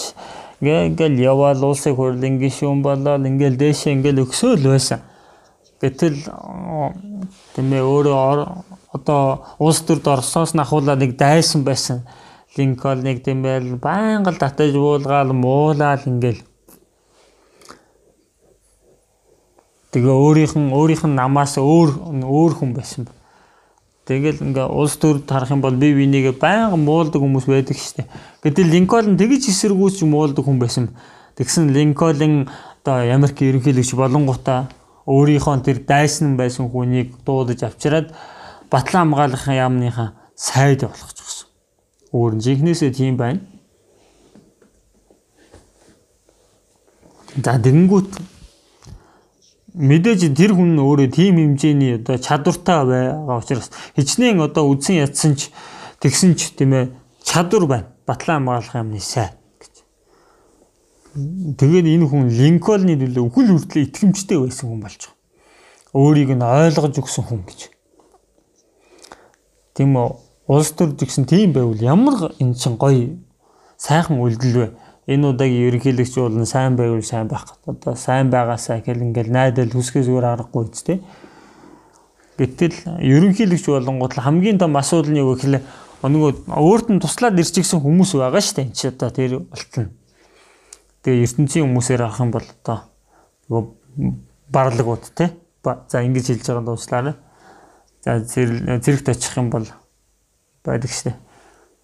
ингээл 0.62 1.18
яваал 1.20 1.62
улсыг 1.70 1.96
хурлын 2.00 2.40
гишүүн 2.40 2.82
болоод 2.86 3.28
ингээл 3.28 3.60
дээшээ 3.60 3.94
ингээл 3.96 4.24
өксөөл 4.24 4.64
байсан. 4.72 5.00
Гэтэл 5.82 6.18
тэмээ 7.56 7.84
өөрөө 7.84 8.18
одоо 8.96 9.44
улс 9.60 9.84
төрд 9.84 10.08
Оросоос 10.08 10.56
нахуулаад 10.56 11.04
нэг 11.04 11.18
дайсан 11.20 11.68
байсан. 11.68 12.08
Линкольныг 12.56 13.20
тэмээл 13.28 13.76
байнга 13.84 14.32
л 14.32 14.40
татаж 14.40 14.72
буулгаал 14.72 15.36
муулаад 15.36 16.08
ингээл 16.08 16.42
Тэгээ 19.96 20.12
өөрийнх 20.12 20.56
нь 20.60 20.76
өөрийнх 20.76 21.04
нь 21.08 21.16
намаас 21.16 21.56
өөр 21.56 21.90
өөр 22.28 22.54
хүн 22.60 22.72
байсан. 22.76 23.08
Тэгэл 24.06 24.46
ингээ 24.46 24.70
улс 24.70 25.02
төр 25.02 25.26
тарах 25.26 25.50
юм 25.50 25.66
бол 25.66 25.74
бие 25.74 25.98
бинийгээ 25.98 26.38
байнга 26.38 26.78
муулдаг 26.78 27.18
хүмүүс 27.18 27.50
байдаг 27.50 27.74
штеп. 27.74 28.06
Гэтэл 28.46 28.70
Линкольн 28.70 29.18
тэгж 29.18 29.50
эсэргүүцж 29.50 30.06
муулдаг 30.06 30.46
хүн 30.46 30.62
байсан. 30.62 30.94
Тэгсэн 31.34 31.74
Линкольн 31.74 32.46
одоо 32.86 33.02
Америк 33.02 33.42
ерөнхийлөгч 33.42 33.98
болонгуудаа 33.98 34.70
өөрийнхөө 35.10 35.58
тэр 35.66 35.82
дайсан 35.90 36.38
байсан 36.38 36.70
хүнийг 36.70 37.18
дуудаж 37.26 37.66
авчираад 37.66 38.14
батлан 38.70 39.10
хамгаалахын 39.10 39.58
яамныхаа 39.58 40.14
сайд 40.38 40.86
болгож 40.86 41.18
гисэн. 41.18 41.50
Өөр 42.14 42.38
нь 42.38 42.44
жинхнээсээ 42.46 42.92
тийм 42.94 43.18
байна. 43.18 43.42
За 47.42 47.58
тэгэнгүүт 47.58 48.35
мэдээж 49.76 50.32
тэр 50.32 50.56
хүн 50.56 50.80
өөрөө 50.80 51.12
тийм 51.12 51.36
хэмжээний 51.36 52.00
одоо 52.00 52.18
чадвартай 52.18 52.86
байгаа 52.88 53.38
учраас 53.44 53.70
хичнээн 54.00 54.40
одоо 54.40 54.72
үдсэн 54.72 55.04
ядсан 55.04 55.36
ч 55.36 55.52
тэгсэн 56.00 56.40
ч 56.40 56.56
тийм 56.56 56.72
ээ 56.74 56.86
чадвар 57.24 57.66
байна. 57.68 57.88
Батлан 58.08 58.46
хамгаалах 58.46 58.76
юмны 58.76 59.00
сайн 59.00 59.36
гэж. 59.60 59.74
Тэгээд 61.60 61.88
энэ 61.92 62.06
хүн 62.08 62.32
Линкольны 62.32 62.96
төлөө 62.96 63.24
үхэл 63.28 63.52
хүртлээ 63.52 63.88
итгэмжтэй 63.90 64.38
байсан 64.40 64.70
хүн 64.70 64.82
болж 64.86 65.02
байгаа. 65.04 65.16
Өөрийг 65.96 66.32
нь 66.32 66.46
ойлгож 66.46 66.96
өгсөн 67.02 67.24
хүн 67.26 67.42
гэж. 67.44 67.60
Тийм 69.76 69.98
үү 69.98 70.08
улс 70.48 70.72
төр 70.78 70.94
гэсэн 70.94 71.26
тийм 71.26 71.52
байвал 71.52 71.82
ямар 71.82 72.32
энэ 72.40 72.56
чин 72.56 72.78
гоё 72.78 73.18
сайхан 73.78 74.22
үйлдэл 74.22 74.56
вэ? 74.56 74.68
Энэ 75.06 75.28
удаагийн 75.30 75.68
ерөнхийлөгч 75.70 76.14
бол 76.18 76.46
сайн 76.46 76.76
байвал 76.76 77.06
сайн 77.06 77.30
байх 77.30 77.46
гэдэг. 77.46 77.70
Одоо 77.70 77.94
сайн 77.96 78.30
байгаасаа 78.34 78.82
гэл 78.82 79.06
ингээл 79.06 79.30
найдал 79.30 79.70
хүсгээ 79.70 80.02
зүгээр 80.02 80.26
аргагүй 80.26 80.64
үстэй. 80.66 80.98
Гэтэл 82.42 82.78
ерөнхийлөгч 83.00 83.66
болонгууд 83.70 84.18
хамгийн 84.18 84.58
том 84.58 84.74
асуудал 84.76 85.14
нь 85.14 85.22
юу 85.22 85.38
гэхлээр 85.38 85.62
нөгөө 86.02 86.50
өөрт 86.50 86.88
нь 86.90 87.02
туслаад 87.02 87.38
ирж 87.38 87.54
гисэн 87.54 87.86
хүмүүс 87.86 88.18
байгаа 88.18 88.42
шүү 88.42 88.56
дээ. 88.58 88.66
Энд 88.66 88.76
чи 88.76 88.86
одоо 88.90 89.10
тэр 89.14 89.32
болтно. 89.46 89.94
Тэгээ 91.06 91.24
ертөнцийн 91.26 91.66
хүмүүсээр 91.70 92.02
авах 92.02 92.22
юм 92.26 92.32
бол 92.34 92.48
одоо 92.50 92.78
нөгөө 93.46 93.64
барлагууд 94.50 95.06
те. 95.14 95.38
За 95.64 96.02
ингэж 96.02 96.34
хэлж 96.34 96.46
байгаа 96.50 96.66
дууслаарай. 96.66 97.16
За 98.02 98.20
зэрэгт 98.26 99.10
очих 99.10 99.38
юм 99.38 99.50
бол 99.54 99.70
байдаг 100.66 100.90
шүү 100.90 101.14
дээ. 101.14 101.18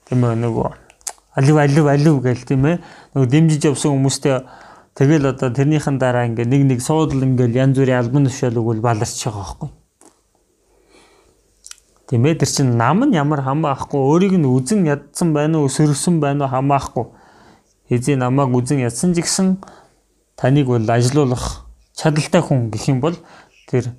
Тийм 0.10 0.26
ээ 0.26 0.36
нөгөө 0.42 0.91
алив 1.38 1.58
алив 1.58 1.86
алив 1.88 2.16
гээл 2.24 2.44
тийм 2.46 2.66
ээ. 2.66 2.78
Нөгөө 3.16 3.30
дэмжиж 3.32 3.62
явсан 3.70 3.96
хүмүүстэй 3.96 4.42
Тэгэл 4.96 5.32
одоо 5.32 5.50
тэрнийхэн 5.56 5.98
дараа 5.98 6.28
ингээ 6.28 6.46
нэг 6.46 6.62
нэг 6.68 6.80
суудл 6.84 7.24
ингээл 7.24 7.56
янз 7.56 7.80
бүрийн 7.80 8.00
албан 8.04 8.28
тушаал 8.28 8.60
өгвөл 8.60 8.84
баларч 8.84 9.24
байгаа 9.24 9.40
байхгүй. 9.40 9.70
Тийм 12.12 12.26
ээ 12.28 12.36
тэр 12.44 12.52
чин 12.52 12.76
нам 12.76 13.08
нь 13.08 13.16
ямар 13.16 13.40
хамаахгүй 13.40 13.96
өөрийг 14.04 14.36
нь 14.36 14.44
үзен 14.44 14.84
ядсан 14.84 15.32
байна 15.32 15.64
уу 15.64 15.72
сөрөсөн 15.72 16.20
байна 16.20 16.44
уу 16.44 16.52
хамаахгүй. 16.52 17.08
Эзэн 17.88 18.20
намайг 18.20 18.52
үзен 18.52 18.84
ядсан 18.84 19.16
ч 19.16 19.24
гэсэн 19.24 19.64
таныг 20.36 20.68
бол 20.68 20.84
ажилуулах 20.84 21.64
чадaltaй 21.96 22.44
хүн 22.44 22.68
гэх 22.68 22.92
юм 22.92 23.00
бол 23.00 23.16
тэр 23.72 23.96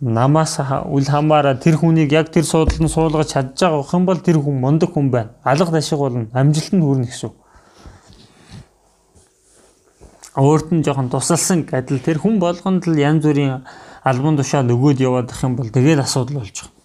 намаас 0.00 0.58
үл 0.86 1.06
хамаараа 1.06 1.58
тэр 1.58 1.76
хүнийг 1.76 2.12
яг 2.12 2.30
тэр 2.30 2.46
суудлын 2.46 2.88
суулгаж 2.88 3.34
чадж 3.34 3.58
байгаа 3.58 3.98
юм 3.98 4.06
бол 4.06 4.20
тэр 4.22 4.38
хүн 4.38 4.60
мундаг 4.60 4.94
хүн 4.94 5.10
байна. 5.10 5.34
Алга 5.42 5.74
ташиг 5.74 5.98
болно. 5.98 6.30
Амжилтанд 6.32 6.82
хүрнэ 6.82 7.06
гэсэн. 7.10 7.32
Өөрт 10.38 10.70
нь 10.70 10.84
жоохон 10.86 11.10
тусалсан 11.10 11.66
гэдэл 11.66 11.98
тэр 11.98 12.22
хүн 12.22 12.38
болгонд 12.38 12.86
л 12.86 12.94
янз 12.94 13.26
бүрийн 13.26 13.66
албан 14.06 14.38
тушаал 14.38 14.70
өгөөд 14.70 15.02
яваад 15.02 15.34
их 15.34 15.42
юм 15.42 15.58
бол 15.58 15.66
тэгэл 15.66 15.98
асуудал 16.06 16.46
болж 16.46 16.54
байгаа. 16.62 16.78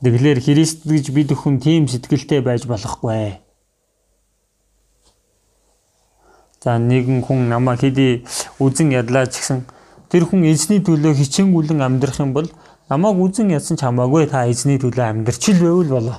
Тэгэлэр 0.00 0.40
Христ 0.40 0.88
гэж 0.88 1.10
бид 1.12 1.34
хүн 1.36 1.60
тийм 1.60 1.84
сэтгэлтэй 1.92 2.40
байж 2.40 2.64
болохгүй. 2.64 3.36
За 6.64 6.78
нэгэн 6.78 7.20
хүн 7.20 7.52
намайг 7.52 7.84
хэдий 7.84 8.24
үзен 8.56 8.94
ядлаа 8.96 9.28
ч 9.28 9.44
гэсэн 9.44 9.68
тэр 10.08 10.24
хүн 10.24 10.48
эзний 10.48 10.80
төлөө 10.80 11.14
хичээнгүлэн 11.20 11.84
амьдрах 11.84 12.20
юм 12.20 12.32
бол 12.32 12.48
намайг 12.88 13.20
үзен 13.20 13.52
ядсан 13.52 13.76
ч 13.76 13.84
хамаагүй 13.84 14.26
та 14.32 14.48
эзний 14.48 14.80
төлөө 14.80 15.04
амьдрчил 15.04 15.60
байвал 15.60 15.92
болоо. 15.92 16.18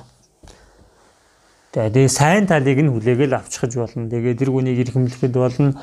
Тэгээ 1.74 2.08
сайн 2.10 2.46
талыг 2.46 2.78
нь 2.82 2.90
хүлээгээл 2.90 3.38
авчихж 3.38 3.78
болно. 3.78 4.10
Тэгээ 4.10 4.38
тэр 4.38 4.50
хүнийг 4.50 4.78
эрхэмлэхэд 4.90 5.34
болно. 5.34 5.78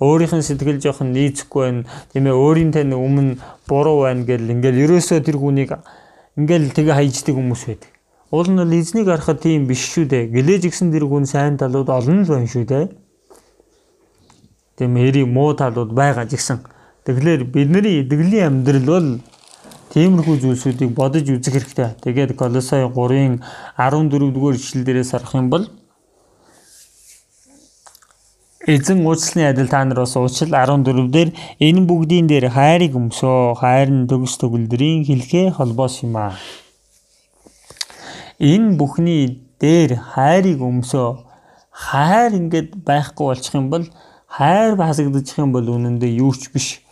Өөрийнх 0.00 0.36
нь 0.36 0.44
сэтгэл 0.44 0.80
жоохон 0.80 1.12
нийцэхгүй 1.12 1.62
байна. 1.64 1.84
Тийм 2.12 2.28
ээ 2.28 2.36
өөрийн 2.36 2.72
тань 2.72 2.96
өмнө 2.96 3.36
буруу 3.68 4.04
байна 4.08 4.24
гэл 4.24 4.52
ингээл 4.52 4.84
ерөөсөө 4.88 5.20
тэр 5.20 5.36
хүнийг 5.36 5.76
ингээл 6.40 6.72
тэгээ 6.72 6.96
хайждаг 6.96 7.36
хүмүүс 7.36 7.62
байдаг. 7.68 7.90
Уул 8.32 8.48
нь 8.48 8.60
бол 8.60 8.72
эзнийг 8.72 9.08
харахад 9.08 9.40
тийм 9.44 9.68
биш 9.68 9.84
шүү 9.92 10.08
дээ. 10.08 10.32
Гэлээж 10.32 10.62
гисэн 10.72 10.92
тэр 10.92 11.04
хүн 11.04 11.24
сайн 11.28 11.56
талууд 11.60 11.88
олон 11.88 12.24
л 12.24 12.32
байна 12.32 12.48
шүү 12.48 12.64
дээ. 12.64 12.84
Тийм 14.80 14.96
эри 14.96 15.24
муу 15.28 15.52
талууд 15.52 15.92
байгаа 15.92 16.24
ч 16.24 16.40
гэсэн. 16.40 16.64
Тэгэхээр 17.04 17.44
бидний 17.48 18.04
итгэлийн 18.04 18.46
амьдрал 18.46 18.86
бол 18.86 19.08
тиймэрхүү 19.90 20.36
зүйлсүүдийг 20.44 20.92
бодож 20.94 21.26
үзэх 21.26 21.54
хэрэгтэй. 21.56 21.88
Тэгээд 22.04 22.36
Колосай 22.36 22.84
3-ын 22.86 23.40
14 23.78 24.30
дугаар 24.30 24.54
ишлэл 24.54 24.84
дээрээс 24.84 25.10
харах 25.16 25.34
юм 25.34 25.48
бол 25.50 25.64
Эзэн 28.60 29.00
уучлалын 29.08 29.50
адил 29.50 29.68
та 29.72 29.82
нар 29.84 30.04
бас 30.04 30.14
уучлал 30.20 30.52
14 30.52 31.08
дээр 31.08 31.32
энэ 31.58 31.86
бүгдийн 31.88 32.28
дээр 32.28 32.52
хайрыг 32.52 32.92
өмсөө 32.92 33.56
хайр 33.56 33.88
нь 33.88 34.04
төгс 34.06 34.36
төгөлдрийн 34.36 35.08
хэлхээ 35.08 35.56
холбоос 35.56 36.04
юм 36.04 36.14
аа. 36.20 36.36
Энэ 38.36 38.76
бүхний 38.76 39.40
дээр 39.58 39.96
хайрыг 40.12 40.60
өмсөө 40.60 41.08
хайр 41.72 42.36
ингээд 42.36 42.84
байхгүй 42.84 43.26
болчих 43.26 43.54
юм 43.56 43.72
бол 43.72 43.88
хайр 44.28 44.76
хасагдчих 44.76 45.40
юм 45.40 45.50
бол 45.56 45.64
үнэндээ 45.64 46.20
юу 46.20 46.36
ч 46.36 46.52
биш. 46.52 46.84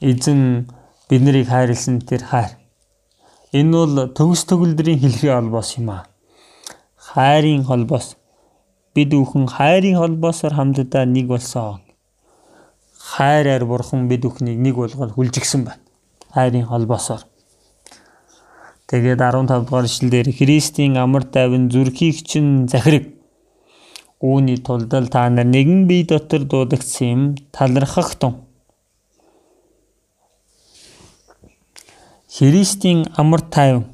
Эзэн 0.00 0.64
бид 1.10 1.20
нарыг 1.20 1.48
хайрлсан 1.52 2.00
тэр 2.00 2.24
хайр. 2.24 2.56
Энэ 3.52 3.72
бол 3.76 4.08
төгс 4.16 4.48
төгөлдрийн 4.48 4.96
хэлхээ 4.96 5.36
холбоос 5.36 5.76
юм 5.76 5.92
аа. 5.92 6.08
Хайрын 6.96 7.68
холбоос 7.68 8.16
бид 8.96 9.12
бүхэн 9.12 9.44
хайрын 9.44 10.00
холбоосоор 10.00 10.56
хамтдаа 10.56 11.04
нэг 11.04 11.28
болсон. 11.28 11.84
Хайраар 12.96 13.68
бурхан 13.68 14.08
бид 14.08 14.24
бүхнийг 14.24 14.56
нэг 14.56 14.74
болгоод 14.80 15.12
хүлжигсэн 15.12 15.68
байна. 15.68 15.84
Хайрын 16.32 16.64
холбоосоор. 16.64 17.20
Тэгээд 18.88 19.20
15 19.20 19.68
дугаар 19.68 19.84
ишлэлээр 19.84 20.32
Христийн 20.32 20.96
амар 20.96 21.28
тайван 21.28 21.68
зүрхийг 21.68 22.24
чинь 22.24 22.72
захирэг. 22.72 23.20
Үүний 24.24 24.64
тулд 24.64 24.88
та 24.88 25.28
нар 25.28 25.44
нэгэн 25.44 25.84
бие 25.84 26.08
дотор 26.08 26.48
дуудагдсан 26.48 27.08
юм 27.12 27.22
талархах 27.52 28.16
тун. 28.16 28.49
Христийн 32.30 33.06
амар 33.16 33.40
тайван 33.40 33.84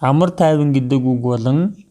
амар 0.00 0.30
тайван 0.30 0.72
гэдэг 0.72 1.00
үг 1.00 1.20
болон 1.20 1.86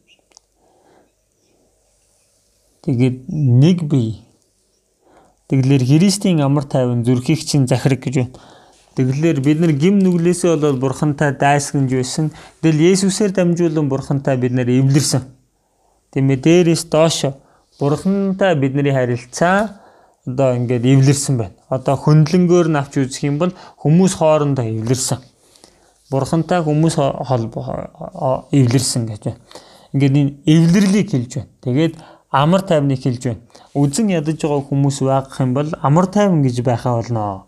Тэгээд 2.86 3.26
нэг 3.34 3.82
бие. 3.90 4.22
Тэгэлэр 5.50 5.82
Христийн 5.82 6.42
амар 6.46 6.70
тайван 6.70 7.02
зүрхийг 7.02 7.42
чинь 7.42 7.66
захираг 7.66 7.98
гэж 8.06 8.16
байна. 8.22 8.38
Тэгэлэр 8.94 9.42
бид 9.42 9.60
нар 9.60 9.74
гим 9.74 9.98
нүглээсээ 10.06 10.54
болоод 10.54 10.78
бурхантай 10.78 11.34
дайсгнж 11.34 11.90
байсан. 11.90 12.30
Тэгэл 12.62 12.94
Есүсээр 12.94 13.34
дамжуулан 13.34 13.90
бурхантай 13.90 14.38
бид 14.38 14.54
нар 14.54 14.70
эвлэрсэн. 14.70 15.26
Тиймээ 16.14 16.38
дээрээс 16.46 16.86
доош 16.94 17.34
бурхантай 17.82 18.54
бидний 18.54 18.94
харилцаа 18.94 19.82
одоо 20.30 20.54
ингээд 20.54 20.86
эвлэрсэн 20.86 21.42
байна. 21.42 21.58
Одоо 21.74 21.98
хөндлөнгөөр 22.06 22.70
нь 22.70 22.78
авч 22.78 23.02
үзэх 23.02 23.26
юм 23.26 23.42
бол 23.42 23.54
хүмүүс 23.82 24.14
хоорондоо 24.22 24.62
эвлэрсэн. 24.62 25.26
Бурхантай 26.12 26.62
хүмүүс 26.62 26.96
холбоо 27.02 28.46
эвлэрсэн 28.54 29.10
гэж 29.10 29.22
байна. 29.26 29.42
Ингээд 29.94 30.16
энэ 30.22 30.34
эвлэрлийг 30.46 31.10
хэлж 31.10 31.32
байна. 31.34 31.50
Тэгээд 31.66 31.94
амар 32.30 32.62
тайвныг 32.62 33.02
хэлж 33.02 33.24
байна. 33.26 33.42
Үзэн 33.74 34.12
ядаж 34.14 34.38
байгаа 34.38 34.62
хүмүүс 34.70 34.98
байгах 35.02 35.40
юм 35.42 35.52
бол 35.56 35.70
амар 35.82 36.06
тайван 36.12 36.44
гэж 36.46 36.62
байхаа 36.62 37.00
болно. 37.00 37.48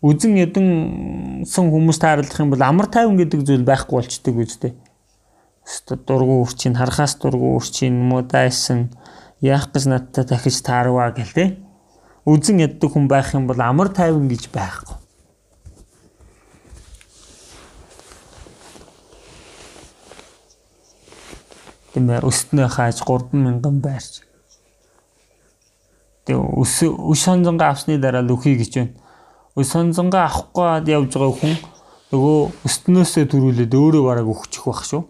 Үзэн 0.00 0.38
ядансан 0.40 1.66
хүмүүс 1.68 1.98
таарлах 2.00 2.40
юм 2.40 2.54
бол 2.54 2.62
амар 2.64 2.88
тайван 2.88 3.18
гэдэг 3.20 3.44
зүйл 3.44 3.66
байхгүй 3.66 4.00
болчдөг 4.00 4.36
үстэй. 4.40 4.72
Өстө 5.66 6.00
дургу 6.00 6.40
үрчийн 6.40 6.78
харахаас 6.78 7.18
дургу 7.20 7.58
үрчийн 7.58 7.98
муу 8.08 8.22
дайсан 8.24 8.88
яах 9.44 9.68
гэж 9.74 9.84
надтай 9.90 10.24
дахиж 10.24 10.62
таарваа 10.64 11.12
гэл 11.12 11.34
те. 11.36 11.44
Үзэн 12.24 12.64
яддаг 12.64 12.88
хүн 12.94 13.10
байх 13.10 13.34
юм 13.36 13.44
бол 13.50 13.60
амар 13.60 13.92
тайван 13.92 14.30
гэж 14.32 14.48
байхгүй. 14.48 14.99
Тийм 21.94 22.10
ээ 22.10 22.22
өстнөө 22.22 22.68
хааж 22.70 23.02
3000 23.02 23.80
байрч. 23.82 24.22
Тэгээ 26.26 26.42
өс 26.62 26.74
өс 26.86 27.20
сонзонгаа 27.26 27.74
авсны 27.74 27.98
дараа 27.98 28.22
л 28.22 28.34
өхий 28.34 28.54
гэж 28.54 28.70
байна. 28.78 28.94
Өс 29.58 29.72
сонзонгаа 29.74 30.30
авахгүй 30.30 30.86
явж 30.86 31.10
байгаа 31.18 31.34
хүн 31.34 31.54
нөгөө 32.14 32.38
өстнөөсөө 32.66 33.24
төрүүлээд 33.30 33.74
өөрөө 33.74 34.02
бараг 34.06 34.26
өгчих 34.30 34.66
байх 34.66 34.82
шүү. 34.86 35.02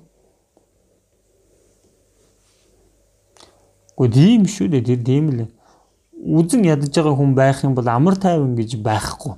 Гэхдээ 4.01 4.16
тийм 4.16 4.43
шүү 4.48 4.69
дээ 4.73 4.85
тэр 4.89 5.01
тийм 5.05 5.24
л. 5.28 5.40
Үзэн 6.20 6.65
ядаж 6.65 6.89
байгаа 6.89 7.16
хүн 7.20 7.36
байх 7.36 7.61
юм 7.65 7.77
бол 7.77 7.89
амар 7.89 8.16
тайван 8.16 8.57
гэж 8.57 8.81
байхгүй. 8.81 9.36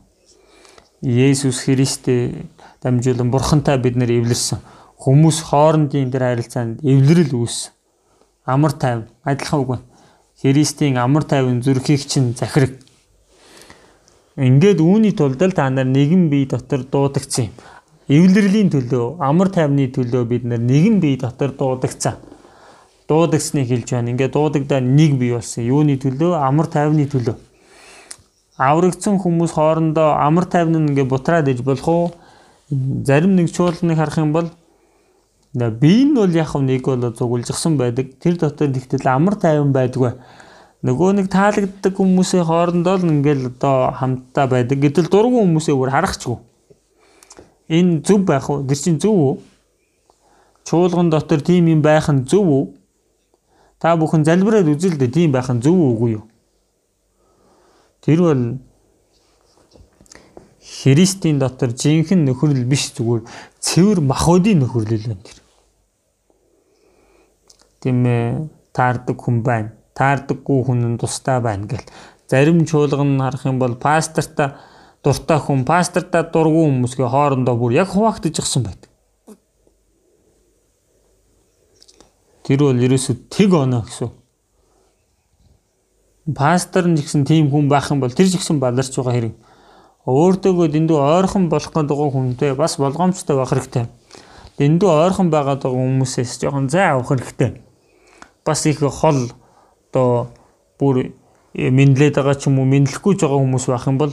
Есүс 1.02 1.66
Христтэй 1.66 2.46
дамжуулан 2.78 3.30
бурхантай 3.34 3.78
бид 3.82 3.98
нар 3.98 4.10
эвлэрсэн 4.10 4.62
хүмүүс 5.02 5.38
хоорондын 5.50 6.10
тэр 6.14 6.22
харилцаанд 6.30 6.82
эвлэрэл 6.86 7.34
үүс 7.34 7.74
амар 8.46 8.72
тайван 8.78 9.08
адилхан 9.26 9.60
үг 9.62 9.68
байна. 9.74 9.86
Христийн 10.38 10.96
амар 10.98 11.24
тайван 11.26 11.58
зүрхийг 11.62 12.06
чинь 12.06 12.34
захираг. 12.38 12.78
Ингээд 14.38 14.78
үүний 14.78 15.10
тулд 15.10 15.42
л 15.42 15.52
та 15.58 15.70
нар 15.70 15.90
нэгэн 15.90 16.30
бие 16.30 16.46
дотор 16.46 16.86
дуудагдсан 16.86 17.50
юм. 17.50 17.54
Эвлэрлийн 18.06 18.70
төлөө, 18.70 19.18
амар 19.18 19.50
тайвны 19.50 19.90
төлөө 19.90 20.22
бид 20.26 20.44
нар 20.46 20.62
нэгэн 20.62 21.00
бие 21.02 21.18
дотор 21.18 21.50
дуудагдсан. 21.50 22.16
Дуудагсныг 23.08 23.66
хэлж 23.68 23.88
байна. 23.90 24.10
Ингээд 24.14 24.32
дуудагдаа 24.32 24.80
нэг 24.80 25.18
бие 25.18 25.34
болсон. 25.34 25.66
Юуны 25.66 25.98
төлөө? 25.98 26.38
Амар 26.46 26.66
тайвны 26.70 27.06
төлөө. 27.10 27.36
Аврагдсан 28.58 29.18
хүмүүс 29.18 29.52
хоорондоо 29.58 30.14
амар 30.14 30.46
тайван 30.46 30.78
нь 30.78 30.88
ингээд 30.94 31.10
бутраад 31.10 31.48
иж 31.48 31.62
болох 31.66 31.88
уу? 31.88 32.10
Зарим 33.06 33.34
нэг 33.36 33.50
чуулганыг 33.50 33.98
харах 33.98 34.18
юм 34.18 34.32
бол 34.32 34.50
Би 35.54 36.04
нь 36.04 36.14
бол 36.14 36.32
яг 36.32 36.54
нэг 36.56 36.82
бол 36.82 37.12
зугулжсан 37.12 37.76
байдаг. 37.76 38.16
Тэр 38.18 38.38
дотор 38.40 38.72
тэгтэл 38.72 39.04
амар 39.04 39.36
тайван 39.36 39.72
байдгүй. 39.72 40.16
Нөгөө 40.82 41.12
нэг 41.20 41.28
таалагддаг 41.28 41.92
хүмүүсийн 41.92 42.48
хоорондоо 42.48 42.96
л 42.96 43.04
ингээл 43.04 43.52
одоо 43.52 43.92
хамтдаа 43.92 44.48
байдаг. 44.48 44.80
Гэтэл 44.80 45.12
дургу 45.12 45.44
хүмүүсээ 45.44 45.76
бүр 45.76 45.92
харахчгүй. 45.92 46.40
Энэ 47.68 48.00
зөв 48.00 48.24
байх 48.24 48.48
уу? 48.48 48.64
Тэр 48.64 48.78
чинь 48.80 48.96
зөв 48.96 49.12
үү? 49.12 49.34
Чуулган 50.64 51.12
дотор 51.12 51.44
тийм 51.44 51.68
юм 51.68 51.82
байх 51.84 52.08
нь 52.08 52.24
зөв 52.24 52.48
үү? 52.48 52.64
Та 53.76 53.92
бүхэн 54.00 54.24
залбираад 54.24 54.72
үзэл 54.72 54.96
дээ 54.96 55.12
тийм 55.12 55.36
байх 55.36 55.52
нь 55.52 55.60
зөв 55.60 55.76
үгүй 55.76 56.16
юу? 56.16 56.24
Тэр 58.00 58.18
бол 58.24 58.42
Христийн 60.62 61.38
дотор 61.38 61.76
жинхэнэ 61.76 62.32
нөхөрлөл 62.32 62.64
биш 62.66 62.90
зүгээр 62.96 63.22
цэвэр 63.60 64.00
махбодийн 64.00 64.64
нөхөрлөл 64.64 65.06
байна 65.06 65.22
тэр 65.22 65.41
тийм 67.82 68.06
ээ 68.06 68.48
таардаг 68.72 69.18
хүн 69.18 69.42
байна. 69.42 69.72
таардаггүй 69.94 70.64
хүн 70.64 70.80
нь 70.94 70.98
тустай 70.98 71.40
байна 71.40 71.66
гэл. 71.68 71.84
Зарим 72.28 72.64
чуулган 72.64 73.16
нь 73.16 73.20
харах 73.20 73.44
юм 73.44 73.58
бол 73.58 73.74
пасторта 73.76 74.56
дуртай 75.04 75.38
хүн, 75.38 75.64
пасторта 75.68 76.24
дургүй 76.24 76.64
хүмүүсගේ 76.70 77.08
хоорондоо 77.12 77.56
бүр 77.60 77.76
яг 77.76 77.92
хуваагдаж 77.92 78.40
гисэн 78.40 78.64
байдаг. 78.64 78.88
Тэр 82.42 82.60
бол 82.64 82.80
ерөөсөд 82.86 83.28
тэг 83.28 83.52
оноо 83.52 83.84
гэсэн. 83.84 84.10
Пастор 86.34 86.88
нь 86.88 86.96
гэсэн 86.96 87.28
тийм 87.28 87.52
хүн 87.52 87.68
байх 87.68 87.90
юм 87.92 88.00
бол 88.00 88.10
тэр 88.16 88.32
ч 88.32 88.40
гэсэн 88.40 88.58
баларч 88.62 88.96
байгаа 88.96 89.12
хэрэг. 89.12 89.34
Өөртөөгөө 90.08 90.68
дэндүү 90.72 90.98
ойрхон 90.98 91.46
болох 91.52 91.70
гэдэг 91.70 91.98
хүнтэй 91.98 92.52
бас 92.56 92.80
болгоомжтой 92.80 93.36
байх 93.36 93.52
хэрэгтэй. 93.52 93.86
Дэндүү 94.58 94.88
ойрхон 94.88 95.28
байгаад 95.30 95.62
байгаа 95.62 95.78
хүмүүсээс 95.78 96.42
жоохон 96.42 96.66
зай 96.66 96.90
авах 96.90 97.14
хэрэгтэй. 97.14 97.71
Бас 98.44 98.66
их 98.66 98.80
хол 98.80 99.30
одоо 99.92 100.30
бүр 100.78 101.12
мэдлээд 101.54 102.16
байгаа 102.16 102.34
ч 102.34 102.48
юм 102.48 102.58
уу 102.58 102.66
мэдлэхгүй 102.66 103.14
байгаа 103.20 103.38
хүмүүс 103.38 103.66
байх 103.68 103.86
юм 103.86 103.98
бол 104.00 104.12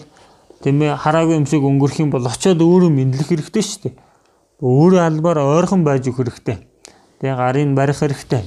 тийм 0.62 0.84
ээ 0.84 1.00
хараагүй 1.00 1.40
юмшиг 1.40 1.64
өнгөрөх 1.64 2.00
юм 2.04 2.12
бол 2.12 2.28
очиод 2.28 2.60
өөрөө 2.62 2.92
мэдлэх 2.92 3.28
хэрэгтэй 3.32 3.64
шүү 3.64 3.82
дээ. 3.90 3.96
Өөрөө 4.60 5.02
албаар 5.08 5.40
ойрхон 5.40 5.88
байж 5.88 6.12
өгөх 6.12 6.28
хэрэгтэй. 6.28 6.58
Тэгээ 7.24 7.36
гарын 7.40 7.76
барих 7.80 8.04
хэрэгтэй. 8.04 8.44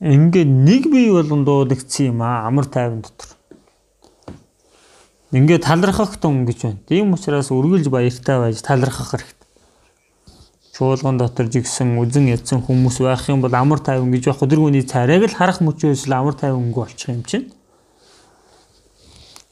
Ингээ 0.00 0.48
нэг 0.48 0.88
бие 0.88 1.12
болгон 1.12 1.44
дуудагдсан 1.44 2.16
юм 2.16 2.22
аа 2.24 2.48
амар 2.48 2.64
тайван 2.64 3.04
дотор. 3.04 3.36
Ингээ 5.30 5.60
талархах 5.60 6.16
тун 6.16 6.48
гэж 6.48 6.58
байна. 6.64 6.80
Тийм 6.88 7.12
учраас 7.12 7.52
үргэлж 7.52 7.92
баяртай 7.92 8.40
байж 8.40 8.64
талархах 8.64 9.12
хэрэгтэй. 9.12 9.39
Чуулган 10.80 11.18
дотор 11.20 11.44
жигсэн 11.52 11.98
үзэн 12.00 12.30
ядсан 12.32 12.64
хүмүүс 12.64 13.04
байх 13.04 13.28
юм 13.28 13.44
бол 13.44 13.52
амар 13.52 13.84
тайван 13.84 14.08
гэж 14.16 14.32
байх 14.32 14.40
өдргөний 14.46 14.80
царайг 14.80 15.28
л 15.28 15.36
харах 15.36 15.60
мөчөөс 15.60 16.08
л 16.08 16.14
амар 16.16 16.32
тайвангүй 16.40 16.80
болчих 16.80 17.12
юм 17.12 17.20
чинь. 17.28 17.52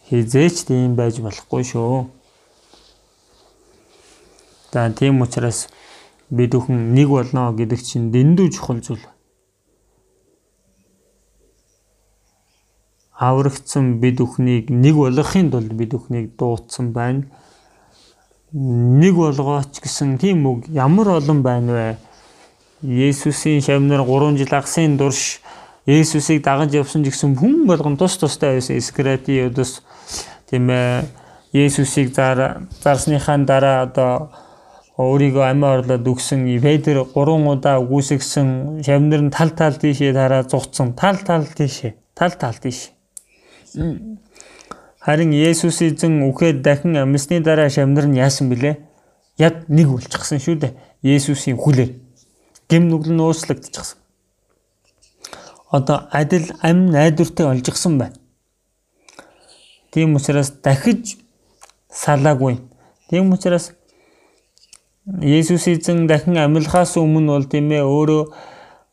Хизээч 0.09 0.65
тийм 0.73 0.97
байж 0.97 1.21
болохгүй 1.21 1.69
шүү. 1.69 2.09
За 4.73 4.89
тийм 4.89 5.21
учраас 5.21 5.69
бид 6.33 6.57
бүхэн 6.57 6.97
нэг 6.97 7.13
болно 7.13 7.53
гэдэг 7.53 7.81
чинь 7.85 8.09
дэндүү 8.09 8.49
чухал 8.49 8.81
зүйл. 8.81 9.05
аврагдсан 13.19 13.99
бид 14.01 14.17
бүхнийг 14.23 14.71
нэг 14.71 14.95
болгохын 14.95 15.51
тулд 15.51 15.73
бид 15.75 15.91
бүхнийг 15.93 16.37
дуудсан 16.39 16.93
байна. 16.95 17.27
Нэг 18.53 19.15
болгооч 19.15 19.77
гэсэн 19.85 20.17
тийм 20.17 20.47
үг. 20.49 20.69
Ямар 20.73 21.21
олон 21.21 21.43
байна 21.45 21.73
вэ? 21.73 21.89
Есүсийн 22.81 23.61
шавнаар 23.61 24.07
3 24.09 24.39
жил 24.41 24.55
агсын 24.57 24.97
дурш 24.97 25.41
Есүсийг 25.85 26.45
дагаж 26.45 26.73
явсан 26.73 27.05
гэсэн 27.05 27.37
хүн 27.37 27.67
болгон 27.69 27.97
тус 28.01 28.17
тустай 28.17 28.57
байсан 28.57 28.81
Искрати 28.81 29.37
өдөөс 29.49 29.73
тийм 30.49 30.71
ээ 30.73 31.05
Есүсийг 31.53 32.15
зар 32.15 32.65
зарсныхаа 32.81 33.37
дараа 33.45 33.85
одоо 33.85 34.31
өөрийгөө 34.97 35.45
амиа 35.45 35.81
орлоод 35.81 36.09
өгсөн 36.09 36.49
Петр 36.65 37.05
3 37.05 37.53
удаа 37.53 37.77
үгүйсгсэн 37.85 38.81
шавнар 38.81 39.29
нь 39.29 39.35
тал 39.35 39.53
тал 39.53 39.77
тийшээ 39.77 40.17
дараа 40.17 40.49
зугцсан. 40.49 40.97
Тал 40.97 41.21
тал 41.21 41.45
тийшээ. 41.45 41.93
Тал 42.17 42.33
тал 42.41 42.57
тийш 42.57 42.97
Харин 45.01 45.33
Есүс 45.33 45.81
эзэн 45.83 46.27
үхээд 46.27 46.63
дахин 46.63 46.97
амьсны 46.99 47.41
дараа 47.41 47.71
шамнар 47.71 48.07
нь 48.07 48.19
яасан 48.19 48.51
бilé? 48.51 48.83
Яг 49.39 49.69
нэг 49.69 49.87
болчихсон 49.89 50.43
шүү 50.43 50.57
дээ. 50.59 50.75
Есүсийн 51.03 51.57
хүлээр 51.57 51.95
гим 52.69 52.89
нүгэл 52.91 53.15
нь 53.15 53.23
уучлагдчихсан. 53.23 53.99
Одоо 55.71 56.09
адил 56.11 56.51
амь 56.61 56.91
найдвартай 56.91 57.47
олжгсан 57.47 57.99
байна. 57.99 58.17
Тийм 59.91 60.17
учраас 60.17 60.51
дахиж 60.51 61.17
салаагүй. 61.91 62.59
Тийм 63.09 63.33
учраас 63.33 63.73
Есүс 65.23 65.69
эзэн 65.69 66.07
дахин 66.07 66.37
амьлахаас 66.37 66.97
өмнө 66.99 67.39
бол 67.39 67.47
тийм 67.47 67.71
ээ 67.71 67.87
өөрөө 67.87 68.23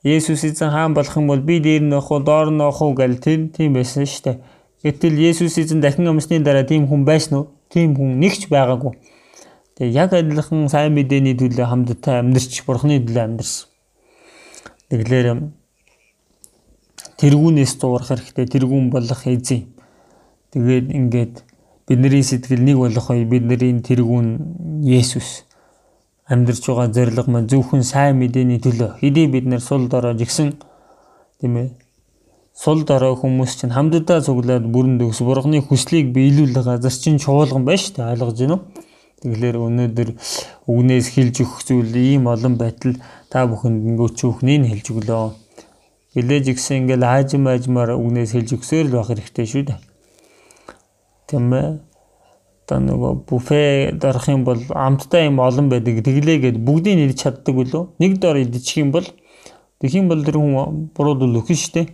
Есүс 0.05 0.45
эзэн 0.45 0.69
хаан 0.69 0.93
болох 0.93 1.17
юм 1.17 1.27
бол 1.27 1.41
би 1.41 1.59
дээр 1.59 1.83
явах 1.89 2.11
уу, 2.11 2.19
доор 2.21 2.53
явах 2.53 2.81
уу 2.81 2.93
гэл 2.93 3.17
тийм 3.17 3.73
байсан 3.73 4.05
шүү 4.05 4.23
дээ. 4.23 4.37
Гэтэл 4.85 5.17
Есүс 5.17 5.57
эзэн 5.57 5.81
дахин 5.81 6.05
амьсны 6.05 6.37
дараа 6.45 6.61
тийм 6.61 6.85
хүн 6.85 7.09
байсан 7.09 7.33
уу? 7.41 7.45
Тийм 7.73 7.97
хүн 7.97 8.21
нэгч 8.21 8.53
байгаагүй. 8.53 8.93
Тэгээ 9.81 9.97
яг 9.97 10.13
адилхан 10.13 10.69
сайн 10.69 10.93
мэдээний 10.93 11.33
төлөө 11.33 11.65
хамтдаа 11.65 12.21
амьдарч 12.21 12.61
Бурхны 12.69 13.01
төлөө 13.01 13.23
амьдарсан. 13.25 13.65
Тэгэлэр 14.93 15.49
тэргүүнээс 17.17 17.73
дуурах 17.81 18.13
хэрэгтэй. 18.13 18.45
Тэргүүн 18.45 18.93
болох 18.93 19.25
эзэн. 19.25 19.65
Тэгээд 20.53 20.85
ингээд 20.93 21.33
бидний 21.89 22.21
сэтгэл 22.21 22.61
нэг 22.61 22.77
болох 22.77 23.09
бай 23.09 23.25
бидний 23.25 23.81
тэргүүн 23.81 24.85
Есүс 24.85 25.49
амьдарч 26.29 26.61
байгаа 26.61 26.93
зориг 26.93 27.25
маань 27.25 27.49
зөвхөн 27.49 27.81
сайн 27.81 28.21
мэдээний 28.21 28.61
төлөө 28.61 29.01
хэдий 29.01 29.27
бид 29.33 29.45
нэр 29.49 29.61
сул 29.61 29.89
дорой 29.89 30.17
жигсэн 30.17 30.57
тийм 31.41 31.57
ээ 31.57 31.69
сул 32.55 32.85
дорой 32.87 33.17
хүмүүс 33.19 33.57
чинь 33.59 33.73
хамтдаа 33.75 34.21
цуглаад 34.23 34.63
бүрэн 34.71 34.95
төгс 35.01 35.19
бурхны 35.27 35.59
хүслийг 35.59 36.13
биелүүлэх 36.15 36.63
газар 36.63 36.95
чинь 36.95 37.19
чуулган 37.19 37.67
байна 37.67 37.81
шүү 37.83 37.95
дээ 37.99 38.11
ойлгож 38.15 38.39
байна 38.39 38.55
уу? 38.55 38.61
Тэгэхээр 39.19 39.57
өнөөдөр 39.59 40.09
үгнээс 40.71 41.07
хэлж 41.15 41.35
өгөх 41.43 41.59
зүйл 41.67 41.91
ийм 41.99 42.31
олон 42.31 42.55
байтал 42.55 42.95
та 43.27 43.43
бүхэнд 43.51 43.83
нөгөө 43.91 44.09
чүүхнийг 44.15 44.71
хэлж 44.71 44.87
өглөө. 44.87 45.27
Гэлээж 46.15 46.45
гисэн 46.55 46.87
ингээл 46.87 47.03
аажим 47.03 47.43
аажмаар 47.51 47.99
үгнээс 47.99 48.31
хэлж 48.31 48.49
өгсөөр 48.55 48.87
л 48.87 48.95
байх 49.03 49.11
хэрэгтэй 49.11 49.45
шүү 49.51 49.63
дээ. 49.67 49.79
Тийм 51.27 51.51
ээ. 51.51 51.83
Одоо 52.63 52.79
нөгөө 52.87 53.11
буфе 53.27 53.91
дарах 53.99 54.31
юм 54.31 54.47
бол 54.47 54.63
амттай 54.71 55.27
юм 55.27 55.43
олон 55.43 55.67
байдаг. 55.67 55.99
Тэглээгээд 56.07 56.63
бүгдийг 56.63 56.95
нэрч 57.03 57.19
чаддаг 57.19 57.51
үлээ. 57.51 57.83
Нэг 57.99 58.23
дор 58.23 58.39
идчих 58.39 58.79
юм 58.79 58.95
бол 58.95 59.03
тэгэх 59.83 59.99
юм 59.99 60.07
бол 60.07 60.23
тэр 60.23 60.39
хүн 60.39 60.91
бурууд 60.95 61.19
л 61.27 61.39
өхөн 61.43 61.59
шүү 61.59 61.73
дээ 61.75 61.87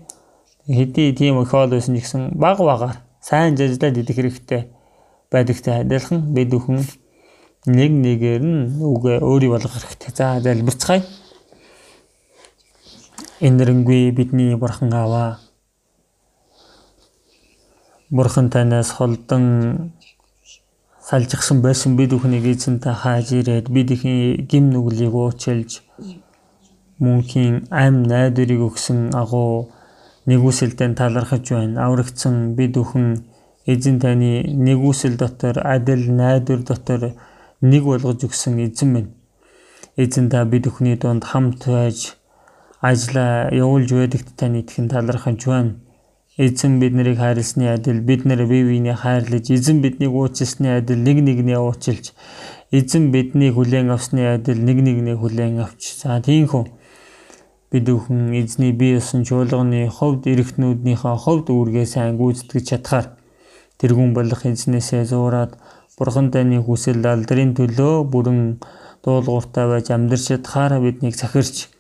хэдий 0.68 1.14
тийм 1.16 1.42
их 1.42 1.50
хоол 1.50 1.70
байсан 1.70 1.96
ч 1.96 2.02
гэсэн 2.02 2.22
баг 2.36 2.58
багаар 2.58 2.98
сайн 3.22 3.58
жажлаад 3.58 3.98
идэх 3.98 4.16
хэрэгтэй 4.16 4.62
байдагтай 5.32 5.82
адилхан 5.82 6.34
бид 6.34 6.50
бүхэн 6.50 6.82
нэг 7.66 7.92
нэгээр 7.94 8.42
нь 8.42 8.82
үгээ 8.82 9.22
өөрий 9.22 9.50
болгох 9.50 9.78
хэрэгтэй. 9.78 10.12
За 10.18 10.42
залбирцгаая. 10.42 11.06
Энэрэнгүй 13.40 14.12
бидний 14.18 14.56
бурхан 14.58 14.94
аваа. 14.94 15.40
Бурхан 18.10 18.50
танаас 18.50 18.90
холдон 18.92 19.94
салжихсан 21.06 21.62
байсан 21.62 21.96
бид 21.98 22.12
бүхнийг 22.14 22.46
эзэнтэй 22.46 22.94
хааж 22.94 23.32
ирээд 23.32 23.70
бидийн 23.70 24.46
гим 24.50 24.70
нүглийг 24.74 25.14
уучлж 25.14 25.82
мөнхийн 26.98 27.68
ам 27.70 28.04
найдварыг 28.04 28.62
өгсөн 28.68 29.14
агуу 29.14 29.70
нэгүсэлдэн 30.30 30.96
талархаж 30.96 31.46
байна. 31.52 31.86
Аврагдсан 31.86 32.56
бид 32.58 32.78
бүхэн 32.78 33.26
эзэн 33.66 34.00
таны 34.00 34.44
нэгүсэл 34.68 35.16
дотор 35.18 35.56
адил 35.66 36.12
найдвар 36.12 36.62
дотор 36.64 37.02
нэг 37.62 37.84
болгож 37.84 38.26
өгсөн 38.28 38.60
эзэн 38.66 38.90
минь. 38.94 39.12
Эзэн 39.98 40.30
та 40.30 40.46
бид 40.46 40.66
бүхний 40.68 40.98
дунд 40.98 41.24
хамт 41.24 41.66
байж 41.66 42.16
ажлаа 42.82 43.50
явуулж 43.54 43.90
байдагт 43.94 44.36
таны 44.38 44.62
итгэн 44.62 44.90
талархаж 44.90 45.46
байна. 45.46 45.76
Эзэн 46.38 46.80
бид 46.80 46.94
нарыг 46.94 47.18
хайрлсны 47.18 47.68
адил 47.70 48.02
бид 48.02 48.26
нар 48.26 48.46
бие 48.46 48.64
биенийг 48.64 48.98
хайрлаж 49.04 49.46
эзэн 49.52 49.82
биднийг 49.82 50.14
уучлсны 50.14 50.78
адил 50.80 50.98
нэг 50.98 51.18
нэгнээ 51.22 51.60
уучлж 51.60 52.14
эзэн 52.72 53.12
бидний 53.12 53.52
хүлээн 53.52 53.92
авсны 53.92 54.24
адил 54.32 54.64
нэг 54.64 54.80
нэгнээ 54.80 55.16
хүлээн 55.20 55.60
авч. 55.60 55.82
За 56.00 56.22
тийм 56.24 56.48
хүн 56.48 56.72
бид 57.72 57.86
бүхэн 57.88 58.36
эзний 58.36 58.74
бие 58.76 59.00
усан 59.00 59.24
чуулганы 59.24 59.88
ховд 59.98 60.28
эрэгтнүүдийнхээ 60.32 61.16
ховд 61.24 61.48
үүргээ 61.56 61.88
сайн 61.88 62.20
гүйцэтгэж 62.20 62.66
чадхаар 62.70 63.08
тэрүүн 63.80 64.12
болох 64.18 64.42
эзнээсээ 64.52 65.04
зуураад 65.12 65.56
бурхан 65.98 66.28
таны 66.34 66.60
хүсэл 66.66 67.00
алдрын 67.14 67.56
төлөө 67.58 67.96
бүрэн 68.12 68.42
дуулууртай 69.04 69.66
байж 69.72 69.88
амьдрч 69.96 70.24
чадхаар 70.30 70.74
биднийг 70.84 71.16
захирч 71.16 71.72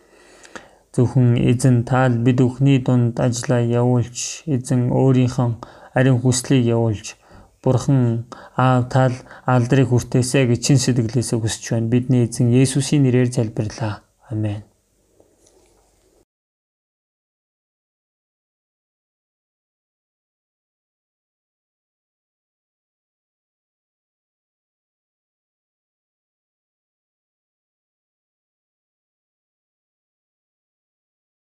зөвхөн 0.95 1.35
эзэн 1.51 1.83
таал 1.89 2.15
бид 2.25 2.39
бүхний 2.39 2.79
дунд 2.85 3.19
ажиллаа 3.25 3.61
явуулж 3.81 4.47
эзэн 4.55 4.81
өөрийнхөө 4.95 5.49
ариун 5.97 6.19
хүслийг 6.23 6.63
явуулж 6.75 7.19
бурхан 7.63 8.25
аав 8.55 8.89
таал 8.93 9.15
алдрыг 9.45 9.87
хүртээсэ 9.89 10.47
гэж 10.49 10.59
чин 10.65 10.79
сэтгэлээсээ 10.81 11.39
хүсэж 11.39 11.63
байна. 11.71 11.91
Бидний 11.93 12.25
эзэн 12.25 12.49
Есүсийн 12.49 13.03
нэрээр 13.03 13.29
залбирлаа. 13.35 14.01
Амен. 14.31 14.70